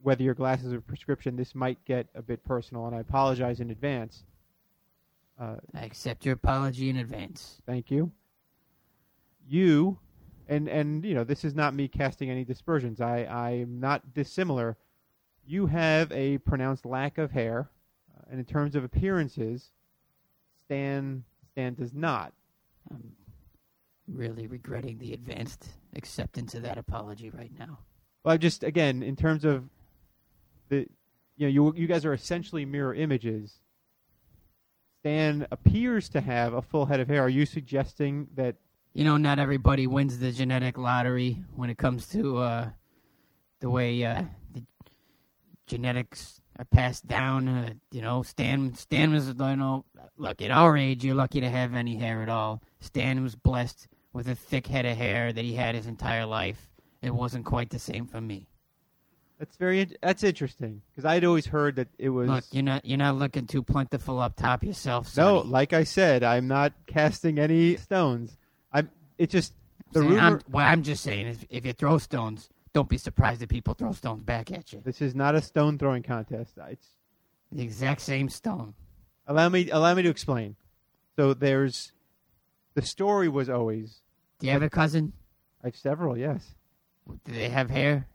whether 0.01 0.23
your 0.23 0.33
glasses 0.33 0.73
are 0.73 0.81
prescription, 0.81 1.35
this 1.35 1.53
might 1.53 1.83
get 1.85 2.07
a 2.15 2.21
bit 2.21 2.43
personal, 2.43 2.87
and 2.87 2.95
I 2.95 2.99
apologize 2.99 3.59
in 3.59 3.69
advance. 3.69 4.23
Uh, 5.39 5.55
I 5.73 5.81
accept 5.81 6.25
your 6.25 6.33
apology 6.33 6.89
in 6.89 6.97
advance. 6.97 7.61
thank 7.65 7.91
you. 7.91 8.11
You, 9.47 9.97
and 10.47 10.67
and 10.67 11.03
you 11.03 11.15
know 11.15 11.23
this 11.23 11.43
is 11.43 11.55
not 11.55 11.73
me 11.73 11.87
casting 11.87 12.29
any 12.29 12.43
dispersions. 12.43 13.01
I 13.01 13.25
I'm 13.25 13.79
not 13.79 14.13
dissimilar. 14.13 14.77
You 15.45 15.65
have 15.67 16.11
a 16.11 16.37
pronounced 16.39 16.85
lack 16.85 17.17
of 17.17 17.31
hair, 17.31 17.69
uh, 18.15 18.23
and 18.29 18.39
in 18.39 18.45
terms 18.45 18.75
of 18.75 18.83
appearances, 18.83 19.71
Stan 20.65 21.23
Stan 21.51 21.73
does 21.73 21.93
not. 21.93 22.33
I'm 22.91 23.13
really 24.07 24.47
regretting 24.47 24.97
the 24.97 25.13
advanced 25.13 25.67
acceptance 25.95 26.53
of 26.53 26.63
that 26.63 26.77
apology 26.77 27.29
right 27.29 27.51
now. 27.57 27.79
Well, 28.23 28.33
I 28.33 28.37
just 28.37 28.63
again 28.63 29.01
in 29.01 29.15
terms 29.15 29.45
of 29.45 29.63
the, 30.69 30.87
you 31.37 31.47
know, 31.47 31.47
you 31.47 31.73
you 31.75 31.87
guys 31.87 32.05
are 32.05 32.13
essentially 32.13 32.65
mirror 32.65 32.93
images. 32.93 33.55
Stan 35.01 35.47
appears 35.51 36.09
to 36.09 36.21
have 36.21 36.53
a 36.53 36.61
full 36.61 36.85
head 36.85 36.99
of 36.99 37.07
hair. 37.07 37.23
Are 37.23 37.29
you 37.29 37.45
suggesting 37.45 38.27
that? 38.35 38.55
You 38.93 39.05
know, 39.05 39.17
not 39.17 39.37
everybody 39.37 39.85
wins 39.85 40.17
the 40.17 40.31
genetic 40.31 40.77
lottery 40.77 41.43
when 41.55 41.69
it 41.69 41.77
comes 41.77 42.07
to 42.07 42.37
uh, 42.37 42.69
the 43.59 43.69
way 43.69 44.03
uh, 44.03 44.23
the 44.51 44.63
genetics 45.67 46.41
are 46.57 46.65
passed 46.65 47.07
down. 47.07 47.47
Uh, 47.47 47.73
you 47.91 48.01
know, 48.01 48.23
Stan 48.23 48.73
Stan 48.75 49.13
was, 49.13 49.27
you 49.27 49.33
know, 49.33 49.85
look 50.17 50.41
at 50.41 50.51
our 50.51 50.75
age, 50.75 51.05
you're 51.05 51.15
lucky 51.15 51.39
to 51.39 51.49
have 51.49 51.73
any 51.73 51.95
hair 51.95 52.21
at 52.21 52.29
all. 52.29 52.61
Stan 52.79 53.23
was 53.23 53.35
blessed 53.35 53.87
with 54.11 54.27
a 54.27 54.35
thick 54.35 54.67
head 54.67 54.85
of 54.85 54.97
hair 54.97 55.31
that 55.31 55.45
he 55.45 55.53
had 55.53 55.75
his 55.75 55.85
entire 55.87 56.25
life. 56.25 56.69
It 57.01 57.13
wasn't 57.13 57.45
quite 57.45 57.69
the 57.69 57.79
same 57.79 58.05
for 58.05 58.19
me. 58.19 58.49
That's 59.39 59.55
very 59.55 59.87
that's 60.01 60.23
interesting 60.23 60.81
because 60.91 61.05
I'd 61.05 61.23
always 61.23 61.45
heard 61.45 61.77
that 61.77 61.87
it 61.97 62.09
was. 62.09 62.27
Look, 62.29 62.43
you're 62.51 62.61
not 62.61 62.83
you're 62.85 62.97
not 62.97 63.15
looking 63.15 63.47
too 63.47 63.63
plentiful 63.63 64.19
up 64.19 64.35
top 64.35 64.63
yourself. 64.63 65.15
no, 65.15 65.37
like 65.39 65.71
I 65.71 65.85
said, 65.85 66.23
I'm 66.23 66.47
not 66.49 66.73
casting 66.87 67.39
any 67.39 67.77
stones. 67.77 68.37
I'm. 68.73 68.89
It 69.17 69.29
just 69.29 69.53
the 69.93 70.01
Saying, 70.01 70.11
rumor. 70.11 70.21
I'm, 70.21 70.41
well, 70.51 70.67
I'm 70.67 70.83
just 70.83 71.01
saying, 71.03 71.27
if, 71.27 71.45
if 71.49 71.65
you 71.65 71.71
throw 71.71 71.97
stones, 71.99 72.49
don't 72.73 72.89
be 72.89 72.97
surprised 72.97 73.41
if 73.41 73.47
people 73.47 73.73
throw 73.73 73.93
stones 73.93 74.23
back 74.23 74.51
at 74.51 74.73
you. 74.73 74.81
This 74.83 75.01
is 75.01 75.15
not 75.15 75.35
a 75.35 75.41
stone 75.41 75.77
throwing 75.77 76.03
contest. 76.03 76.57
It's 76.67 76.87
The 77.53 77.63
exact 77.63 78.01
same 78.01 78.27
stone. 78.27 78.73
allow 79.25 79.47
me 79.47 79.69
allow 79.71 79.93
me 79.95 80.01
to 80.01 80.09
explain. 80.09 80.57
So 81.15 81.33
there's 81.33 81.93
the 82.75 82.81
story 82.81 83.29
was 83.29 83.49
always 83.49 84.01
Do 84.39 84.47
you 84.47 84.53
have 84.53 84.63
a 84.63 84.69
cousin? 84.69 85.13
I 85.63 85.67
have 85.67 85.77
several. 85.77 86.17
Yes, 86.17 86.55
Do 87.25 87.31
they 87.31 87.47
have 87.47 87.69
hair? 87.69 88.07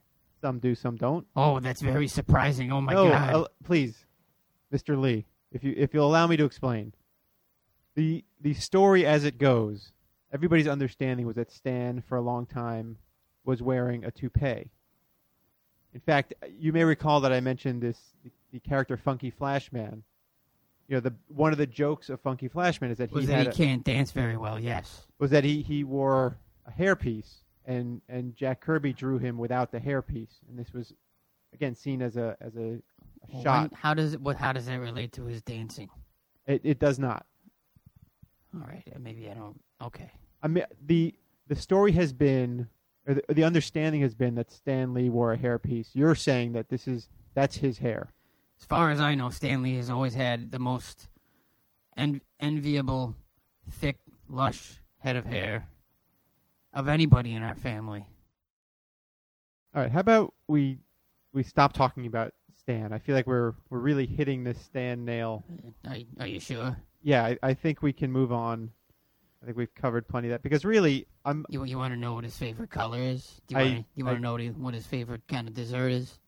Some 0.44 0.58
do, 0.58 0.74
some 0.74 0.96
don't. 0.96 1.26
Oh, 1.34 1.58
that's 1.58 1.80
very 1.80 2.06
surprising. 2.06 2.70
Oh 2.70 2.82
my 2.82 2.92
no, 2.92 3.08
god. 3.08 3.34
uh, 3.34 3.44
please, 3.64 4.04
Mr. 4.70 5.00
Lee, 5.00 5.24
if 5.50 5.64
you 5.64 5.72
if 5.74 5.94
you'll 5.94 6.06
allow 6.06 6.26
me 6.26 6.36
to 6.36 6.44
explain, 6.44 6.92
the 7.94 8.22
the 8.42 8.52
story 8.52 9.06
as 9.06 9.24
it 9.24 9.38
goes, 9.38 9.92
everybody's 10.34 10.68
understanding 10.68 11.26
was 11.26 11.36
that 11.36 11.50
Stan 11.50 12.02
for 12.06 12.18
a 12.18 12.20
long 12.20 12.44
time 12.44 12.98
was 13.46 13.62
wearing 13.62 14.04
a 14.04 14.10
toupee. 14.10 14.68
In 15.94 16.00
fact, 16.04 16.34
you 16.58 16.74
may 16.74 16.84
recall 16.84 17.22
that 17.22 17.32
I 17.32 17.40
mentioned 17.40 17.80
this 17.80 17.98
the, 18.22 18.30
the 18.52 18.60
character 18.60 18.98
Funky 18.98 19.30
Flashman. 19.30 20.02
You 20.88 20.96
know, 20.96 21.00
the 21.00 21.14
one 21.28 21.52
of 21.52 21.58
the 21.58 21.66
jokes 21.66 22.10
of 22.10 22.20
Funky 22.20 22.48
Flashman 22.48 22.90
is 22.90 22.98
that 22.98 23.08
he 23.08 23.14
was 23.14 23.28
that 23.28 23.46
a, 23.46 23.50
he 23.50 23.56
can't 23.56 23.82
dance 23.82 24.10
very 24.10 24.36
well? 24.36 24.60
Yes. 24.60 25.06
was 25.18 25.30
that 25.30 25.42
he 25.42 25.62
he 25.62 25.84
wore 25.84 26.36
a 26.66 26.70
hairpiece 26.70 27.43
and 27.66 28.00
and 28.08 28.34
Jack 28.36 28.60
Kirby 28.60 28.92
drew 28.92 29.18
him 29.18 29.38
without 29.38 29.70
the 29.72 29.78
hairpiece, 29.80 30.40
and 30.48 30.58
this 30.58 30.72
was 30.72 30.92
again 31.52 31.74
seen 31.74 32.02
as 32.02 32.16
a 32.16 32.36
as 32.40 32.56
a, 32.56 32.78
a 33.38 33.42
shot. 33.42 33.70
when- 33.70 33.78
how 33.78 33.94
does 33.94 34.14
it? 34.14 34.20
What? 34.20 34.36
How 34.36 34.52
does 34.52 34.66
that 34.66 34.76
relate 34.76 35.12
to 35.12 35.24
his 35.24 35.42
dancing? 35.42 35.88
It, 36.46 36.60
it 36.64 36.78
does 36.78 36.98
not. 36.98 37.24
All 38.54 38.60
right, 38.68 38.82
maybe 39.00 39.30
I 39.30 39.34
don't. 39.34 39.60
Okay. 39.82 40.10
I 40.42 40.48
mean, 40.48 40.64
the 40.86 41.14
the 41.48 41.56
story 41.56 41.92
has 41.92 42.12
been, 42.12 42.68
or 43.06 43.14
the, 43.14 43.22
the 43.34 43.44
understanding 43.44 44.02
has 44.02 44.14
been 44.14 44.34
that 44.36 44.50
Stan 44.50 44.94
Lee 44.94 45.08
wore 45.08 45.32
a 45.32 45.38
hairpiece. 45.38 45.88
You're 45.94 46.14
saying 46.14 46.52
that 46.52 46.68
this 46.68 46.86
is 46.86 47.08
that's 47.34 47.56
his 47.56 47.78
hair. 47.78 48.12
As 48.60 48.66
far 48.66 48.90
as 48.90 49.00
I 49.00 49.14
know, 49.14 49.30
Stanley 49.30 49.76
has 49.76 49.90
always 49.90 50.14
had 50.14 50.52
the 50.52 50.58
most 50.60 51.08
en- 51.96 52.22
enviable, 52.38 53.16
thick, 53.70 53.96
lush 54.28 54.80
head 54.98 55.16
of 55.16 55.24
hair 55.26 55.66
of 56.74 56.88
anybody 56.88 57.32
in 57.34 57.42
our 57.42 57.54
family. 57.54 58.04
All 59.74 59.82
right, 59.82 59.90
how 59.90 60.00
about 60.00 60.34
we 60.48 60.78
we 61.32 61.42
stop 61.42 61.72
talking 61.72 62.06
about 62.06 62.32
Stan? 62.60 62.92
I 62.92 62.98
feel 62.98 63.14
like 63.14 63.26
we're 63.26 63.54
we're 63.70 63.78
really 63.80 64.06
hitting 64.06 64.44
this 64.44 64.58
Stan 64.60 65.04
nail. 65.04 65.44
Uh, 65.86 65.90
are, 65.90 65.96
are 66.20 66.26
you 66.26 66.40
sure? 66.40 66.76
Yeah, 67.02 67.24
I, 67.24 67.38
I 67.42 67.54
think 67.54 67.82
we 67.82 67.92
can 67.92 68.10
move 68.12 68.32
on. 68.32 68.70
I 69.42 69.46
think 69.46 69.58
we've 69.58 69.74
covered 69.74 70.08
plenty 70.08 70.28
of 70.28 70.32
that 70.32 70.42
because 70.42 70.64
really, 70.64 71.06
I'm 71.24 71.44
You 71.48 71.64
you 71.64 71.76
want 71.76 71.92
to 71.92 71.98
know 71.98 72.14
what 72.14 72.24
his 72.24 72.36
favorite 72.36 72.70
color 72.70 72.98
is? 72.98 73.40
Do 73.46 73.56
you 73.56 73.60
I- 73.60 73.64
want 73.64 73.86
you 73.94 74.04
want 74.04 74.16
to 74.18 74.22
know 74.22 74.32
what, 74.32 74.40
he, 74.40 74.48
what 74.48 74.74
his 74.74 74.86
favorite 74.86 75.22
kind 75.28 75.48
of 75.48 75.54
dessert 75.54 75.88
is? 75.92 76.18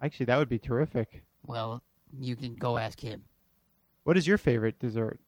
actually 0.00 0.26
that 0.26 0.36
would 0.36 0.48
be 0.48 0.58
terrific. 0.58 1.22
Well, 1.46 1.80
you 2.20 2.34
can 2.36 2.54
go 2.56 2.76
ask 2.76 2.98
him. 3.00 3.22
What 4.04 4.16
is 4.16 4.26
your 4.26 4.36
favorite 4.38 4.78
dessert? 4.80 5.20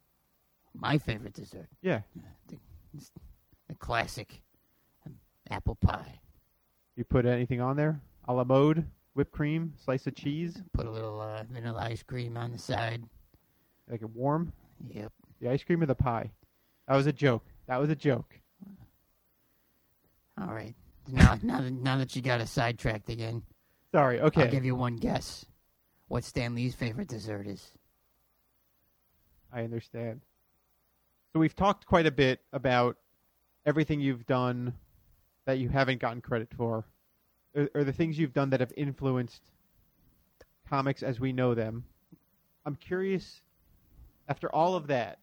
My 0.74 0.99
favorite 0.99 1.32
dessert, 1.32 1.68
Yeah, 1.80 2.01
uh, 2.18 2.57
the 3.75 3.85
classic 3.87 4.41
um, 5.07 5.14
apple 5.51 5.75
pie. 5.75 6.20
you 6.97 7.05
put 7.05 7.27
anything 7.27 7.61
on 7.61 7.77
there? 7.77 8.01
A 8.29 8.33
la 8.33 8.45
mode, 8.45 8.87
whipped 9.14 9.33
cream, 9.33 9.72
slice 9.85 10.07
of 10.07 10.14
cheese, 10.14 10.62
Put 10.72 10.87
a 10.87 10.91
little 10.91 11.20
uh, 11.20 11.43
vanilla 11.51 11.83
ice 11.83 12.03
cream 12.03 12.37
on 12.37 12.53
the 12.53 12.59
side. 12.59 13.03
like 13.91 14.03
it 14.03 14.11
warm. 14.11 14.53
Yep. 14.89 15.12
The 15.41 15.51
ice 15.51 15.62
cream 15.64 15.83
or 15.83 15.87
the 15.87 15.95
pie? 15.95 16.31
That 16.89 16.97
was 16.97 17.07
a 17.07 17.12
joke. 17.12 17.45
That 17.66 17.81
was 17.81 17.91
a 17.91 17.97
joke. 17.97 18.39
All 20.41 20.55
right. 20.55 20.75
Now, 21.09 21.37
now, 21.43 21.61
that, 21.61 21.72
now 21.72 21.99
that 21.99 22.14
you 22.16 22.22
got 22.22 22.41
us 22.41 22.51
sidetracked 22.51 23.09
again, 23.09 23.43
Sorry. 23.93 24.20
Okay. 24.20 24.43
I'll 24.43 24.51
give 24.51 24.64
you 24.64 24.75
one 24.75 24.97
guess. 24.97 25.47
What 26.09 26.25
Stan 26.25 26.55
Lee's 26.57 26.75
favorite 26.75 27.07
dessert 27.09 27.47
is? 27.47 27.70
I 29.53 29.62
understand. 29.62 30.22
So 31.33 31.39
we've 31.39 31.55
talked 31.55 31.87
quite 31.87 32.05
a 32.07 32.11
bit 32.11 32.41
about 32.53 32.97
everything 33.67 34.01
you've 34.01 34.27
done 34.27 34.75
that 35.47 35.59
you 35.59 35.69
haven't 35.69 36.01
gotten 36.01 36.21
credit 36.21 36.49
for, 36.57 36.85
or, 37.55 37.69
or 37.75 37.85
the 37.85 37.93
things 37.93 38.19
you've 38.19 38.33
done 38.35 38.51
that 38.51 38.61
have 38.61 38.73
influenced 38.77 39.43
comics 40.69 41.03
as 41.03 41.21
we 41.21 41.33
know 41.33 41.55
them. 41.55 41.85
I'm 42.67 42.77
curious. 42.77 43.43
After 44.29 44.49
all 44.55 44.75
of 44.75 44.87
that, 44.87 45.19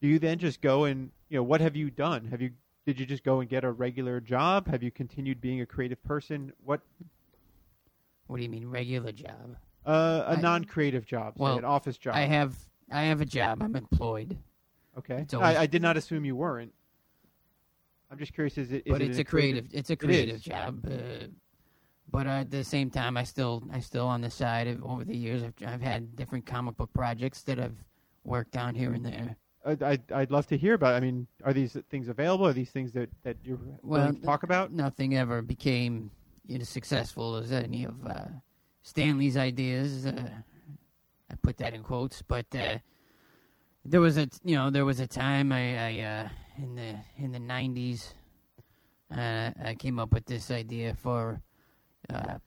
do 0.00 0.08
you 0.08 0.18
then 0.18 0.38
just 0.38 0.60
go 0.60 0.84
and 0.84 1.10
you 1.28 1.36
know 1.38 1.42
what 1.44 1.60
have 1.60 1.76
you 1.76 1.90
done? 1.90 2.26
Have 2.26 2.40
you 2.42 2.50
did 2.84 2.98
you 3.00 3.06
just 3.06 3.22
go 3.24 3.40
and 3.40 3.48
get 3.48 3.64
a 3.64 3.70
regular 3.70 4.20
job? 4.20 4.66
Have 4.68 4.82
you 4.82 4.90
continued 4.90 5.40
being 5.40 5.60
a 5.60 5.66
creative 5.66 6.02
person? 6.02 6.52
What 6.64 6.80
What 8.26 8.38
do 8.38 8.42
you 8.42 8.48
mean 8.48 8.66
regular 8.68 9.12
job? 9.12 9.56
uh, 9.86 10.24
a 10.26 10.30
I- 10.32 10.40
non-creative 10.40 11.06
job, 11.06 11.34
Well, 11.36 11.58
an 11.58 11.64
office 11.64 11.96
job? 11.96 12.14
I 12.16 12.22
have 12.22 12.56
I 12.90 13.02
have 13.04 13.20
a 13.20 13.24
job. 13.26 13.62
I'm 13.62 13.76
employed, 13.76 14.36
okay, 14.98 15.24
always- 15.32 15.56
I, 15.56 15.62
I 15.62 15.66
did 15.66 15.80
not 15.82 15.96
assume 15.96 16.24
you 16.24 16.34
weren't. 16.36 16.72
I'm 18.10 18.18
just 18.18 18.34
curious. 18.34 18.58
Is 18.58 18.72
it? 18.72 18.82
Is 18.86 18.92
but 18.92 19.02
it 19.02 19.08
it's 19.08 19.18
an 19.18 19.22
a 19.22 19.24
creative 19.24 19.66
it's 19.72 19.90
a 19.90 19.96
creative 19.96 20.36
is. 20.36 20.42
job. 20.42 20.86
Uh, 20.86 21.26
but 22.10 22.26
at 22.26 22.50
the 22.50 22.62
same 22.62 22.90
time, 22.90 23.16
I 23.16 23.24
still 23.24 23.62
I 23.72 23.80
still 23.80 24.06
on 24.06 24.20
the 24.20 24.30
side 24.30 24.68
of 24.68 24.84
over 24.84 25.04
the 25.04 25.16
years 25.16 25.42
I've, 25.42 25.54
I've 25.66 25.80
had 25.82 26.14
different 26.14 26.46
comic 26.46 26.76
book 26.76 26.92
projects 26.92 27.42
that 27.42 27.58
I've 27.58 27.76
worked 28.24 28.56
on 28.56 28.74
here 28.74 28.92
and 28.92 29.04
there. 29.04 29.36
I'd, 29.66 29.82
I'd, 29.82 30.12
I'd 30.12 30.30
love 30.30 30.46
to 30.48 30.58
hear 30.58 30.74
about. 30.74 30.94
I 30.94 31.00
mean, 31.00 31.26
are 31.42 31.52
these 31.52 31.76
things 31.88 32.08
available? 32.08 32.46
Are 32.46 32.52
these 32.52 32.70
things 32.70 32.92
that, 32.92 33.08
that 33.22 33.36
you're 33.42 33.58
Well, 33.82 34.02
willing 34.02 34.20
to 34.20 34.26
talk 34.26 34.42
about? 34.42 34.72
Nothing 34.72 35.16
ever 35.16 35.40
became 35.40 36.10
you 36.46 36.58
know, 36.58 36.64
successful 36.64 37.36
as 37.36 37.50
any 37.50 37.84
of 37.84 37.94
uh, 38.06 38.26
Stanley's 38.82 39.36
ideas. 39.38 40.04
Uh, 40.06 40.28
I 41.30 41.34
put 41.36 41.56
that 41.58 41.72
in 41.72 41.82
quotes, 41.82 42.20
but 42.20 42.46
uh, 42.54 42.78
there 43.84 44.00
was 44.00 44.18
a 44.18 44.28
you 44.44 44.54
know 44.54 44.70
there 44.70 44.84
was 44.84 45.00
a 45.00 45.06
time 45.06 45.50
I, 45.50 45.78
I 45.78 46.00
uh, 46.00 46.28
in 46.56 46.74
the 46.74 46.96
in 47.16 47.32
the 47.32 47.38
nineties 47.38 48.14
uh, 49.10 49.50
I 49.62 49.74
came 49.78 49.98
up 49.98 50.12
with 50.12 50.26
this 50.26 50.50
idea 50.50 50.94
for 50.94 51.42
uh, 52.08 52.38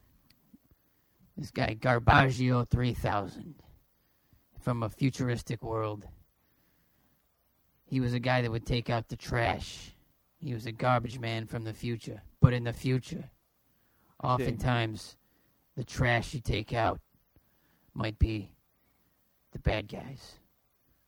this 1.36 1.52
guy 1.52 1.76
Garbaggio 1.80 2.70
three 2.70 2.94
thousand 2.94 3.56
from 4.60 4.84
a 4.84 4.90
futuristic 4.90 5.64
world. 5.64 6.06
He 7.86 8.00
was 8.02 8.14
a 8.14 8.20
guy 8.20 8.42
that 8.42 8.52
would 8.52 8.66
take 8.66 8.90
out 8.90 9.08
the 9.08 9.16
trash. 9.16 9.96
He 10.40 10.54
was 10.54 10.66
a 10.66 10.72
garbage 10.74 11.20
man 11.20 11.46
from 11.46 11.64
the 11.64 11.74
future. 11.74 12.22
But 12.42 12.54
in 12.54 12.66
the 12.66 12.74
future, 12.74 13.30
oftentimes 14.22 15.16
the 15.78 15.86
trash 15.86 16.34
you 16.34 16.42
take 16.42 16.74
out 16.74 17.00
might 17.94 18.20
be 18.20 18.52
the 19.54 19.60
bad 19.60 19.88
guys. 19.88 20.34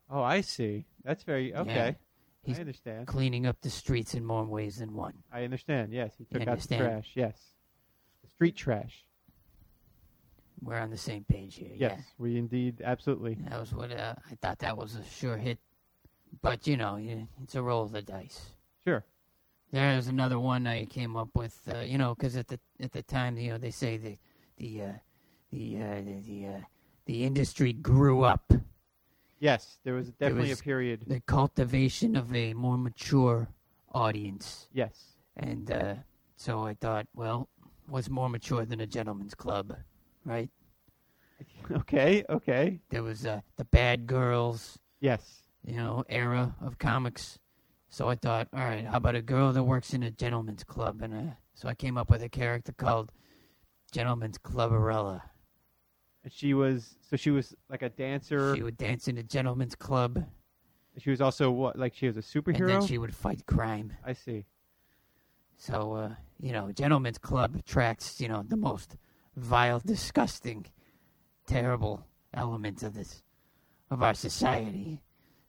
Oh, 0.10 0.24
I 0.24 0.42
see. 0.42 0.86
That's 1.04 1.24
very 1.24 1.54
okay. 1.54 1.98
He's 2.50 2.58
I 2.58 2.62
understand. 2.62 3.08
cleaning 3.08 3.46
up 3.46 3.62
the 3.62 3.70
streets 3.70 4.14
in 4.14 4.26
more 4.26 4.44
ways 4.46 4.78
than 4.78 4.94
one. 4.94 5.14
I 5.32 5.44
understand. 5.44 5.94
Yes, 5.94 6.14
he 6.18 6.26
took 6.26 6.48
out 6.48 6.60
the 6.60 6.78
trash. 6.78 7.12
Yes, 7.16 7.38
the 8.24 8.30
street 8.30 8.56
trash. 8.56 9.06
We're 10.62 10.78
on 10.80 10.90
the 10.90 10.98
same 10.98 11.24
page 11.24 11.56
here. 11.56 11.72
Yes, 11.76 12.02
we 12.18 12.38
indeed, 12.38 12.82
absolutely. 12.84 13.38
That 13.48 13.60
was 13.60 13.74
what 13.74 13.92
uh, 13.92 14.16
I 14.30 14.36
thought 14.36 14.60
that 14.60 14.78
was 14.78 14.96
a 14.96 15.04
sure 15.06 15.38
hit. 15.38 15.58
But, 16.42 16.68
you 16.68 16.76
know, 16.76 17.00
it's 17.42 17.56
a 17.56 17.62
roll 17.62 17.84
of 17.84 17.92
the 17.92 18.02
dice. 18.02 18.52
Sure. 18.84 19.04
There's 19.72 20.08
another 20.08 20.40
one 20.40 20.68
I 20.68 20.86
came 20.86 21.16
up 21.16 21.30
with, 21.36 21.58
uh, 21.74 21.80
you 21.80 21.98
know, 21.98 22.16
because 22.16 22.36
at 22.36 22.48
the 22.48 22.60
at 22.80 22.92
the 22.92 23.04
time, 23.04 23.38
you 23.38 23.52
know, 23.52 23.58
they 23.58 23.72
say 23.72 23.98
the 23.98 24.18
the 24.58 24.82
uh, 24.82 24.94
the 25.52 25.78
uh, 25.78 26.02
the 26.02 26.22
the, 26.26 26.48
uh, 26.48 26.62
the 27.06 27.24
industry 27.24 27.72
grew 27.72 28.24
up. 28.24 28.52
Yes, 29.40 29.80
there 29.84 29.94
was 29.94 30.10
definitely 30.12 30.50
was- 30.50 30.60
a 30.60 30.64
period. 30.64 31.04
The 31.08 31.22
cultivation 31.22 32.16
of 32.16 32.34
a 32.36 32.54
more 32.54 32.78
mature 32.78 33.48
audience, 33.94 34.68
Yes. 34.74 35.16
and 35.38 35.72
uh, 35.72 35.96
so 36.36 36.66
I 36.66 36.74
thought, 36.76 37.08
well, 37.16 37.50
what's 37.88 38.10
more 38.10 38.30
mature 38.30 38.66
than 38.66 38.82
a 38.82 38.86
gentleman's 38.88 39.36
club, 39.36 39.76
right? 40.26 40.50
Okay. 41.72 42.24
Okay. 42.30 42.80
There 42.90 43.04
was 43.04 43.26
uh, 43.26 43.42
the 43.56 43.64
Bad 43.66 44.08
Girls, 44.08 44.78
Yes. 45.00 45.44
you 45.64 45.76
know, 45.78 46.04
era 46.10 46.56
of 46.62 46.78
comics. 46.80 47.38
So 47.90 48.10
I 48.10 48.16
thought, 48.16 48.48
all 48.54 48.60
right, 48.64 48.86
how 48.86 48.98
about 48.98 49.16
a 49.16 49.22
girl 49.22 49.52
that 49.54 49.64
works 49.64 49.94
in 49.94 50.02
a 50.04 50.12
gentleman's 50.12 50.64
club? 50.64 51.02
And 51.02 51.14
uh, 51.14 51.34
so 51.54 51.70
I 51.70 51.76
came 51.76 51.98
up 51.98 52.10
with 52.10 52.22
a 52.24 52.30
character 52.30 52.72
called 52.74 53.12
Gentleman's 53.92 54.38
Clubberella. 54.40 55.22
She 56.30 56.54
was 56.54 56.96
so 57.10 57.16
she 57.18 57.32
was 57.32 57.56
like 57.70 57.82
a 57.82 57.90
dancer. 57.90 58.56
She 58.56 58.64
would 58.64 58.78
dance 58.78 59.08
in 59.08 59.18
a 59.18 59.24
gentleman's 59.24 59.76
club, 59.76 60.26
She 60.98 61.10
was 61.10 61.22
also 61.22 61.52
what? 61.52 61.78
Like 61.78 61.94
she 61.96 62.08
was 62.08 62.18
a 62.18 62.22
superhero. 62.22 62.60
and 62.60 62.70
then 62.70 62.86
she 62.86 62.98
would 62.98 63.14
fight 63.16 63.46
crime. 63.46 63.94
I 64.06 64.14
see. 64.14 64.46
So, 65.58 65.94
uh, 65.94 66.16
you 66.40 66.54
know, 66.54 66.72
gentleman's 66.72 67.18
club 67.18 67.56
attracts, 67.58 68.22
you 68.22 68.28
know, 68.30 68.44
the 68.48 68.56
most 68.56 68.96
vile, 69.36 69.80
disgusting, 69.86 70.66
terrible 71.48 72.06
elements 72.34 72.82
of 72.82 72.94
this, 72.94 73.24
of 73.92 74.02
our 74.02 74.14
society. 74.14 75.02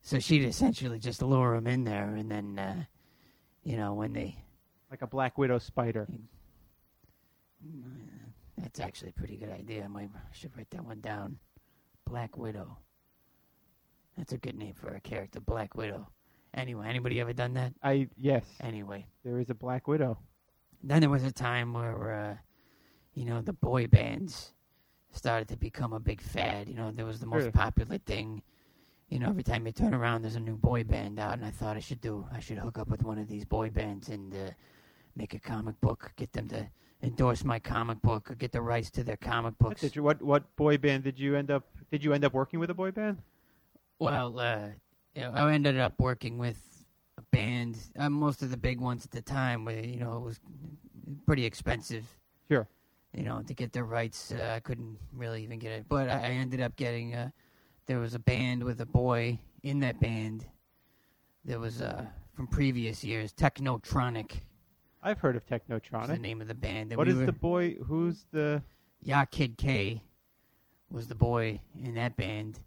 So 0.03 0.19
she'd 0.19 0.45
essentially 0.45 0.99
just 0.99 1.23
lure 1.23 1.55
them 1.55 1.67
in 1.69 1.85
there, 1.85 2.15
and 2.17 2.29
then, 2.31 2.59
uh, 2.59 2.85
you 3.63 3.77
know, 3.77 3.95
when 3.95 4.13
they 4.13 4.37
Like 4.91 5.03
a 5.03 5.07
black 5.07 5.39
widow 5.39 5.59
spider. 5.59 6.09
That's 8.63 8.81
actually 8.81 9.11
a 9.11 9.13
pretty 9.13 9.37
good 9.37 9.51
idea. 9.51 9.85
I 9.85 9.89
might 9.89 10.11
I 10.15 10.35
should 10.35 10.57
write 10.57 10.71
that 10.71 10.85
one 10.85 11.01
down. 11.01 11.39
Black 12.07 12.37
Widow. 12.37 12.77
That's 14.17 14.33
a 14.33 14.39
good 14.39 14.57
name 14.57 14.75
for 14.75 14.89
a 14.95 15.01
character, 15.01 15.41
Black 15.41 15.75
Widow. 15.77 16.07
Anyway, 16.55 16.87
anybody 16.89 17.21
ever 17.21 17.33
done 17.33 17.55
that? 17.55 17.73
I 17.83 18.09
yes. 18.17 18.45
Anyway, 18.61 19.07
There 19.25 19.39
is 19.39 19.51
a 19.51 19.55
black 19.55 19.87
widow. 19.87 20.19
then 20.83 21.01
there 21.01 21.11
was 21.11 21.23
a 21.25 21.31
time 21.33 21.73
where, 21.73 22.13
uh, 22.13 22.37
you 23.15 23.25
know, 23.25 23.41
the 23.41 23.53
boy 23.53 23.87
bands 23.87 24.53
started 25.13 25.47
to 25.49 25.57
become 25.57 25.93
a 25.93 26.01
big 26.01 26.21
fad. 26.21 26.69
You 26.69 26.75
know, 26.75 26.91
there 26.91 27.07
was 27.07 27.21
the 27.21 27.27
most 27.27 27.43
Sure. 27.45 27.53
popular 27.53 27.99
thing. 27.99 28.43
You 29.09 29.19
know, 29.21 29.29
every 29.29 29.43
time 29.45 29.65
you 29.67 29.73
turn 29.73 29.95
around, 29.95 30.23
there's 30.23 30.37
a 30.37 30.41
new 30.41 30.57
boy 30.57 30.85
band 30.85 31.19
out, 31.21 31.35
and 31.35 31.45
I 31.45 31.51
thought 31.51 31.77
I 31.77 31.81
should 31.81 32.01
do, 32.01 32.27
I 32.33 32.41
should 32.41 32.59
hook 32.59 32.79
up 32.79 32.89
with 32.89 33.03
one 33.05 33.19
of 33.19 33.29
these 33.29 33.45
boy 33.45 33.71
bands 33.71 34.09
and 34.09 34.35
uh, 34.35 34.51
make 35.17 35.35
a 35.35 35.39
comic 35.41 35.81
book, 35.81 36.13
get 36.17 36.33
them 36.33 36.49
to 36.49 36.69
endorse 37.03 37.45
my 37.45 37.59
comic 37.59 38.01
book, 38.03 38.31
or 38.31 38.35
get 38.35 38.53
the 38.53 38.61
rights 38.61 38.91
to 38.93 39.05
their 39.05 39.17
comic 39.17 39.57
books. 39.59 39.81
Did 39.81 39.97
you, 39.97 40.03
what 40.03 40.21
what 40.23 40.55
boy 40.57 40.79
band 40.79 41.05
did 41.05 41.19
you 41.19 41.37
end 41.37 41.51
up? 41.51 41.65
Did 41.91 42.05
you 42.05 42.13
end 42.13 42.25
up 42.25 42.35
working 42.35 42.61
with 42.61 42.71
a 42.71 42.75
boy 42.75 42.91
band? 42.91 43.19
Well, 43.99 44.39
uh, 44.39 44.69
you 45.15 45.23
know, 45.23 45.33
I 45.33 45.53
ended 45.53 45.79
up 45.79 45.99
working 45.99 46.39
with 46.39 46.85
a 47.19 47.23
band. 47.31 47.77
Uh, 47.99 48.11
most 48.11 48.43
of 48.43 48.51
the 48.51 48.57
big 48.57 48.81
ones 48.81 49.05
at 49.05 49.11
the 49.11 49.23
time, 49.23 49.65
where 49.65 49.85
you 49.85 50.01
know, 50.01 50.17
it 50.17 50.21
was 50.23 50.41
pretty 51.27 51.45
expensive. 51.45 52.05
Sure. 52.51 52.67
You 53.15 53.25
know, 53.25 53.43
to 53.43 53.55
get 53.55 53.73
the 53.73 53.83
rights, 53.83 54.33
uh, 54.33 54.53
I 54.55 54.61
couldn't 54.61 54.97
really 55.13 55.43
even 55.43 55.59
get 55.59 55.73
it. 55.73 55.87
But 55.89 56.09
I, 56.09 56.15
I 56.15 56.29
ended 56.31 56.61
up 56.61 56.77
getting. 56.77 57.15
Uh, 57.15 57.31
there 57.87 57.99
was 57.99 58.15
a 58.15 58.21
band 58.21 58.63
with 58.63 58.81
a 58.81 58.87
boy 58.87 59.39
in 59.63 59.81
that 59.81 60.01
band. 60.01 60.47
There 61.45 61.59
was 61.59 61.83
uh, 61.83 62.07
from 62.35 62.47
previous 62.47 63.03
years, 63.03 63.33
Technotronic. 63.33 64.43
I've 65.03 65.19
heard 65.19 65.37
of 65.37 65.43
Was 65.49 66.09
the 66.09 66.19
name 66.19 66.41
of 66.41 66.49
the 66.49 66.55
band. 66.55 66.93
And 66.93 66.99
What 66.99 67.07
we 67.07 67.13
is 67.15 67.19
were, 67.19 67.27
the 67.27 67.33
boy? 67.33 67.77
Who's 67.87 68.27
the? 68.33 68.63
Ya 69.03 69.25
Kid 69.25 69.57
K 69.57 70.03
was 70.91 71.09
the 71.09 71.15
boy 71.15 71.61
in 71.83 71.95
that 71.95 72.17
band. 72.17 72.61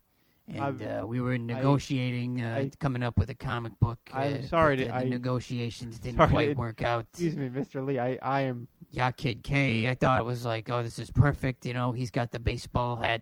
And 0.48 0.60
I've- 0.60 0.84
uh, 0.86 1.06
we 1.06 1.22
were 1.22 1.38
negotiating, 1.38 2.42
uh, 2.42 2.56
I- 2.56 2.72
coming 2.80 3.02
up 3.04 3.18
with 3.18 3.30
a 3.30 3.36
comic 3.36 3.80
book. 3.80 4.00
I'm 4.12 4.34
uh, 4.36 4.42
sorry 4.42 4.76
but 4.78 4.84
to- 4.84 4.88
the, 4.90 4.96
I- 4.96 5.04
negotiations 5.04 6.00
didn't 6.00 6.18
Sorry 6.18 6.30
quite 6.30 6.58
work 6.58 6.82
out. 6.82 7.06
Excuse 7.12 7.38
me, 7.38 7.50
Mr. 7.50 7.86
Lee. 7.86 8.00
I 8.00 8.18
I 8.22 8.42
am. 8.42 8.68
Ya 8.92 9.12
Kid 9.12 9.44
K, 9.44 9.90
I 9.90 9.96
thought 9.96 10.20
it 10.20 10.26
was 10.26 10.44
like, 10.46 10.70
oh, 10.70 10.84
this 10.84 11.00
is 11.00 11.10
perfect. 11.12 11.66
You 11.66 11.74
know, 11.74 11.92
he's 11.94 12.12
got 12.12 12.32
the 12.32 12.40
baseball 12.40 12.98
hat, 12.98 13.22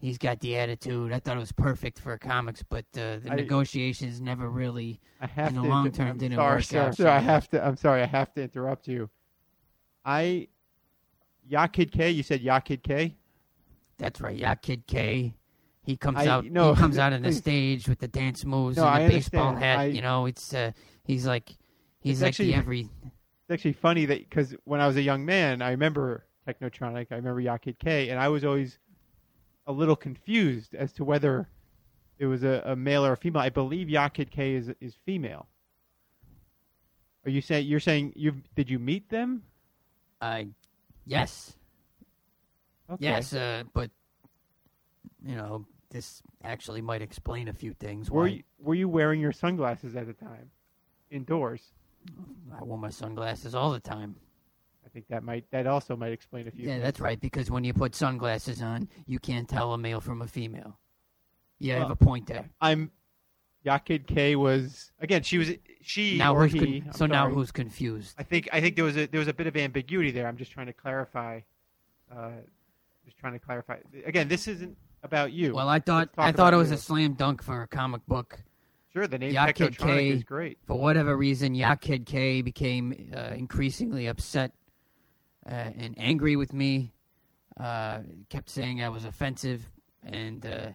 he's 0.00 0.18
got 0.18 0.40
the 0.40 0.56
attitude. 0.56 1.12
I 1.12 1.20
thought 1.20 1.36
it 1.36 1.40
was 1.40 1.52
perfect 1.52 2.00
for 2.00 2.16
comics, 2.18 2.62
but 2.68 2.84
uh, 2.96 3.18
the 3.22 3.28
I- 3.30 3.34
negotiations 3.36 4.20
never 4.20 4.48
really. 4.50 5.00
I 5.20 5.26
have 5.26 5.50
In 5.50 5.56
the 5.56 5.62
to. 5.62 5.68
long 5.68 5.92
term, 5.92 6.18
didn't 6.18 6.36
sorry, 6.36 6.56
work 6.56 6.74
out, 6.74 6.96
Sir, 6.96 7.08
I 7.08 7.18
have 7.18 7.48
to. 7.50 7.64
I'm 7.64 7.76
sorry. 7.76 8.02
I 8.02 8.06
have 8.06 8.32
to 8.34 8.42
interrupt 8.42 8.88
you. 8.88 9.08
I. 10.04 10.48
Ya 11.48 11.66
Kid 11.66 11.90
K. 11.92 12.10
You 12.10 12.22
said 12.22 12.40
Ya 12.42 12.60
Kid 12.60 12.82
K. 12.82 13.16
That's 13.98 14.20
right, 14.20 14.36
Ya 14.36 14.54
Kid 14.54 14.86
K. 14.86 15.34
He 15.82 15.96
comes 15.96 16.18
I- 16.18 16.26
out. 16.26 16.44
no, 16.44 16.74
he 16.74 16.80
comes 16.80 16.96
out 16.98 17.12
on 17.12 17.22
the 17.22 17.32
stage 17.44 17.88
with 17.88 17.98
the 17.98 18.08
dance 18.08 18.44
moves 18.44 18.76
No, 18.76 18.86
and 18.86 19.02
the 19.02 19.04
I 19.04 19.08
baseball 19.08 19.48
understand. 19.48 19.64
hat. 19.64 19.78
I- 19.80 19.84
you 19.86 20.02
know, 20.02 20.26
it's 20.26 20.54
uh, 20.54 20.72
he's 21.04 21.26
like 21.26 21.50
he's 22.00 22.22
like 22.22 22.28
actually- 22.28 22.52
the 22.52 22.54
every. 22.54 22.80
It's 23.48 23.54
actually 23.54 23.72
funny 23.72 24.04
that 24.06 24.20
because 24.28 24.54
when 24.64 24.80
I 24.80 24.86
was 24.86 24.96
a 24.96 25.02
young 25.02 25.24
man, 25.24 25.60
I 25.60 25.70
remember 25.72 26.24
Technotronic. 26.46 27.08
I 27.10 27.16
remember 27.16 27.40
Ya 27.40 27.56
Kid 27.58 27.78
K, 27.80 28.10
and 28.10 28.20
I 28.20 28.28
was 28.28 28.44
always 28.44 28.78
a 29.70 29.72
little 29.72 29.96
confused 29.96 30.74
as 30.74 30.92
to 30.94 31.04
whether 31.04 31.48
it 32.18 32.26
was 32.26 32.42
a, 32.42 32.62
a 32.66 32.76
male 32.76 33.06
or 33.06 33.12
a 33.12 33.16
female. 33.16 33.40
I 33.42 33.48
believe 33.48 33.88
Ya 33.88 34.08
Kid 34.08 34.30
K 34.30 34.54
is 34.54 34.70
is 34.80 34.94
female. 35.06 35.46
Are 37.24 37.30
you 37.30 37.40
saying 37.40 37.66
you're 37.66 37.80
saying 37.80 38.12
you 38.16 38.42
did 38.56 38.68
you 38.68 38.78
meet 38.78 39.08
them? 39.08 39.42
Uh, 40.20 40.42
yes, 41.06 41.54
Okay. 42.90 43.04
yes, 43.04 43.32
uh, 43.32 43.62
but 43.72 43.90
you 45.24 45.34
know, 45.36 45.64
this 45.90 46.22
actually 46.44 46.82
might 46.82 47.00
explain 47.00 47.48
a 47.48 47.52
few 47.52 47.72
things. 47.74 48.10
Were 48.10 48.22
why 48.24 48.28
you, 48.28 48.42
were 48.58 48.74
you 48.74 48.88
wearing 48.88 49.20
your 49.20 49.32
sunglasses 49.32 49.96
at 49.96 50.06
the 50.06 50.12
time, 50.12 50.50
indoors? 51.10 51.72
I 52.58 52.62
wore 52.64 52.78
my 52.78 52.90
sunglasses 52.90 53.54
all 53.54 53.70
the 53.70 53.80
time. 53.80 54.16
I 54.90 54.92
think 54.92 55.06
that 55.08 55.22
might 55.22 55.48
that 55.52 55.68
also 55.68 55.94
might 55.96 56.12
explain 56.12 56.48
a 56.48 56.50
few. 56.50 56.66
Yeah, 56.66 56.74
things. 56.74 56.82
that's 56.82 57.00
right. 57.00 57.20
Because 57.20 57.48
when 57.48 57.62
you 57.62 57.72
put 57.72 57.94
sunglasses 57.94 58.60
on, 58.60 58.88
you 59.06 59.20
can't 59.20 59.48
tell 59.48 59.72
a 59.72 59.78
male 59.78 60.00
from 60.00 60.20
a 60.20 60.26
female. 60.26 60.78
Yeah, 61.60 61.76
I 61.76 61.78
have 61.80 61.90
a 61.90 61.96
point 61.96 62.26
there. 62.26 62.50
I'm. 62.60 62.90
Ya 63.62 63.76
Kid 63.78 64.06
K 64.06 64.36
was 64.36 64.90
again. 65.00 65.22
She 65.22 65.36
was 65.38 65.50
she 65.82 66.16
Now 66.16 66.34
or 66.34 66.48
con- 66.48 66.58
he. 66.58 66.82
I'm 66.86 66.92
so 66.92 67.06
now 67.06 67.28
who's 67.28 67.52
confused? 67.52 68.14
I 68.18 68.22
think 68.22 68.48
I 68.52 68.60
think 68.60 68.74
there 68.74 68.84
was 68.86 68.96
a 68.96 69.06
there 69.06 69.18
was 69.18 69.28
a 69.28 69.34
bit 69.34 69.46
of 69.46 69.56
ambiguity 69.56 70.10
there. 70.10 70.26
I'm 70.26 70.38
just 70.38 70.50
trying 70.50 70.66
to 70.66 70.72
clarify. 70.72 71.40
Uh, 72.10 72.30
just 73.04 73.18
trying 73.18 73.34
to 73.34 73.38
clarify. 73.38 73.76
Again, 74.06 74.28
this 74.28 74.48
isn't 74.48 74.76
about 75.02 75.32
you. 75.32 75.52
Well, 75.54 75.68
I 75.68 75.78
thought 75.78 76.08
I 76.16 76.32
thought 76.32 76.54
it 76.54 76.56
was 76.56 76.70
you. 76.70 76.76
a 76.76 76.78
slam 76.78 77.12
dunk 77.14 77.42
for 77.42 77.62
a 77.62 77.68
comic 77.68 78.04
book. 78.06 78.40
sure 78.94 79.06
the 79.06 79.18
name 79.18 79.32
Ya 79.34 79.52
Kid 79.52 79.76
K. 79.76 80.08
is 80.08 80.24
great. 80.24 80.58
For 80.66 80.78
whatever 80.78 81.14
reason, 81.16 81.54
Ya 81.54 81.74
Kid 81.74 82.06
K 82.06 82.40
became 82.40 83.12
uh, 83.14 83.34
increasingly 83.36 84.06
upset 84.06 84.52
uh, 85.50 85.70
and 85.76 85.94
angry 85.98 86.36
with 86.36 86.52
me. 86.52 86.92
Uh, 87.58 88.00
kept 88.28 88.48
saying 88.48 88.82
I 88.82 88.88
was 88.88 89.04
offensive, 89.04 89.68
and 90.02 90.46
uh, 90.46 90.68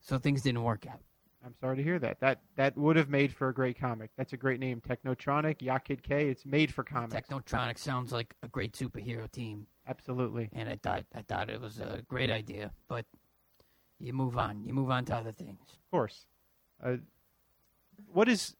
so 0.00 0.18
things 0.18 0.42
didn't 0.42 0.62
work 0.62 0.86
out. 0.86 1.00
I'm 1.44 1.54
sorry 1.60 1.76
to 1.76 1.82
hear 1.82 1.98
that. 1.98 2.20
That 2.20 2.40
that 2.56 2.76
would 2.76 2.96
have 2.96 3.08
made 3.08 3.32
for 3.32 3.48
a 3.48 3.54
great 3.54 3.78
comic. 3.78 4.10
That's 4.16 4.32
a 4.32 4.36
great 4.36 4.60
name, 4.60 4.80
Technotronic, 4.80 5.60
Ya 5.60 5.78
Kid 5.78 6.02
K. 6.02 6.28
It's 6.28 6.46
made 6.46 6.72
for 6.72 6.84
comics. 6.84 7.28
Technotronic 7.28 7.78
sounds 7.78 8.12
like 8.12 8.34
a 8.42 8.48
great 8.48 8.72
superhero 8.72 9.30
team, 9.30 9.66
Absolutely. 9.88 10.50
and 10.52 10.68
I 10.68 10.76
thought 10.82 11.04
I 11.14 11.22
thought 11.22 11.50
it 11.50 11.60
was 11.60 11.78
a 11.78 12.02
great 12.08 12.30
idea. 12.30 12.70
But 12.88 13.06
you 13.98 14.12
move 14.12 14.38
on. 14.38 14.64
You 14.64 14.72
move 14.72 14.90
on 14.90 15.04
to 15.06 15.14
other 15.14 15.32
things. 15.32 15.58
Of 15.60 15.90
course. 15.90 16.26
Uh, 16.82 16.96
what 18.12 18.28
is 18.28 18.56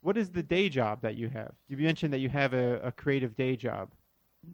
what 0.00 0.16
is 0.16 0.30
the 0.30 0.42
day 0.42 0.68
job 0.68 1.00
that 1.02 1.16
you 1.16 1.28
have? 1.28 1.52
You 1.68 1.76
mentioned 1.78 2.12
that 2.12 2.18
you 2.18 2.28
have 2.28 2.52
a, 2.52 2.80
a 2.80 2.92
creative 2.92 3.34
day 3.36 3.56
job. 3.56 3.90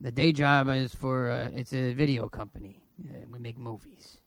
The 0.01 0.13
day 0.13 0.33
job 0.33 0.69
is 0.69 0.95
for 0.95 1.31
uh, 1.31 1.51
it's 1.55 1.73
a 1.73 1.93
video 1.93 2.29
company. 2.29 2.83
Uh, 3.03 3.25
we 3.31 3.39
make 3.39 3.59
movies. 3.59 4.19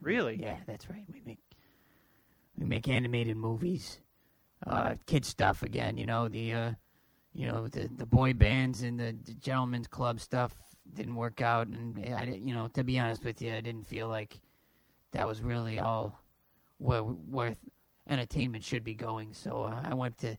Really? 0.00 0.36
Yeah, 0.40 0.56
that's 0.66 0.88
right. 0.90 1.04
We 1.12 1.22
make 1.24 1.38
we 2.56 2.66
make 2.66 2.88
animated 2.88 3.36
movies, 3.36 4.00
uh, 4.66 4.94
kid 5.06 5.24
stuff 5.24 5.62
again. 5.62 5.96
You 5.96 6.06
know 6.06 6.28
the 6.28 6.52
uh, 6.52 6.70
you 7.32 7.46
know 7.46 7.68
the 7.68 7.88
the 7.96 8.06
boy 8.06 8.32
bands 8.32 8.82
and 8.82 8.98
the, 8.98 9.16
the 9.24 9.34
gentlemen's 9.34 9.88
club 9.88 10.20
stuff 10.20 10.54
didn't 10.94 11.14
work 11.14 11.40
out, 11.40 11.66
and 11.66 11.98
I 12.14 12.24
didn't, 12.24 12.46
you 12.46 12.54
know 12.54 12.68
to 12.68 12.84
be 12.84 12.98
honest 12.98 13.24
with 13.24 13.40
you, 13.42 13.54
I 13.54 13.60
didn't 13.60 13.86
feel 13.86 14.08
like 14.08 14.40
that 15.12 15.26
was 15.26 15.42
really 15.42 15.78
all 15.78 16.20
where 16.78 17.02
where 17.02 17.56
entertainment 18.08 18.64
should 18.64 18.84
be 18.84 18.94
going. 18.94 19.32
So 19.32 19.64
uh, 19.64 19.80
I 19.84 19.94
went 19.94 20.18
to 20.18 20.36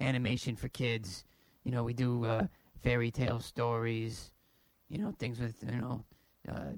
animation 0.00 0.56
for 0.56 0.68
kids. 0.68 1.24
You 1.64 1.72
know, 1.72 1.84
we 1.84 1.92
do 1.92 2.24
uh, 2.24 2.46
fairy 2.82 3.10
tale 3.10 3.40
stories. 3.40 4.32
You 4.88 4.98
know, 4.98 5.12
things 5.18 5.38
with 5.38 5.62
you 5.62 5.80
know 5.80 6.04
uh, 6.48 6.72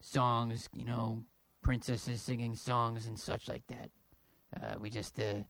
songs. 0.00 0.68
You 0.72 0.84
know, 0.84 1.24
princesses 1.62 2.22
singing 2.22 2.54
songs 2.54 3.06
and 3.06 3.18
such 3.18 3.48
like 3.48 3.66
that. 3.68 3.90
Uh, 4.56 4.78
we 4.80 4.90
just 4.90 5.18
uh, 5.20 5.42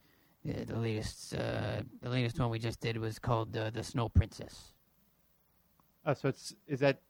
the, 0.45 0.65
the 0.65 0.79
latest 0.79 1.35
uh, 1.35 1.83
the 2.03 2.09
latest 2.09 2.39
one 2.39 2.51
we 2.51 2.59
just 2.59 2.81
did 2.81 2.97
was 2.97 3.19
called 3.19 3.57
uh, 3.57 3.71
the 3.71 3.83
Snow 3.83 4.09
Princess. 4.09 4.73
Oh, 6.05 6.15
so 6.15 6.29
it's 6.29 6.55
is 6.67 6.81
that 6.81 7.01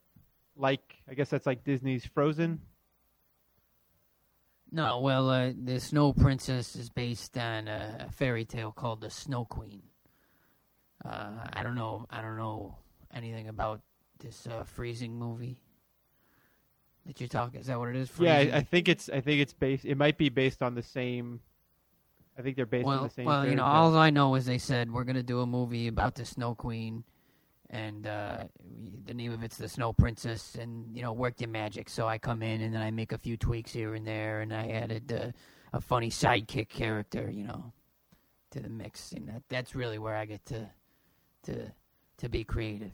like 0.56 0.96
I 1.08 1.14
guess 1.14 1.30
that's 1.30 1.46
like 1.46 1.64
Disney's 1.64 2.04
Frozen. 2.04 2.60
No, 4.72 5.00
well, 5.00 5.30
uh, 5.30 5.52
the 5.60 5.80
Snow 5.80 6.12
Princess 6.12 6.76
is 6.76 6.90
based 6.90 7.36
on 7.36 7.66
a 7.66 8.08
fairy 8.12 8.44
tale 8.44 8.70
called 8.70 9.00
the 9.00 9.10
Snow 9.10 9.44
Queen. 9.44 9.82
Uh, 11.04 11.30
I 11.52 11.62
don't 11.62 11.74
know. 11.74 12.06
I 12.10 12.20
don't 12.20 12.36
know 12.36 12.76
anything 13.14 13.48
about 13.48 13.80
this 14.18 14.46
uh, 14.46 14.64
freezing 14.64 15.18
movie. 15.18 15.58
that 17.06 17.20
you 17.20 17.28
talk? 17.28 17.54
Is 17.54 17.66
that 17.66 17.78
what 17.78 17.88
it 17.88 17.96
is? 17.96 18.10
Yeah, 18.18 18.36
I, 18.36 18.40
I 18.58 18.62
think 18.62 18.88
it's 18.88 19.08
I 19.08 19.20
think 19.20 19.40
it's 19.40 19.52
based. 19.52 19.84
It 19.84 19.96
might 19.96 20.18
be 20.18 20.28
based 20.28 20.62
on 20.62 20.74
the 20.74 20.82
same. 20.82 21.40
I 22.38 22.42
think 22.42 22.56
they're 22.56 22.66
based 22.66 22.86
on 22.86 22.92
well, 22.94 23.02
the 23.04 23.10
same. 23.10 23.24
well, 23.24 23.46
you 23.46 23.54
know, 23.54 23.64
all 23.64 23.96
I 23.96 24.10
know 24.10 24.34
is 24.34 24.46
they 24.46 24.58
said 24.58 24.92
we're 24.92 25.04
gonna 25.04 25.22
do 25.22 25.40
a 25.40 25.46
movie 25.46 25.88
about 25.88 26.14
the 26.14 26.24
Snow 26.24 26.54
Queen, 26.54 27.04
and 27.70 28.06
uh, 28.06 28.44
the 29.06 29.14
name 29.14 29.32
of 29.32 29.42
it's 29.42 29.56
the 29.56 29.68
Snow 29.68 29.92
Princess, 29.92 30.54
and 30.54 30.94
you 30.94 31.02
know, 31.02 31.12
work 31.12 31.40
your 31.40 31.50
magic. 31.50 31.88
So 31.88 32.06
I 32.06 32.18
come 32.18 32.42
in 32.42 32.60
and 32.60 32.74
then 32.74 32.82
I 32.82 32.90
make 32.90 33.12
a 33.12 33.18
few 33.18 33.36
tweaks 33.36 33.72
here 33.72 33.94
and 33.94 34.06
there, 34.06 34.42
and 34.42 34.52
I 34.52 34.68
added 34.68 35.12
uh, 35.12 35.32
a 35.72 35.80
funny 35.80 36.10
sidekick 36.10 36.68
character, 36.68 37.30
you 37.30 37.44
know, 37.44 37.72
to 38.50 38.60
the 38.60 38.68
mix, 38.68 39.12
and 39.12 39.28
that, 39.28 39.42
that's 39.48 39.74
really 39.74 39.98
where 39.98 40.14
I 40.14 40.26
get 40.26 40.44
to 40.46 40.68
to 41.44 41.72
to 42.18 42.28
be 42.28 42.44
creative. 42.44 42.92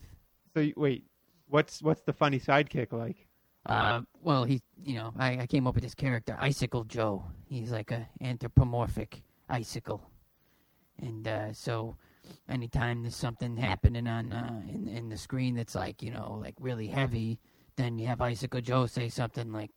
So 0.54 0.60
you- 0.60 0.74
wait, 0.76 1.04
what's 1.48 1.82
what's 1.82 2.02
the 2.02 2.12
funny 2.12 2.38
sidekick 2.40 2.92
like? 2.92 3.26
Uh, 3.66 4.02
well, 4.22 4.44
he, 4.44 4.62
you 4.80 4.94
know, 4.94 5.12
I, 5.18 5.38
I 5.40 5.46
came 5.48 5.66
up 5.66 5.74
with 5.74 5.82
this 5.82 5.94
character, 5.94 6.36
Icicle 6.38 6.84
Joe. 6.84 7.24
He's 7.48 7.72
like 7.72 7.90
a 7.90 8.08
anthropomorphic 8.20 9.22
icicle, 9.48 10.08
and 11.02 11.26
uh, 11.26 11.52
so 11.52 11.96
anytime 12.48 13.02
there's 13.02 13.16
something 13.16 13.56
happening 13.56 14.06
on 14.06 14.32
uh, 14.32 14.62
in 14.68 14.86
in 14.86 15.08
the 15.08 15.16
screen 15.16 15.56
that's 15.56 15.74
like 15.74 16.00
you 16.00 16.12
know 16.12 16.38
like 16.40 16.54
really 16.60 16.86
heavy, 16.86 17.40
then 17.74 17.98
you 17.98 18.06
have 18.06 18.20
Icicle 18.20 18.60
Joe 18.60 18.86
say 18.86 19.08
something 19.08 19.50
like, 19.52 19.72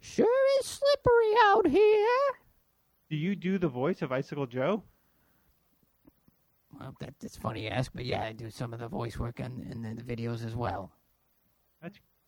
"Sure 0.00 0.26
is 0.60 0.66
slippery 0.66 1.34
out 1.44 1.68
here." 1.68 2.18
Do 3.08 3.16
you 3.16 3.36
do 3.36 3.56
the 3.58 3.68
voice 3.68 4.02
of 4.02 4.10
Icicle 4.10 4.46
Joe? 4.46 4.82
Well, 6.78 6.94
that, 7.00 7.14
that's 7.20 7.36
funny 7.36 7.64
you 7.64 7.68
ask, 7.68 7.92
but 7.94 8.04
yeah, 8.04 8.22
I 8.22 8.32
do 8.32 8.50
some 8.50 8.72
of 8.72 8.80
the 8.80 8.88
voice 8.88 9.18
work 9.18 9.40
and, 9.40 9.60
in 9.70 9.82
the, 9.82 10.02
the 10.02 10.02
videos 10.02 10.44
as 10.44 10.56
well. 10.56 10.90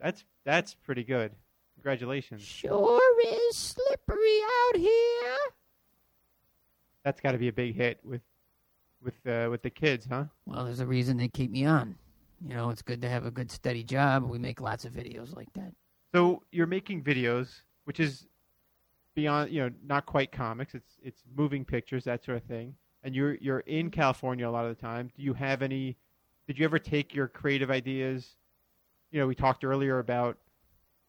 That's 0.01 0.25
that's 0.45 0.75
pretty 0.75 1.05
good. 1.05 1.33
Congratulations. 1.77 2.43
Sure 2.43 3.01
is 3.25 3.57
slippery 3.57 4.41
out 4.43 4.77
here. 4.77 5.37
That's 7.05 7.21
got 7.21 7.33
to 7.33 7.39
be 7.39 7.49
a 7.49 7.53
big 7.53 7.75
hit 7.75 8.01
with 8.05 8.23
with 9.03 9.15
uh, 9.27 9.49
with 9.51 9.63
the 9.63 9.71
kids, 9.71 10.07
huh? 10.11 10.25
Well, 10.47 10.65
there's 10.65 10.81
a 10.81 10.87
reason 10.87 11.17
they 11.17 11.29
keep 11.29 11.51
me 11.51 11.65
on. 11.65 11.97
You 12.47 12.55
know, 12.55 12.71
it's 12.71 12.83
good 12.83 13.01
to 13.03 13.09
have 13.09 13.25
a 13.25 13.31
good 13.31 13.51
steady 13.51 13.85
job. 13.85 14.25
We 14.25 14.39
make 14.39 14.61
lots 14.61 14.85
of 14.85 14.93
videos 14.93 15.35
like 15.35 15.53
that. 15.55 15.73
So 16.15 16.43
you're 16.53 16.67
making 16.67 17.03
videos, 17.03 17.49
which 17.85 18.01
is 18.01 18.27
beyond, 19.15 19.51
you 19.51 19.61
know, 19.61 19.71
not 19.87 20.07
quite 20.07 20.33
comics. 20.33 20.75
It's 20.75 20.99
it's 21.03 21.23
moving 21.37 21.65
pictures, 21.65 22.05
that 22.05 22.25
sort 22.25 22.39
of 22.39 22.45
thing. 22.45 22.75
And 23.05 23.15
you're 23.15 23.35
you're 23.37 23.61
in 23.61 23.91
California 23.91 24.49
a 24.49 24.51
lot 24.51 24.65
of 24.65 24.77
the 24.77 24.81
time. 24.83 25.11
Do 25.17 25.23
you 25.23 25.35
have 25.35 25.63
any? 25.63 25.97
Did 26.49 26.59
you 26.59 26.65
ever 26.65 26.79
take 26.81 27.15
your 27.15 27.29
creative 27.29 27.71
ideas? 27.71 28.37
You 29.13 29.21
know, 29.21 29.27
we 29.29 29.35
talked 29.37 29.65
earlier 29.65 30.01
about 30.01 30.39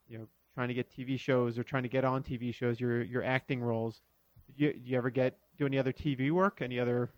you 0.08 0.20
know 0.20 0.28
trying 0.54 0.68
to 0.68 0.74
get 0.76 0.90
TV 0.96 1.20
shows 1.20 1.58
or 1.58 1.64
trying 1.64 1.84
to 1.84 1.90
get 1.90 2.06
on 2.06 2.22
TV 2.22 2.54
shows. 2.54 2.80
Your 2.80 3.02
your 3.02 3.24
acting 3.24 3.62
roles. 3.62 4.02
Did 4.48 4.60
you, 4.64 4.74
did 4.74 4.88
you 4.88 4.98
ever 4.98 5.10
get 5.10 5.38
do 5.58 5.66
any 5.66 5.80
other 5.80 5.92
TV 5.94 6.30
work? 6.32 6.62
Any 6.62 6.80
other 6.80 7.10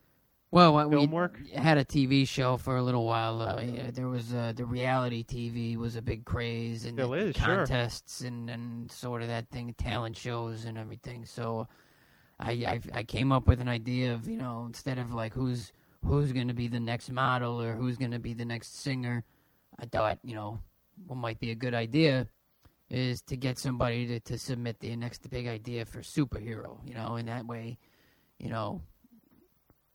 Well, 0.51 0.73
what 0.73 0.89
film 0.89 1.09
we 1.11 1.15
work? 1.15 1.37
had 1.53 1.77
a 1.77 1.83
TV 1.83 2.25
show 2.27 2.55
for 2.55 2.77
a 2.77 2.81
little 2.83 3.05
while. 3.05 3.41
Uh, 3.41 3.61
yeah, 3.61 3.91
there 3.91 4.07
was 4.07 4.33
uh, 4.33 4.53
the 4.55 4.63
reality 4.65 5.23
TV 5.25 5.75
was 5.75 5.95
a 5.97 6.01
big 6.01 6.23
craze, 6.23 6.85
and 6.85 6.93
Still 6.97 7.09
the 7.11 7.17
is, 7.17 7.35
sure. 7.35 7.57
contests 7.57 8.21
and 8.21 8.49
and 8.49 8.89
sort 8.91 9.21
of 9.23 9.27
that 9.27 9.49
thing, 9.49 9.73
talent 9.77 10.15
shows 10.15 10.63
and 10.65 10.77
everything. 10.77 11.25
So, 11.25 11.67
I, 12.39 12.51
I 12.51 12.81
I 12.93 13.03
came 13.03 13.31
up 13.31 13.47
with 13.47 13.59
an 13.61 13.67
idea 13.67 14.13
of 14.13 14.27
you 14.27 14.37
know 14.37 14.65
instead 14.67 14.97
of 14.97 15.13
like 15.13 15.33
who's 15.33 15.71
who's 16.05 16.31
going 16.31 16.47
to 16.47 16.53
be 16.53 16.67
the 16.67 16.79
next 16.79 17.09
model 17.09 17.61
or 17.61 17.73
who's 17.73 17.97
going 17.97 18.11
to 18.11 18.19
be 18.19 18.33
the 18.33 18.45
next 18.45 18.79
singer, 18.79 19.23
I 19.79 19.85
thought 19.85 20.19
you 20.23 20.35
know 20.35 20.59
what 21.05 21.15
might 21.15 21.39
be 21.39 21.51
a 21.51 21.55
good 21.55 21.73
idea 21.73 22.27
is 22.89 23.21
to 23.21 23.35
get 23.35 23.57
somebody 23.57 24.07
to, 24.07 24.19
to 24.21 24.37
submit 24.37 24.79
the 24.79 24.95
next 24.95 25.29
big 25.29 25.47
idea 25.47 25.85
for 25.85 25.99
superhero. 25.99 26.77
You 26.85 26.93
know, 26.93 27.15
in 27.15 27.25
that 27.25 27.45
way, 27.45 27.77
you 28.39 28.49
know 28.49 28.81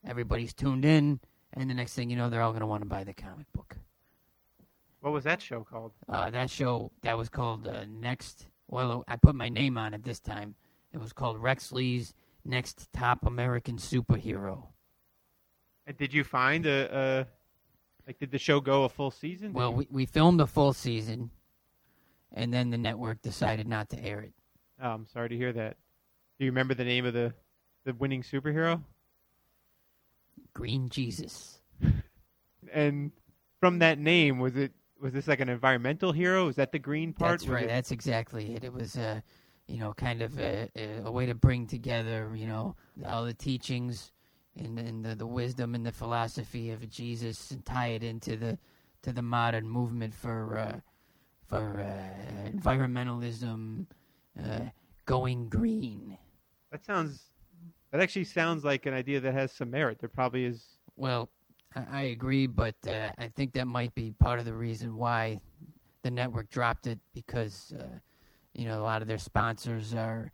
everybody's 0.05 0.53
tuned 0.53 0.85
in, 0.85 1.19
and 1.53 1.69
the 1.69 1.73
next 1.73 1.93
thing 1.93 2.09
you 2.09 2.15
know, 2.15 2.29
they're 2.29 2.41
all 2.41 2.51
going 2.51 2.61
to 2.61 2.67
want 2.67 2.83
to 2.83 2.89
buy 2.89 3.03
the 3.03 3.13
comic 3.13 3.51
book. 3.53 3.77
What 5.01 5.13
was 5.13 5.23
that 5.25 5.41
show 5.41 5.63
called? 5.63 5.91
Uh, 6.07 6.29
that 6.29 6.49
show 6.49 6.91
that 7.01 7.17
was 7.17 7.29
called 7.29 7.67
uh, 7.67 7.85
Next. 7.89 8.47
Well, 8.67 9.03
I 9.07 9.17
put 9.17 9.35
my 9.35 9.49
name 9.49 9.77
on 9.77 9.93
it 9.93 10.03
this 10.03 10.19
time. 10.19 10.55
It 10.93 10.99
was 10.99 11.11
called 11.11 11.37
Rex 11.41 11.71
Lee's 11.71 12.13
Next 12.45 12.91
Top 12.93 13.25
American 13.25 13.77
Superhero. 13.77 14.67
And 15.87 15.97
did 15.97 16.13
you 16.13 16.23
find 16.23 16.65
a, 16.65 16.97
a 16.97 17.27
like 18.07 18.19
did 18.19 18.31
the 18.31 18.37
show 18.39 18.59
go 18.59 18.83
a 18.83 18.89
full 18.89 19.11
season? 19.11 19.47
Did 19.49 19.55
Well, 19.55 19.71
you- 19.71 19.75
we 19.77 19.87
we 19.91 20.05
filmed 20.05 20.41
a 20.41 20.47
full 20.47 20.73
season, 20.73 21.29
and 22.33 22.53
then 22.53 22.69
the 22.69 22.77
network 22.77 23.21
decided 23.21 23.67
not 23.67 23.89
to 23.89 24.03
air 24.03 24.21
it. 24.21 24.33
oh, 24.81 24.89
I'm 24.89 25.07
sorry 25.07 25.29
to 25.29 25.37
hear 25.37 25.53
that. 25.53 25.77
Do 26.39 26.45
you 26.45 26.51
remember 26.51 26.73
the 26.73 26.83
name 26.85 27.05
of 27.05 27.13
the 27.13 27.33
the 27.85 27.93
winning 27.93 28.23
superhero? 28.23 28.81
Green 30.53 30.89
Jesus. 30.89 31.59
And 32.71 33.11
from 33.59 33.79
that 33.79 33.99
name, 33.99 34.39
was 34.39 34.55
it 34.55 34.71
was 34.99 35.13
this 35.13 35.27
like 35.27 35.41
an 35.41 35.49
environmental 35.49 36.11
hero? 36.11 36.47
Is 36.47 36.55
that 36.55 36.71
the 36.71 36.79
green 36.79 37.13
part? 37.13 37.31
That's 37.33 37.43
Was 37.43 37.51
right. 37.51 37.63
it- 37.65 37.67
That's 37.67 37.91
exactly 37.91 38.55
it. 38.55 38.63
It 38.63 38.73
was 38.73 38.95
uh, 38.97 39.19
you 39.67 39.79
know, 39.79 39.93
kind 39.93 40.21
of 40.21 40.37
a, 40.39 40.69
a, 41.05 41.11
way 41.11 41.25
to 41.25 41.35
bring 41.35 41.67
together, 41.67 42.31
you 42.35 42.47
know, 42.47 42.75
all 43.05 43.25
the 43.25 43.33
teachings 43.33 44.11
and, 44.57 44.77
and 44.77 45.03
the, 45.05 45.15
the 45.15 45.25
wisdom 45.25 45.73
and 45.75 45.85
the 45.85 45.91
philosophy 45.91 46.71
of 46.71 46.89
Jesus, 46.89 47.51
and 47.51 47.65
tie 47.65 47.87
it 47.87 48.03
into 48.03 48.35
the 48.35 48.57
to 49.03 49.11
the 49.11 49.21
modern 49.21 49.67
movement 49.67 50.13
for 50.13 50.57
uh, 50.57 50.79
for 51.47 51.81
uh, 51.81 52.49
environmentalism, 52.49 53.85
uh, 54.41 54.59
going 55.05 55.49
green. 55.49 56.17
that 56.71 56.85
sounds. 56.85 57.29
That 57.91 58.01
actually 58.01 58.23
sounds 58.23 58.63
like 58.63 58.87
an 58.87 58.93
idea 58.95 59.19
that 59.19 59.33
has 59.35 59.51
some 59.51 59.69
merit. 59.69 59.99
There 59.99 60.09
probably 60.09 60.45
is. 60.45 60.65
Well, 60.95 61.29
I, 61.75 61.85
I 61.91 62.01
agree, 62.03 62.47
but 62.47 62.75
uh, 62.87 63.11
I 63.17 63.27
think 63.27 63.53
that 63.53 63.67
might 63.67 63.93
be 63.93 64.13
part 64.19 64.39
of 64.39 64.45
the 64.45 64.53
reason 64.53 64.97
why 64.97 65.39
the 66.01 66.11
network 66.11 66.49
dropped 66.49 66.87
it 66.87 66.99
because 67.13 67.73
uh, 67.79 67.83
you 68.53 68.65
know 68.65 68.79
a 68.79 68.83
lot 68.83 69.01
of 69.01 69.07
their 69.07 69.17
sponsors 69.17 69.93
are, 69.93 70.31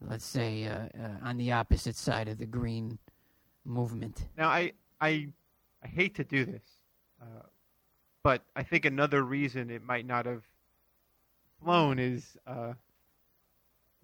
let's 0.00 0.24
say, 0.24 0.64
uh, 0.66 0.88
uh, 1.00 1.08
on 1.22 1.36
the 1.36 1.52
opposite 1.52 1.96
side 1.96 2.28
of 2.28 2.38
the 2.38 2.46
green 2.46 2.98
movement. 3.64 4.26
Now, 4.36 4.48
I 4.48 4.72
I 5.00 5.28
I 5.82 5.88
hate 5.88 6.14
to 6.16 6.24
do 6.24 6.44
this, 6.44 6.62
uh, 7.20 7.42
but 8.22 8.42
I 8.56 8.62
think 8.62 8.84
another 8.84 9.22
reason 9.22 9.70
it 9.70 9.82
might 9.82 10.06
not 10.06 10.26
have 10.26 10.42
flown 11.62 11.98
is 11.98 12.36
uh, 12.46 12.72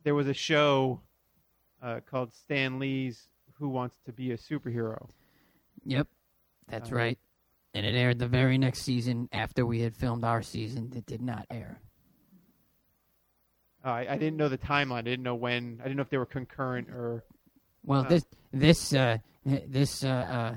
there 0.05 0.15
was 0.15 0.29
a 0.29 0.35
show 0.35 1.01
uh, 1.83 2.01
called 2.09 2.35
Stan 2.35 2.79
Lee's 2.79 3.29
Who 3.59 3.69
Wants 3.69 3.97
to 4.07 4.13
Be 4.13 4.31
a 4.33 4.37
Superhero. 4.37 5.09
Yep, 5.85 6.07
that's 6.69 6.91
Uh, 6.93 6.95
right. 6.97 7.19
And 7.75 7.85
it 7.85 7.95
aired 7.95 8.19
the 8.19 8.27
very 8.29 8.59
next 8.59 8.83
season 8.83 9.29
after 9.31 9.65
we 9.67 9.81
had 9.81 9.95
filmed 9.95 10.25
our 10.25 10.43
season. 10.43 10.91
That 10.91 11.07
did 11.07 11.21
not 11.21 11.47
air. 11.51 11.81
Uh, 13.85 13.89
I, 13.89 14.13
I 14.13 14.19
didn't 14.19 14.37
know 14.37 14.49
the 14.49 14.59
timeline. 14.59 14.99
I 14.99 15.03
didn't 15.03 15.23
know 15.23 15.35
when. 15.35 15.79
I 15.81 15.85
didn't 15.85 15.97
know 15.97 16.03
if 16.03 16.11
they 16.11 16.19
were 16.19 16.27
concurrent 16.27 16.89
or. 16.91 17.25
Well, 17.85 18.01
Uh, 18.01 18.09
this 18.09 18.25
this 18.53 18.93
uh, 18.93 19.19
this 19.45 20.05
uh, 20.05 20.09
uh, 20.09 20.55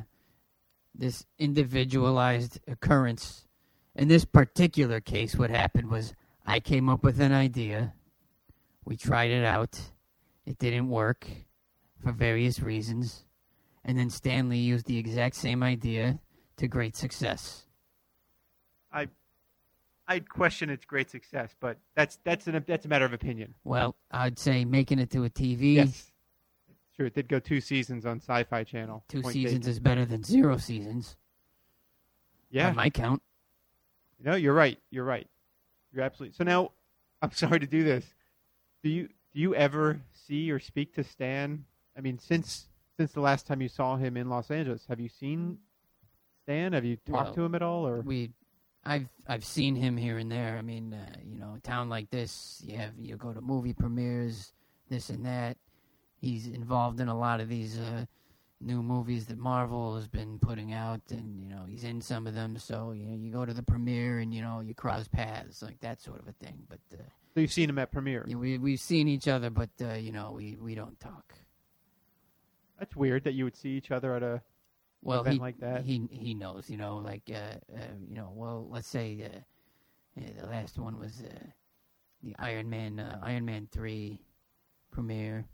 this 0.95 1.25
individualized 1.37 2.59
occurrence 2.67 3.45
in 3.95 4.07
this 4.07 4.25
particular 4.25 5.01
case, 5.01 5.35
what 5.35 5.49
happened 5.49 5.89
was 5.89 6.13
I 6.45 6.59
came 6.59 6.89
up 6.89 7.03
with 7.03 7.19
an 7.19 7.33
idea. 7.33 7.93
We 8.85 8.95
tried 8.95 9.31
it 9.31 9.43
out. 9.43 9.79
It 10.45 10.57
didn't 10.57 10.89
work 10.89 11.27
for 12.01 12.11
various 12.11 12.59
reasons, 12.59 13.25
and 13.83 13.97
then 13.97 14.09
Stanley 14.09 14.57
used 14.57 14.85
the 14.85 14.97
exact 14.97 15.35
same 15.35 15.61
idea 15.61 16.19
to 16.57 16.67
great 16.67 16.95
success. 16.95 17.67
I'd 20.11 20.27
question 20.27 20.69
its 20.69 20.83
great 20.83 21.09
success, 21.09 21.55
but 21.61 21.77
that's 21.95 22.19
that's 22.25 22.45
an 22.47 22.61
that's 22.67 22.85
a 22.85 22.89
matter 22.89 23.05
of 23.05 23.13
opinion. 23.13 23.55
Well, 23.63 23.95
I'd 24.11 24.37
say 24.37 24.65
making 24.65 24.99
it 24.99 25.09
to 25.11 25.23
a 25.23 25.29
TV 25.29 25.75
Yes, 25.75 26.11
true. 26.97 27.05
It 27.05 27.13
did 27.13 27.29
go 27.29 27.39
two 27.39 27.61
seasons 27.61 28.05
on 28.05 28.17
Sci-Fi 28.17 28.65
Channel. 28.65 29.05
two 29.07 29.23
seasons 29.23 29.59
taken. 29.61 29.69
is 29.69 29.79
better 29.79 30.03
than 30.03 30.23
zero 30.23 30.57
seasons. 30.57 31.15
Yeah, 32.49 32.69
on 32.69 32.75
my 32.75 32.89
count. 32.89 33.21
No, 34.21 34.35
you're 34.35 34.53
right. 34.53 34.77
You're 34.89 35.05
right. 35.05 35.27
You're 35.93 36.03
absolutely. 36.03 36.35
So 36.35 36.43
now, 36.43 36.71
I'm 37.21 37.31
sorry 37.31 37.61
to 37.61 37.67
do 37.67 37.85
this. 37.85 38.05
Do 38.83 38.89
you 38.89 39.07
do 39.33 39.39
you 39.39 39.55
ever 39.55 40.01
see 40.27 40.51
or 40.51 40.59
speak 40.59 40.93
to 40.95 41.05
Stan? 41.05 41.63
I 41.97 42.01
mean, 42.01 42.19
since 42.19 42.67
since 42.97 43.13
the 43.13 43.21
last 43.21 43.47
time 43.47 43.61
you 43.61 43.69
saw 43.69 43.95
him 43.95 44.17
in 44.17 44.29
Los 44.29 44.51
Angeles, 44.51 44.85
have 44.89 44.99
you 44.99 45.07
seen 45.07 45.57
Stan? 46.43 46.73
Have 46.73 46.83
you 46.83 46.97
talked 46.97 47.27
Well, 47.27 47.33
to 47.35 47.45
him 47.45 47.55
at 47.55 47.61
all? 47.61 47.87
Or 47.87 48.01
we 48.01 48.31
I've 48.83 49.07
I've 49.27 49.45
seen 49.45 49.75
him 49.75 49.95
here 49.97 50.17
and 50.17 50.31
there. 50.31 50.57
I 50.57 50.61
mean, 50.61 50.93
uh, 50.93 51.17
you 51.23 51.39
know, 51.39 51.53
a 51.55 51.59
town 51.59 51.89
like 51.89 52.09
this, 52.09 52.61
you 52.65 52.77
have 52.77 52.93
you 52.97 53.15
go 53.15 53.33
to 53.33 53.41
movie 53.41 53.73
premieres, 53.73 54.53
this 54.89 55.09
and 55.09 55.25
that. 55.25 55.57
He's 56.19 56.47
involved 56.47 56.99
in 56.99 57.07
a 57.07 57.17
lot 57.17 57.41
of 57.41 57.49
these 57.49 57.79
uh, 57.79 58.05
new 58.59 58.81
movies 58.83 59.25
that 59.27 59.37
Marvel 59.37 59.95
has 59.95 60.07
been 60.07 60.39
putting 60.39 60.73
out, 60.73 61.01
and 61.09 61.41
you 61.41 61.49
know, 61.49 61.63
he's 61.67 61.83
in 61.83 62.01
some 62.01 62.27
of 62.27 62.33
them. 62.33 62.57
So 62.57 62.91
you 62.91 63.05
know, 63.05 63.15
you 63.15 63.31
go 63.31 63.45
to 63.45 63.53
the 63.53 63.63
premiere 63.63 64.19
and 64.19 64.33
you 64.33 64.41
know, 64.41 64.61
you 64.61 64.73
cross 64.73 65.07
paths 65.07 65.61
like 65.61 65.79
that 65.81 66.01
sort 66.01 66.19
of 66.19 66.27
a 66.27 66.33
thing. 66.43 66.63
But 66.69 66.79
uh, 66.93 67.03
so 67.33 67.39
you've 67.39 67.53
seen 67.53 67.69
him 67.69 67.79
at 67.79 67.91
premiere? 67.91 68.25
yeah, 68.27 68.35
we 68.35 68.57
we've 68.57 68.79
seen 68.79 69.07
each 69.07 69.27
other, 69.27 69.49
but 69.49 69.69
uh, 69.81 69.93
you 69.93 70.11
know, 70.11 70.33
we 70.35 70.57
we 70.59 70.75
don't 70.75 70.99
talk. 70.99 71.33
That's 72.79 72.95
weird 72.95 73.23
that 73.25 73.33
you 73.33 73.43
would 73.43 73.55
see 73.55 73.69
each 73.69 73.91
other 73.91 74.15
at 74.15 74.23
a. 74.23 74.41
well 75.01 75.21
event 75.21 75.33
he 75.35 75.39
like 75.39 75.59
that? 75.59 75.83
he 75.83 76.07
he 76.11 76.33
knows 76.33 76.69
you 76.69 76.77
know 76.77 76.97
like 76.97 77.23
uh, 77.29 77.55
uh 77.75 77.81
you 78.07 78.15
know 78.15 78.31
well 78.35 78.67
let's 78.69 78.87
say 78.87 79.17
uh, 79.25 79.39
yeah, 80.15 80.29
the 80.41 80.47
last 80.47 80.77
one 80.77 80.99
was 80.99 81.21
uh, 81.21 81.45
the 82.23 82.35
Iron 82.39 82.69
Man 82.69 82.99
uh, 82.99 83.19
Iron 83.23 83.45
Man 83.45 83.67
3 83.71 84.19
premiere 84.91 85.45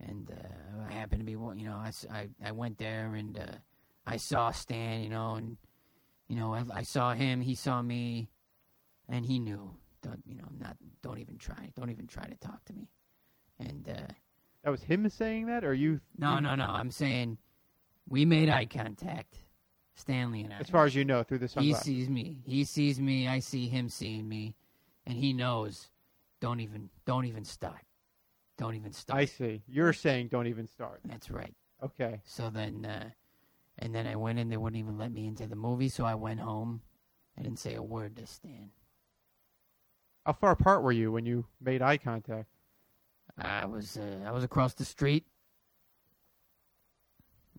and 0.00 0.30
uh, 0.30 0.86
I 0.88 0.92
happened 0.92 1.20
to 1.20 1.26
be 1.26 1.36
one 1.36 1.58
you 1.58 1.66
know 1.66 1.76
I 2.10 2.28
I 2.44 2.52
went 2.52 2.78
there 2.78 3.14
and 3.14 3.38
uh, 3.38 3.56
I 4.06 4.16
saw 4.16 4.50
Stan 4.50 5.02
you 5.02 5.10
know 5.10 5.34
and 5.34 5.56
you 6.28 6.36
know 6.36 6.54
I, 6.54 6.64
I 6.74 6.82
saw 6.82 7.12
him 7.14 7.40
he 7.40 7.54
saw 7.54 7.82
me 7.82 8.30
and 9.08 9.26
he 9.26 9.38
knew 9.38 9.74
don't 10.02 10.22
you 10.26 10.34
know 10.36 10.48
not 10.58 10.76
don't 11.02 11.18
even 11.18 11.38
try 11.38 11.70
don't 11.76 11.90
even 11.90 12.06
try 12.06 12.24
to 12.24 12.34
talk 12.36 12.64
to 12.64 12.72
me 12.72 12.88
and 13.60 13.88
uh 13.88 14.12
That 14.64 14.70
was 14.70 14.82
him 14.82 15.08
saying 15.08 15.46
that, 15.46 15.64
or 15.64 15.74
you? 15.74 16.00
no, 16.16 16.38
no, 16.40 16.54
no. 16.54 16.64
I'm 16.64 16.90
saying 16.90 17.38
we 18.08 18.24
made 18.24 18.48
eye 18.48 18.66
contact, 18.66 19.38
Stanley 19.94 20.42
and 20.42 20.52
I. 20.52 20.58
As 20.58 20.70
far 20.70 20.84
as 20.84 20.94
you 20.94 21.04
know, 21.04 21.22
through 21.22 21.38
the 21.38 21.60
he 21.60 21.74
sees 21.74 22.08
me. 22.08 22.38
He 22.44 22.64
sees 22.64 23.00
me. 23.00 23.28
I 23.28 23.38
see 23.38 23.68
him 23.68 23.88
seeing 23.88 24.28
me, 24.28 24.54
and 25.06 25.16
he 25.16 25.32
knows. 25.32 25.88
Don't 26.40 26.60
even, 26.60 26.90
don't 27.06 27.24
even 27.24 27.44
start. 27.44 27.84
Don't 28.58 28.74
even 28.74 28.92
start. 28.92 29.20
I 29.20 29.24
see. 29.26 29.62
You're 29.68 29.92
saying 29.92 30.28
don't 30.28 30.48
even 30.48 30.66
start. 30.66 31.00
That's 31.04 31.30
right. 31.30 31.54
Okay. 31.82 32.20
So 32.24 32.50
then, 32.50 32.84
uh, 32.84 33.10
and 33.78 33.94
then 33.94 34.06
I 34.06 34.16
went 34.16 34.38
in. 34.38 34.48
They 34.48 34.56
wouldn't 34.56 34.78
even 34.78 34.98
let 34.98 35.12
me 35.12 35.26
into 35.26 35.46
the 35.46 35.56
movie, 35.56 35.88
so 35.88 36.04
I 36.04 36.14
went 36.14 36.40
home. 36.40 36.82
I 37.38 37.42
didn't 37.42 37.58
say 37.58 37.74
a 37.74 37.82
word 37.82 38.16
to 38.16 38.26
Stan. 38.26 38.70
How 40.26 40.32
far 40.32 40.52
apart 40.52 40.82
were 40.82 40.92
you 40.92 41.10
when 41.10 41.26
you 41.26 41.46
made 41.60 41.82
eye 41.82 41.96
contact? 41.96 42.48
I 43.38 43.64
was, 43.64 43.96
uh, 43.96 44.24
I 44.26 44.30
was 44.30 44.44
across 44.44 44.74
the 44.74 44.84
street. 44.84 45.24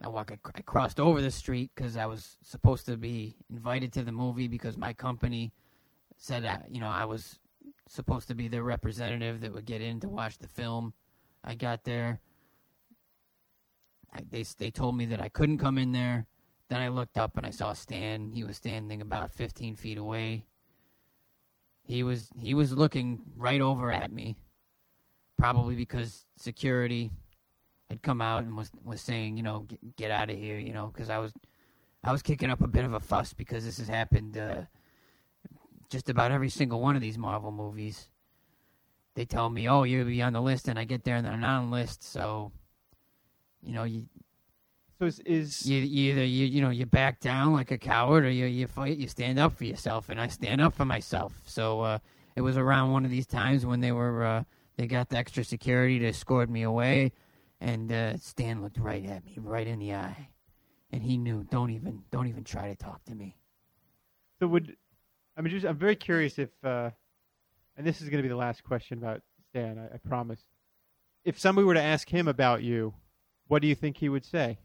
I 0.04 0.10
walk. 0.10 0.32
I 0.56 0.62
crossed 0.62 1.00
over 1.00 1.22
the 1.22 1.32
street 1.32 1.72
because 1.74 1.96
I 1.96 2.06
was 2.06 2.38
supposed 2.44 2.86
to 2.88 2.98
be 2.98 3.38
invited 3.50 3.94
to 3.94 4.04
the 4.04 4.12
movie 4.12 4.48
because 4.48 4.78
my 4.78 4.92
company 4.94 5.54
said, 6.18 6.44
uh, 6.46 6.58
you 6.70 6.82
know, 6.82 6.90
I 6.90 7.06
was 7.06 7.40
supposed 7.88 8.28
to 8.28 8.36
be 8.36 8.48
their 8.48 8.64
representative 8.64 9.42
that 9.42 9.54
would 9.54 9.66
get 9.66 9.82
in 9.82 10.00
to 10.02 10.10
watch 10.10 10.38
the 10.38 10.48
film. 10.48 10.94
I 11.44 11.56
got 11.56 11.86
there. 11.86 12.20
I, 14.14 14.22
they 14.30 14.44
they 14.58 14.72
told 14.72 14.98
me 14.98 15.06
that 15.06 15.22
I 15.22 15.30
couldn't 15.30 15.58
come 15.58 15.78
in 15.78 15.94
there. 15.94 16.26
Then 16.70 16.82
I 16.82 16.90
looked 16.90 17.18
up 17.18 17.38
and 17.38 17.46
I 17.46 17.52
saw 17.52 17.74
Stan. 17.74 18.32
He 18.32 18.44
was 18.44 18.58
standing 18.58 19.02
about 19.02 19.32
15 19.32 19.76
feet 19.76 19.98
away. 19.98 20.46
He 21.84 22.04
was 22.04 22.30
he 22.38 22.54
was 22.54 22.74
looking 22.74 23.22
right 23.38 23.62
over 23.62 23.92
at 23.92 24.12
me, 24.12 24.38
probably 25.38 25.76
because 25.76 26.26
security 26.38 27.12
had 27.94 28.02
come 28.02 28.22
out 28.22 28.44
and 28.44 28.58
was 28.58 28.72
was 28.84 29.02
saying, 29.02 29.38
you 29.38 29.44
know, 29.44 29.60
get, 29.62 29.96
get 29.96 30.12
out 30.12 30.30
of 30.30 30.38
here, 30.38 30.58
you 30.58 30.74
know, 30.74 30.88
because 30.88 31.10
I 31.10 31.20
was 31.20 31.32
I 32.04 32.12
was 32.12 32.22
kicking 32.22 32.50
up 32.50 32.62
a 32.62 32.68
bit 32.68 32.86
of 32.86 32.94
a 32.94 33.00
fuss 33.00 33.34
because 33.34 33.64
this 33.64 33.78
has 33.78 33.88
happened 33.88 34.38
uh, 34.38 34.64
just 35.90 36.10
about 36.10 36.32
every 36.32 36.50
single 36.50 36.82
one 36.82 36.96
of 36.96 37.02
these 37.02 37.18
Marvel 37.18 37.52
movies. 37.52 38.10
They 39.16 39.26
tell 39.26 39.50
me, 39.50 39.70
"Oh, 39.70 39.84
you'll 39.84 40.06
be 40.06 40.22
on 40.22 40.34
the 40.34 40.42
list," 40.42 40.68
and 40.68 40.78
I 40.80 40.86
get 40.86 41.04
there 41.04 41.16
and 41.16 41.26
they're 41.26 41.38
not 41.38 41.62
on 41.62 41.70
the 41.70 41.76
list. 41.76 42.04
So, 42.04 42.52
you 43.62 43.74
know, 43.74 43.84
you 43.84 44.08
So 45.00 45.06
is, 45.06 45.20
is 45.20 45.66
you, 45.66 45.80
you 45.80 46.12
either 46.12 46.26
you 46.26 46.46
you 46.46 46.62
know 46.62 46.72
you 46.72 46.86
back 46.88 47.20
down 47.20 47.54
like 47.54 47.72
a 47.72 47.78
coward 47.78 48.26
or 48.26 48.32
you 48.32 48.48
you 48.48 48.68
fight 48.68 48.98
you 48.98 49.08
stand 49.08 49.38
up 49.38 49.54
for 49.54 49.66
yourself 49.66 50.10
and 50.10 50.20
I 50.20 50.28
stand 50.28 50.62
up 50.62 50.74
for 50.74 50.86
myself. 50.86 51.34
So 51.46 51.82
uh, 51.82 52.00
it 52.36 52.42
was 52.42 52.58
around 52.58 52.92
one 52.92 53.06
of 53.06 53.12
these 53.12 53.28
times 53.28 53.66
when 53.66 53.82
they 53.82 53.92
were 53.92 54.24
uh, 54.24 54.44
they 54.78 54.88
got 54.88 55.10
the 55.10 55.18
extra 55.18 55.44
security 55.44 56.00
to 56.00 56.08
escort 56.08 56.50
me 56.50 56.64
away, 56.64 57.12
and 57.64 57.92
uh, 57.92 58.18
Stan 58.18 58.62
looked 58.62 58.78
right 58.78 59.06
at 59.06 59.26
me, 59.26 59.38
right 59.42 59.66
in 59.66 59.80
the 59.80 59.94
eye, 59.94 60.30
and 60.92 61.02
he 61.02 61.18
knew 61.18 61.46
don't 61.50 61.72
even 61.72 62.04
don't 62.12 62.28
even 62.28 62.44
try 62.44 62.68
to 62.68 62.76
talk 62.76 63.04
to 63.06 63.16
me. 63.16 63.38
so 64.40 64.48
would 64.48 64.76
I 65.38 65.42
mean 65.42 65.52
just 65.52 65.66
I'm 65.66 65.78
very 65.78 65.96
curious 65.96 66.38
if 66.38 66.50
uh, 66.64 66.92
and 67.78 67.88
this 67.88 68.02
is 68.02 68.10
going 68.10 68.20
to 68.20 68.24
be 68.24 68.30
the 68.30 68.36
last 68.36 68.64
question 68.64 68.98
about 68.98 69.22
Stan. 69.50 69.80
I, 69.80 69.96
I 69.96 69.98
promise. 69.98 70.42
If 71.24 71.40
somebody 71.40 71.66
were 71.66 71.74
to 71.74 71.82
ask 71.82 72.10
him 72.10 72.28
about 72.28 72.64
you, 72.64 72.94
what 73.48 73.62
do 73.62 73.68
you 73.70 73.76
think 73.76 73.98
he 73.98 74.10
would 74.10 74.26
say? 74.26 74.60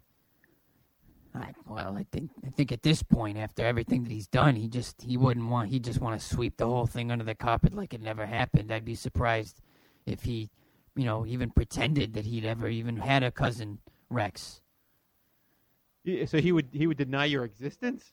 I, 1.34 1.52
well, 1.68 1.96
I 1.96 2.04
think 2.10 2.32
I 2.44 2.50
think 2.50 2.72
at 2.72 2.82
this 2.82 3.02
point, 3.02 3.38
after 3.38 3.64
everything 3.64 4.02
that 4.02 4.10
he's 4.10 4.26
done, 4.26 4.56
he 4.56 4.66
just 4.66 5.02
he 5.02 5.16
wouldn't 5.16 5.48
want 5.48 5.70
he 5.70 5.78
just 5.78 6.00
want 6.00 6.20
to 6.20 6.26
sweep 6.26 6.56
the 6.56 6.66
whole 6.66 6.86
thing 6.86 7.12
under 7.12 7.24
the 7.24 7.36
carpet 7.36 7.74
like 7.74 7.94
it 7.94 8.02
never 8.02 8.26
happened. 8.26 8.72
I'd 8.72 8.84
be 8.84 8.96
surprised 8.96 9.60
if 10.06 10.22
he, 10.22 10.50
you 10.98 11.04
know, 11.04 11.24
even 11.24 11.50
pretended 11.50 12.14
that 12.14 12.26
he'd 12.26 12.44
ever 12.44 12.68
even 12.68 12.96
had 12.96 13.22
a 13.22 13.30
cousin 13.30 13.78
Rex. 14.10 14.60
So 16.26 16.38
he 16.38 16.50
would 16.50 16.70
he 16.72 16.88
would 16.88 16.96
deny 16.96 17.26
your 17.26 17.44
existence? 17.44 18.12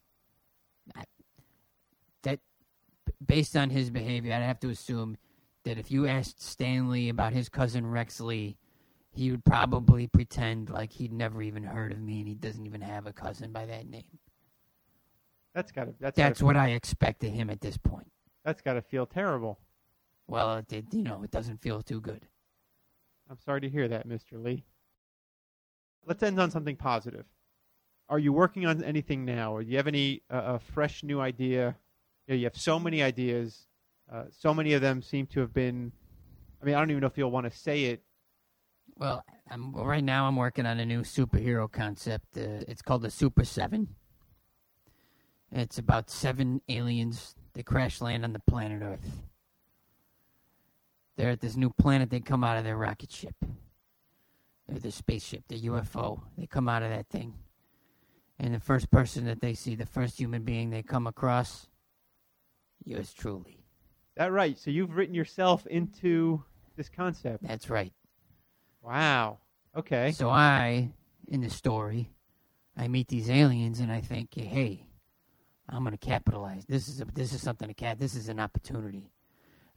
That, 2.22 2.40
based 3.26 3.58
on 3.58 3.72
his 3.72 3.90
behavior, 3.90 4.34
I'd 4.34 4.44
have 4.44 4.60
to 4.60 4.70
assume 4.70 5.18
that 5.64 5.80
if 5.80 5.90
you 5.90 6.06
asked 6.06 6.44
Stanley 6.44 7.10
about 7.10 7.34
his 7.34 7.50
cousin 7.50 7.88
Rex 7.88 8.20
Lee, 8.20 8.56
he 9.10 9.32
would 9.32 9.44
probably 9.44 10.06
pretend 10.06 10.70
like 10.70 10.92
he'd 10.92 11.12
never 11.12 11.42
even 11.42 11.64
heard 11.64 11.92
of 11.92 12.00
me 12.00 12.20
and 12.20 12.28
he 12.28 12.36
doesn't 12.36 12.68
even 12.68 12.82
have 12.82 13.08
a 13.08 13.14
cousin 13.14 13.52
by 13.52 13.66
that 13.66 13.90
name. 13.90 14.20
That's 15.56 15.72
got 15.72 15.86
to 15.86 16.12
that's 16.14 16.44
what 16.44 16.56
I 16.56 16.70
expect 16.70 17.24
of 17.24 17.32
him 17.32 17.50
at 17.50 17.62
this 17.62 17.78
point. 17.78 18.12
that's 18.44 18.62
got 18.62 18.74
to 18.74 18.84
feel 18.84 19.08
terrible. 19.08 19.58
Well, 20.28 20.58
it, 20.58 20.72
it, 20.72 20.86
you 20.92 21.02
know, 21.02 21.24
it 21.24 21.32
doesn't 21.32 21.62
feel 21.62 21.82
too 21.82 22.00
good. 22.00 22.28
I'm 23.30 23.40
sorry 23.40 23.62
to 23.62 23.70
hear 23.70 23.88
that, 23.88 24.08
Mr. 24.08 24.42
Lee. 24.44 24.64
Let's 26.06 26.22
end 26.22 26.40
on 26.40 26.52
something 26.52 26.76
positive. 26.76 27.26
Are 28.08 28.20
you 28.20 28.32
working 28.32 28.66
on 28.68 28.84
anything 28.84 29.26
now, 29.26 29.56
or 29.56 29.64
do 29.64 29.70
you 29.72 29.78
have 29.78 29.88
any 29.88 30.22
uh, 30.30 30.56
a 30.56 30.60
fresh 30.60 31.04
new 31.04 31.20
idea? 31.20 31.76
You, 32.28 32.34
know, 32.34 32.38
you 32.40 32.44
have 32.46 32.56
so 32.56 32.80
many 32.80 33.02
ideas. 33.02 33.68
Uh, 34.12 34.26
so 34.30 34.54
many 34.54 34.74
of 34.74 34.82
them 34.82 35.02
seem 35.02 35.26
to 35.28 35.40
have 35.40 35.54
been. 35.54 35.92
I 36.62 36.66
mean, 36.66 36.76
I 36.76 36.80
don't 36.80 36.92
even 36.92 37.02
know 37.02 37.08
if 37.08 37.18
you'll 37.18 37.32
want 37.32 37.52
to 37.52 37.58
say 37.58 37.86
it. 37.86 38.04
Well, 38.98 39.24
I'm, 39.50 39.74
right 39.74 40.04
now 40.04 40.28
I'm 40.28 40.36
working 40.36 40.68
on 40.68 40.80
a 40.80 40.86
new 40.86 41.02
superhero 41.02 41.72
concept. 41.72 42.38
Uh, 42.38 42.64
it's 42.68 42.84
called 42.84 43.02
the 43.02 43.12
Super 43.12 43.44
Seven. 43.44 43.96
It's 45.52 45.78
about 45.78 46.10
seven 46.10 46.62
aliens 46.70 47.36
that 47.54 47.66
crash 47.66 48.02
land 48.02 48.24
on 48.24 48.34
the 48.34 48.40
planet 48.40 48.84
Earth. 48.84 49.24
They're 51.16 51.32
at 51.32 51.42
this 51.42 51.56
new 51.56 51.70
planet. 51.70 52.10
They 52.10 52.20
come 52.20 52.44
out 52.44 52.58
of 52.58 52.64
their 52.64 52.78
rocket 52.78 53.12
ship. 53.12 53.36
They're 54.68 54.80
their 54.80 54.92
spaceship, 54.92 55.48
their 55.48 55.60
UFO. 55.60 56.22
They 56.38 56.48
come 56.48 56.68
out 56.68 56.84
of 56.84 56.90
that 56.90 57.08
thing. 57.08 57.36
And 58.40 58.54
the 58.54 58.60
first 58.60 58.92
person 58.92 59.26
that 59.26 59.40
they 59.42 59.54
see, 59.54 59.76
the 59.76 59.86
first 59.86 60.20
human 60.20 60.44
being 60.44 60.70
they 60.70 60.84
come 60.84 61.08
across, 61.08 61.68
yours 62.84 63.14
truly. 63.14 63.64
That 64.18 64.32
right? 64.32 64.58
So 64.58 64.72
you've 64.72 64.96
written 64.96 65.16
yourself 65.16 65.66
into 65.68 66.44
this 66.76 66.90
concept. 66.90 67.44
That's 67.48 67.70
right. 67.70 67.94
Wow. 68.82 69.40
Okay. 69.76 70.12
So 70.12 70.30
I, 70.30 70.92
in 71.30 71.42
the 71.42 71.50
story, 71.50 72.12
I 72.78 72.88
meet 72.88 73.08
these 73.08 73.30
aliens 73.30 73.80
and 73.80 73.92
I 73.92 74.02
think, 74.02 74.34
hey, 74.36 74.86
I'm 75.70 75.84
gonna 75.84 75.98
capitalize. 75.98 76.66
This 76.66 76.88
is 76.88 77.02
a 77.02 77.06
this 77.06 77.34
is 77.34 77.42
something 77.42 77.68
to 77.68 77.74
cap. 77.74 77.98
This 78.00 78.16
is 78.16 78.30
an 78.30 78.40
opportunity, 78.40 79.10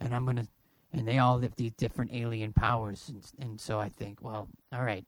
and 0.01 0.15
I'm 0.15 0.27
gonna. 0.27 0.47
And 0.93 1.07
they 1.07 1.19
all 1.19 1.39
have 1.41 1.57
these 1.57 1.73
different 1.73 2.15
alien 2.15 2.53
powers, 2.53 3.09
and 3.09 3.23
and 3.39 3.61
so 3.61 3.79
I 3.79 3.91
think, 3.91 4.23
well, 4.23 4.49
all 4.73 4.83
right, 4.83 5.05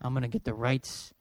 I'm 0.00 0.14
gonna 0.14 0.28
get 0.28 0.44
the 0.44 0.54
rights 0.54 1.12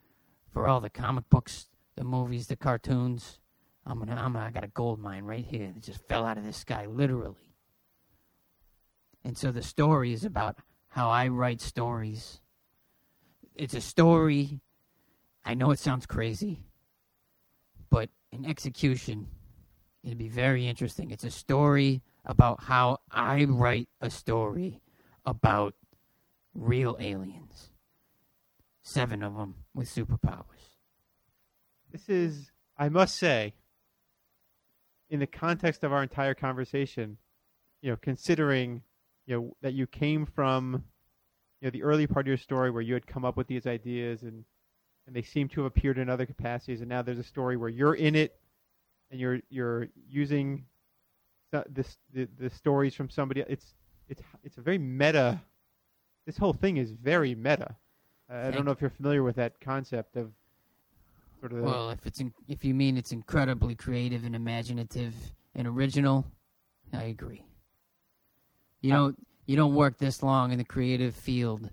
for 0.51 0.67
all 0.67 0.79
the 0.79 0.89
comic 0.89 1.29
books, 1.29 1.67
the 1.95 2.03
movies, 2.03 2.47
the 2.47 2.55
cartoons. 2.55 3.39
I'm 3.85 3.99
gonna, 3.99 4.15
I'm 4.15 4.33
gonna, 4.33 4.45
I 4.45 4.51
got 4.51 4.63
a 4.63 4.67
gold 4.67 4.99
mine 4.99 5.25
right 5.25 5.45
here 5.45 5.71
that 5.73 5.83
just 5.83 6.07
fell 6.07 6.25
out 6.25 6.37
of 6.37 6.45
the 6.45 6.53
sky, 6.53 6.85
literally. 6.85 7.55
And 9.23 9.37
so 9.37 9.51
the 9.51 9.61
story 9.61 10.13
is 10.13 10.23
about 10.23 10.57
how 10.89 11.09
I 11.09 11.27
write 11.27 11.61
stories. 11.61 12.39
It's 13.55 13.73
a 13.73 13.81
story. 13.81 14.61
I 15.43 15.53
know 15.53 15.71
it 15.71 15.79
sounds 15.79 16.05
crazy, 16.05 16.63
but 17.89 18.09
in 18.31 18.45
execution, 18.45 19.27
it'd 20.03 20.17
be 20.17 20.29
very 20.29 20.67
interesting. 20.67 21.11
It's 21.11 21.23
a 21.23 21.31
story 21.31 22.01
about 22.29 22.61
how 22.63 22.99
I 23.11 23.45
write 23.45 23.89
a 23.99 24.09
story 24.11 24.79
about 25.25 25.73
real 26.53 26.95
aliens. 26.99 27.71
Seven 28.83 29.23
of 29.23 29.35
them 29.35 29.55
with 29.73 29.89
superpowers. 29.89 30.77
This 31.91 32.07
is, 32.07 32.51
I 32.77 32.87
must 32.89 33.17
say, 33.17 33.55
in 35.09 35.19
the 35.19 35.27
context 35.27 35.83
of 35.83 35.91
our 35.91 36.03
entire 36.03 36.35
conversation, 36.35 37.17
you 37.81 37.89
know, 37.89 37.97
considering, 37.99 38.83
you 39.25 39.35
know, 39.35 39.55
that 39.63 39.73
you 39.73 39.87
came 39.87 40.27
from, 40.27 40.83
you 41.61 41.65
know, 41.65 41.71
the 41.71 41.81
early 41.81 42.05
part 42.05 42.25
of 42.25 42.27
your 42.27 42.37
story 42.37 42.69
where 42.69 42.83
you 42.83 42.93
had 42.93 43.07
come 43.07 43.25
up 43.25 43.37
with 43.37 43.47
these 43.47 43.65
ideas 43.65 44.21
and, 44.21 44.45
and 45.07 45.15
they 45.15 45.23
seem 45.23 45.49
to 45.49 45.63
have 45.63 45.67
appeared 45.67 45.97
in 45.97 46.11
other 46.11 46.27
capacities, 46.27 46.81
and 46.81 46.89
now 46.89 47.01
there's 47.01 47.17
a 47.17 47.23
story 47.23 47.57
where 47.57 47.69
you're 47.69 47.95
in 47.95 48.13
it 48.13 48.39
and 49.09 49.19
you're 49.19 49.39
you're 49.49 49.87
using 50.07 50.65
the 51.51 51.65
this 51.69 51.97
the, 52.13 52.27
the 52.39 52.49
stories 52.49 52.93
from 52.93 53.09
somebody. 53.09 53.43
It's 53.47 53.73
it's 54.07 54.21
it's 54.43 54.57
a 54.57 54.61
very 54.61 54.77
meta. 54.77 55.41
This 56.25 56.37
whole 56.37 56.53
thing 56.53 56.77
is 56.77 56.91
very 56.91 57.35
meta. 57.35 57.75
Uh, 58.31 58.47
I 58.47 58.51
don't 58.51 58.65
know 58.65 58.71
if 58.71 58.81
you're 58.81 58.89
familiar 58.91 59.23
with 59.23 59.35
that 59.37 59.59
concept 59.59 60.15
of 60.15 60.31
sort 61.39 61.53
of 61.53 61.63
Well, 61.63 61.89
if 61.89 62.05
it's 62.05 62.19
in, 62.19 62.33
if 62.47 62.63
you 62.63 62.73
mean 62.73 62.97
it's 62.97 63.11
incredibly 63.11 63.75
creative 63.75 64.23
and 64.25 64.35
imaginative 64.35 65.13
and 65.55 65.67
original, 65.67 66.25
I 66.93 67.03
agree. 67.03 67.43
You 68.81 68.91
don't 68.91 69.27
you 69.45 69.55
don't 69.55 69.73
work 69.73 69.97
this 69.97 70.21
long 70.21 70.51
in 70.51 70.57
the 70.57 70.63
creative 70.63 71.15
field 71.15 71.69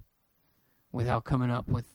without 0.93 1.25
coming 1.25 1.51
up 1.51 1.69
with, 1.69 1.87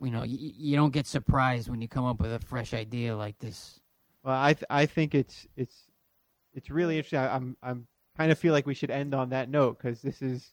you 0.00 0.10
know, 0.10 0.22
you, 0.22 0.52
you 0.56 0.76
don't 0.76 0.92
get 0.92 1.06
surprised 1.06 1.68
when 1.68 1.82
you 1.82 1.88
come 1.88 2.04
up 2.04 2.20
with 2.20 2.32
a 2.32 2.38
fresh 2.38 2.72
idea 2.72 3.16
like 3.16 3.38
this. 3.40 3.80
Well, 4.22 4.40
I 4.40 4.52
th- 4.52 4.64
I 4.70 4.86
think 4.86 5.14
it's 5.14 5.48
it's 5.56 5.89
it's 6.54 6.70
really 6.70 6.96
interesting. 6.96 7.18
I, 7.18 7.34
I'm 7.34 7.56
I'm 7.62 7.86
kind 8.16 8.32
of 8.32 8.38
feel 8.38 8.52
like 8.52 8.66
we 8.66 8.74
should 8.74 8.90
end 8.90 9.14
on 9.14 9.30
that 9.30 9.48
note 9.48 9.78
because 9.78 10.02
this 10.02 10.22
is 10.22 10.52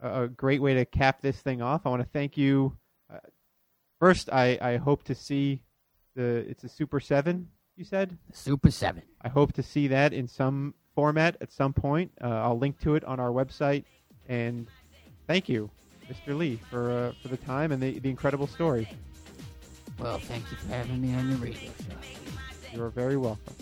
a, 0.00 0.24
a 0.24 0.28
great 0.28 0.62
way 0.62 0.74
to 0.74 0.84
cap 0.84 1.20
this 1.20 1.36
thing 1.40 1.62
off. 1.62 1.82
I 1.84 1.90
want 1.90 2.02
to 2.02 2.08
thank 2.08 2.36
you. 2.36 2.76
Uh, 3.12 3.18
first, 3.98 4.30
I 4.32 4.58
I 4.60 4.76
hope 4.76 5.04
to 5.04 5.14
see 5.14 5.62
the 6.14 6.44
it's 6.48 6.64
a 6.64 6.68
Super 6.68 7.00
Seven. 7.00 7.48
You 7.76 7.84
said 7.84 8.16
Super 8.32 8.70
Seven. 8.70 9.02
I 9.22 9.28
hope 9.28 9.52
to 9.54 9.62
see 9.62 9.88
that 9.88 10.12
in 10.12 10.28
some 10.28 10.74
format 10.94 11.36
at 11.40 11.52
some 11.52 11.72
point. 11.72 12.12
Uh, 12.22 12.28
I'll 12.28 12.58
link 12.58 12.78
to 12.80 12.94
it 12.94 13.04
on 13.04 13.20
our 13.20 13.30
website. 13.30 13.84
And 14.28 14.66
thank 15.26 15.48
you, 15.48 15.70
Mr. 16.10 16.36
Lee, 16.36 16.60
for 16.70 16.90
uh, 16.90 17.12
for 17.22 17.28
the 17.28 17.36
time 17.36 17.72
and 17.72 17.82
the 17.82 17.98
the 17.98 18.10
incredible 18.10 18.46
story. 18.46 18.88
Well, 19.98 20.18
thank 20.18 20.50
you 20.50 20.56
for 20.56 20.68
having 20.68 21.00
me 21.00 21.14
on 21.14 21.28
your 21.28 21.38
radio 21.38 21.70
show. 21.78 22.74
You're 22.74 22.88
very 22.90 23.16
welcome. 23.16 23.54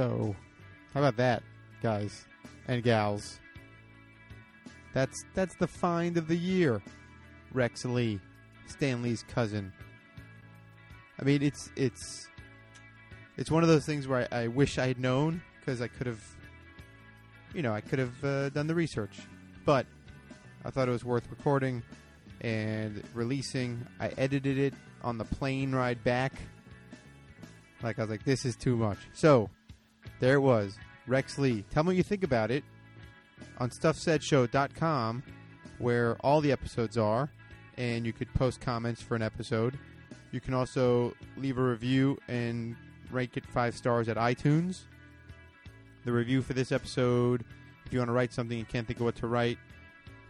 So, 0.00 0.36
how 0.94 1.00
about 1.00 1.16
that, 1.16 1.42
guys 1.82 2.24
and 2.68 2.82
gals? 2.82 3.38
That's 4.94 5.24
that's 5.34 5.56
the 5.56 5.66
find 5.66 6.16
of 6.16 6.26
the 6.26 6.36
year. 6.36 6.80
Rex 7.52 7.84
Lee, 7.84 8.18
Stanley's 8.66 9.24
cousin. 9.24 9.72
I 11.20 11.24
mean, 11.24 11.42
it's 11.42 11.70
it's 11.76 12.29
it's 13.40 13.50
one 13.50 13.62
of 13.62 13.70
those 13.70 13.86
things 13.86 14.06
where 14.06 14.28
I, 14.30 14.42
I 14.42 14.46
wish 14.48 14.78
I 14.78 14.86
had 14.86 15.00
known 15.00 15.42
because 15.58 15.80
I 15.80 15.88
could 15.88 16.06
have, 16.06 16.22
you 17.54 17.62
know, 17.62 17.72
I 17.72 17.80
could 17.80 17.98
have 17.98 18.24
uh, 18.24 18.50
done 18.50 18.66
the 18.66 18.74
research. 18.74 19.18
But 19.64 19.86
I 20.62 20.70
thought 20.70 20.88
it 20.88 20.92
was 20.92 21.06
worth 21.06 21.26
recording 21.30 21.82
and 22.42 23.02
releasing. 23.14 23.86
I 23.98 24.08
edited 24.18 24.58
it 24.58 24.74
on 25.02 25.16
the 25.16 25.24
plane 25.24 25.74
ride 25.74 26.04
back. 26.04 26.34
Like 27.82 27.98
I 27.98 28.02
was 28.02 28.10
like, 28.10 28.24
this 28.24 28.44
is 28.44 28.56
too 28.56 28.76
much. 28.76 28.98
So 29.14 29.48
there 30.20 30.34
it 30.34 30.40
was. 30.40 30.76
Rex 31.06 31.38
Lee. 31.38 31.64
Tell 31.70 31.82
me 31.82 31.88
what 31.88 31.96
you 31.96 32.02
think 32.02 32.24
about 32.24 32.50
it 32.50 32.62
on 33.56 33.70
StuffSaidShow.com, 33.70 35.22
where 35.78 36.16
all 36.16 36.42
the 36.42 36.52
episodes 36.52 36.98
are, 36.98 37.30
and 37.78 38.04
you 38.04 38.12
could 38.12 38.32
post 38.34 38.60
comments 38.60 39.00
for 39.00 39.16
an 39.16 39.22
episode. 39.22 39.78
You 40.30 40.42
can 40.42 40.52
also 40.52 41.14
leave 41.38 41.56
a 41.56 41.62
review 41.62 42.18
and 42.28 42.76
rank 43.12 43.36
it 43.36 43.46
five 43.46 43.74
stars 43.74 44.08
at 44.08 44.16
iTunes. 44.16 44.82
The 46.04 46.12
review 46.12 46.42
for 46.42 46.52
this 46.52 46.72
episode, 46.72 47.44
if 47.84 47.92
you 47.92 47.98
want 47.98 48.08
to 48.08 48.12
write 48.12 48.32
something 48.32 48.58
and 48.58 48.68
can't 48.68 48.86
think 48.86 49.00
of 49.00 49.04
what 49.04 49.16
to 49.16 49.26
write, 49.26 49.58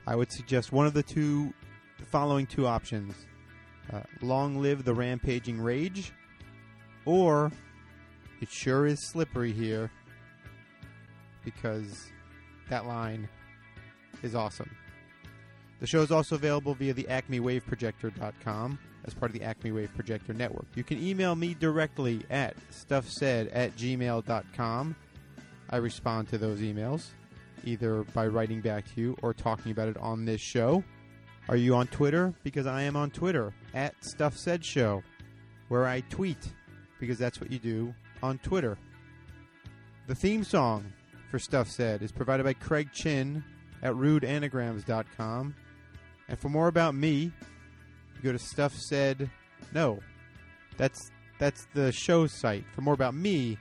I 0.07 0.16
would 0.16 0.33
suggest 0.33 0.72
one 0.72 0.87
of 0.87 0.95
the 0.95 1.03
two, 1.03 1.53
the 1.99 2.05
following 2.05 2.47
two 2.47 2.66
options: 2.66 3.14
uh, 3.93 4.03
"Long 4.20 4.61
live 4.61 4.85
the 4.85 4.95
rampaging 4.95 5.61
rage," 5.61 6.12
or 7.05 7.53
"It 8.41 8.51
sure 8.51 8.87
is 8.87 9.07
slippery 9.09 9.53
here," 9.53 9.91
because 11.45 12.11
that 12.68 12.87
line 12.87 13.28
is 14.22 14.35
awesome. 14.35 14.70
The 15.81 15.87
show 15.87 16.03
is 16.03 16.11
also 16.11 16.35
available 16.35 16.74
via 16.74 16.93
the 16.93 17.05
AcmeWaveProjector.com 17.05 18.78
as 19.05 19.15
part 19.15 19.31
of 19.31 19.39
the 19.39 19.45
Acme 19.45 19.73
Wave 19.73 19.91
Projector 19.95 20.33
Network. 20.33 20.67
You 20.75 20.85
can 20.85 21.03
email 21.03 21.35
me 21.35 21.55
directly 21.59 22.23
at 22.31 22.55
stuffsaid 22.71 23.51
at 23.53 23.77
gmail.com. 23.77 24.97
I 25.71 25.77
respond 25.77 26.29
to 26.29 26.39
those 26.39 26.61
emails, 26.61 27.07
either 27.65 28.03
by 28.15 28.27
writing 28.27 28.61
back 28.61 28.93
to 28.95 29.01
you 29.01 29.17
or 29.23 29.33
talking 29.33 29.73
about 29.73 29.89
it 29.89 29.97
on 29.99 30.25
this 30.25 30.41
show. 30.41 30.83
Are 31.49 31.57
you 31.57 31.75
on 31.75 31.87
Twitter? 31.89 32.35
Because 32.43 32.67
I 32.67 32.83
am 32.83 32.97
on 32.97 33.11
Twitter 33.11 33.53
at 33.75 33.95
Stuff 34.05 34.37
Said 34.37 34.65
Show, 34.65 35.03
where 35.69 35.87
I 35.87 36.01
tweet, 36.03 36.53
because 36.99 37.19
that's 37.19 37.41
what 37.41 37.51
you 37.51 37.59
do 37.59 37.95
on 38.23 38.39
Twitter. 38.39 38.79
The 40.07 40.15
theme 40.15 40.45
song 40.45 40.93
for 41.31 41.39
Stuff 41.39 41.69
Said 41.69 42.03
is 42.03 42.13
provided 42.13 42.45
by 42.45 42.53
Craig 42.53 42.91
Chin 42.93 43.45
at 43.83 43.95
rudeanagrams.com. 43.95 45.55
And 46.29 46.39
for 46.39 46.49
more 46.49 46.69
about 46.69 46.95
me, 46.95 47.33
you 48.23 48.29
go 48.29 48.33
to 48.33 48.39
Stuff 48.39 48.75
Said. 48.75 49.31
No, 49.73 49.99
that's 50.77 51.11
that's 51.39 51.66
the 51.75 51.91
show 51.91 52.27
site. 52.27 52.64
For 52.75 52.83
more 52.83 52.95
about 52.95 53.14
me, 53.14 53.59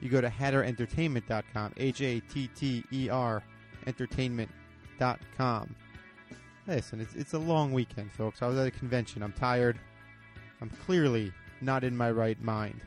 you 0.00 0.08
go 0.08 0.20
to 0.20 0.28
hatterentertainment.com. 0.28 1.74
H 1.76 2.00
A 2.00 2.20
T 2.20 2.48
T 2.54 2.84
E 2.92 3.08
R 3.10 3.42
entertainment.com. 3.86 5.76
Listen, 6.66 7.00
it's, 7.00 7.14
it's 7.14 7.34
a 7.34 7.38
long 7.38 7.72
weekend, 7.74 8.10
folks. 8.12 8.40
I 8.40 8.46
was 8.46 8.56
at 8.56 8.66
a 8.66 8.70
convention. 8.70 9.22
I'm 9.22 9.32
tired. 9.32 9.78
I'm 10.62 10.70
clearly 10.86 11.30
not 11.60 11.84
in 11.84 11.94
my 11.94 12.10
right 12.10 12.40
mind. 12.42 12.80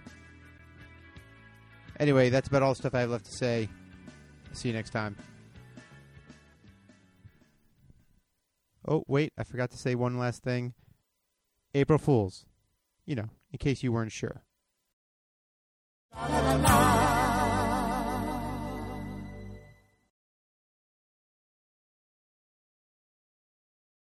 Anyway, 2.00 2.30
that's 2.30 2.48
about 2.48 2.64
all 2.64 2.72
the 2.72 2.76
stuff 2.76 2.96
I 2.96 3.02
have 3.02 3.12
left 3.12 3.26
to 3.26 3.36
say. 3.38 3.70
See 4.54 4.70
you 4.70 4.74
next 4.74 4.90
time. 4.90 5.16
Oh, 8.88 9.04
wait, 9.08 9.34
I 9.38 9.44
forgot 9.44 9.70
to 9.72 9.78
say 9.78 9.94
one 9.94 10.18
last 10.18 10.42
thing. 10.42 10.74
April 11.78 12.00
Fools. 12.00 12.46
You 13.06 13.16
know, 13.16 13.30
in 13.52 13.60
case 13.60 13.84
you 13.84 13.92
weren't 13.92 14.12
sure. 14.12 14.44
La 16.16 16.28
la 16.28 16.56
la. 16.56 17.17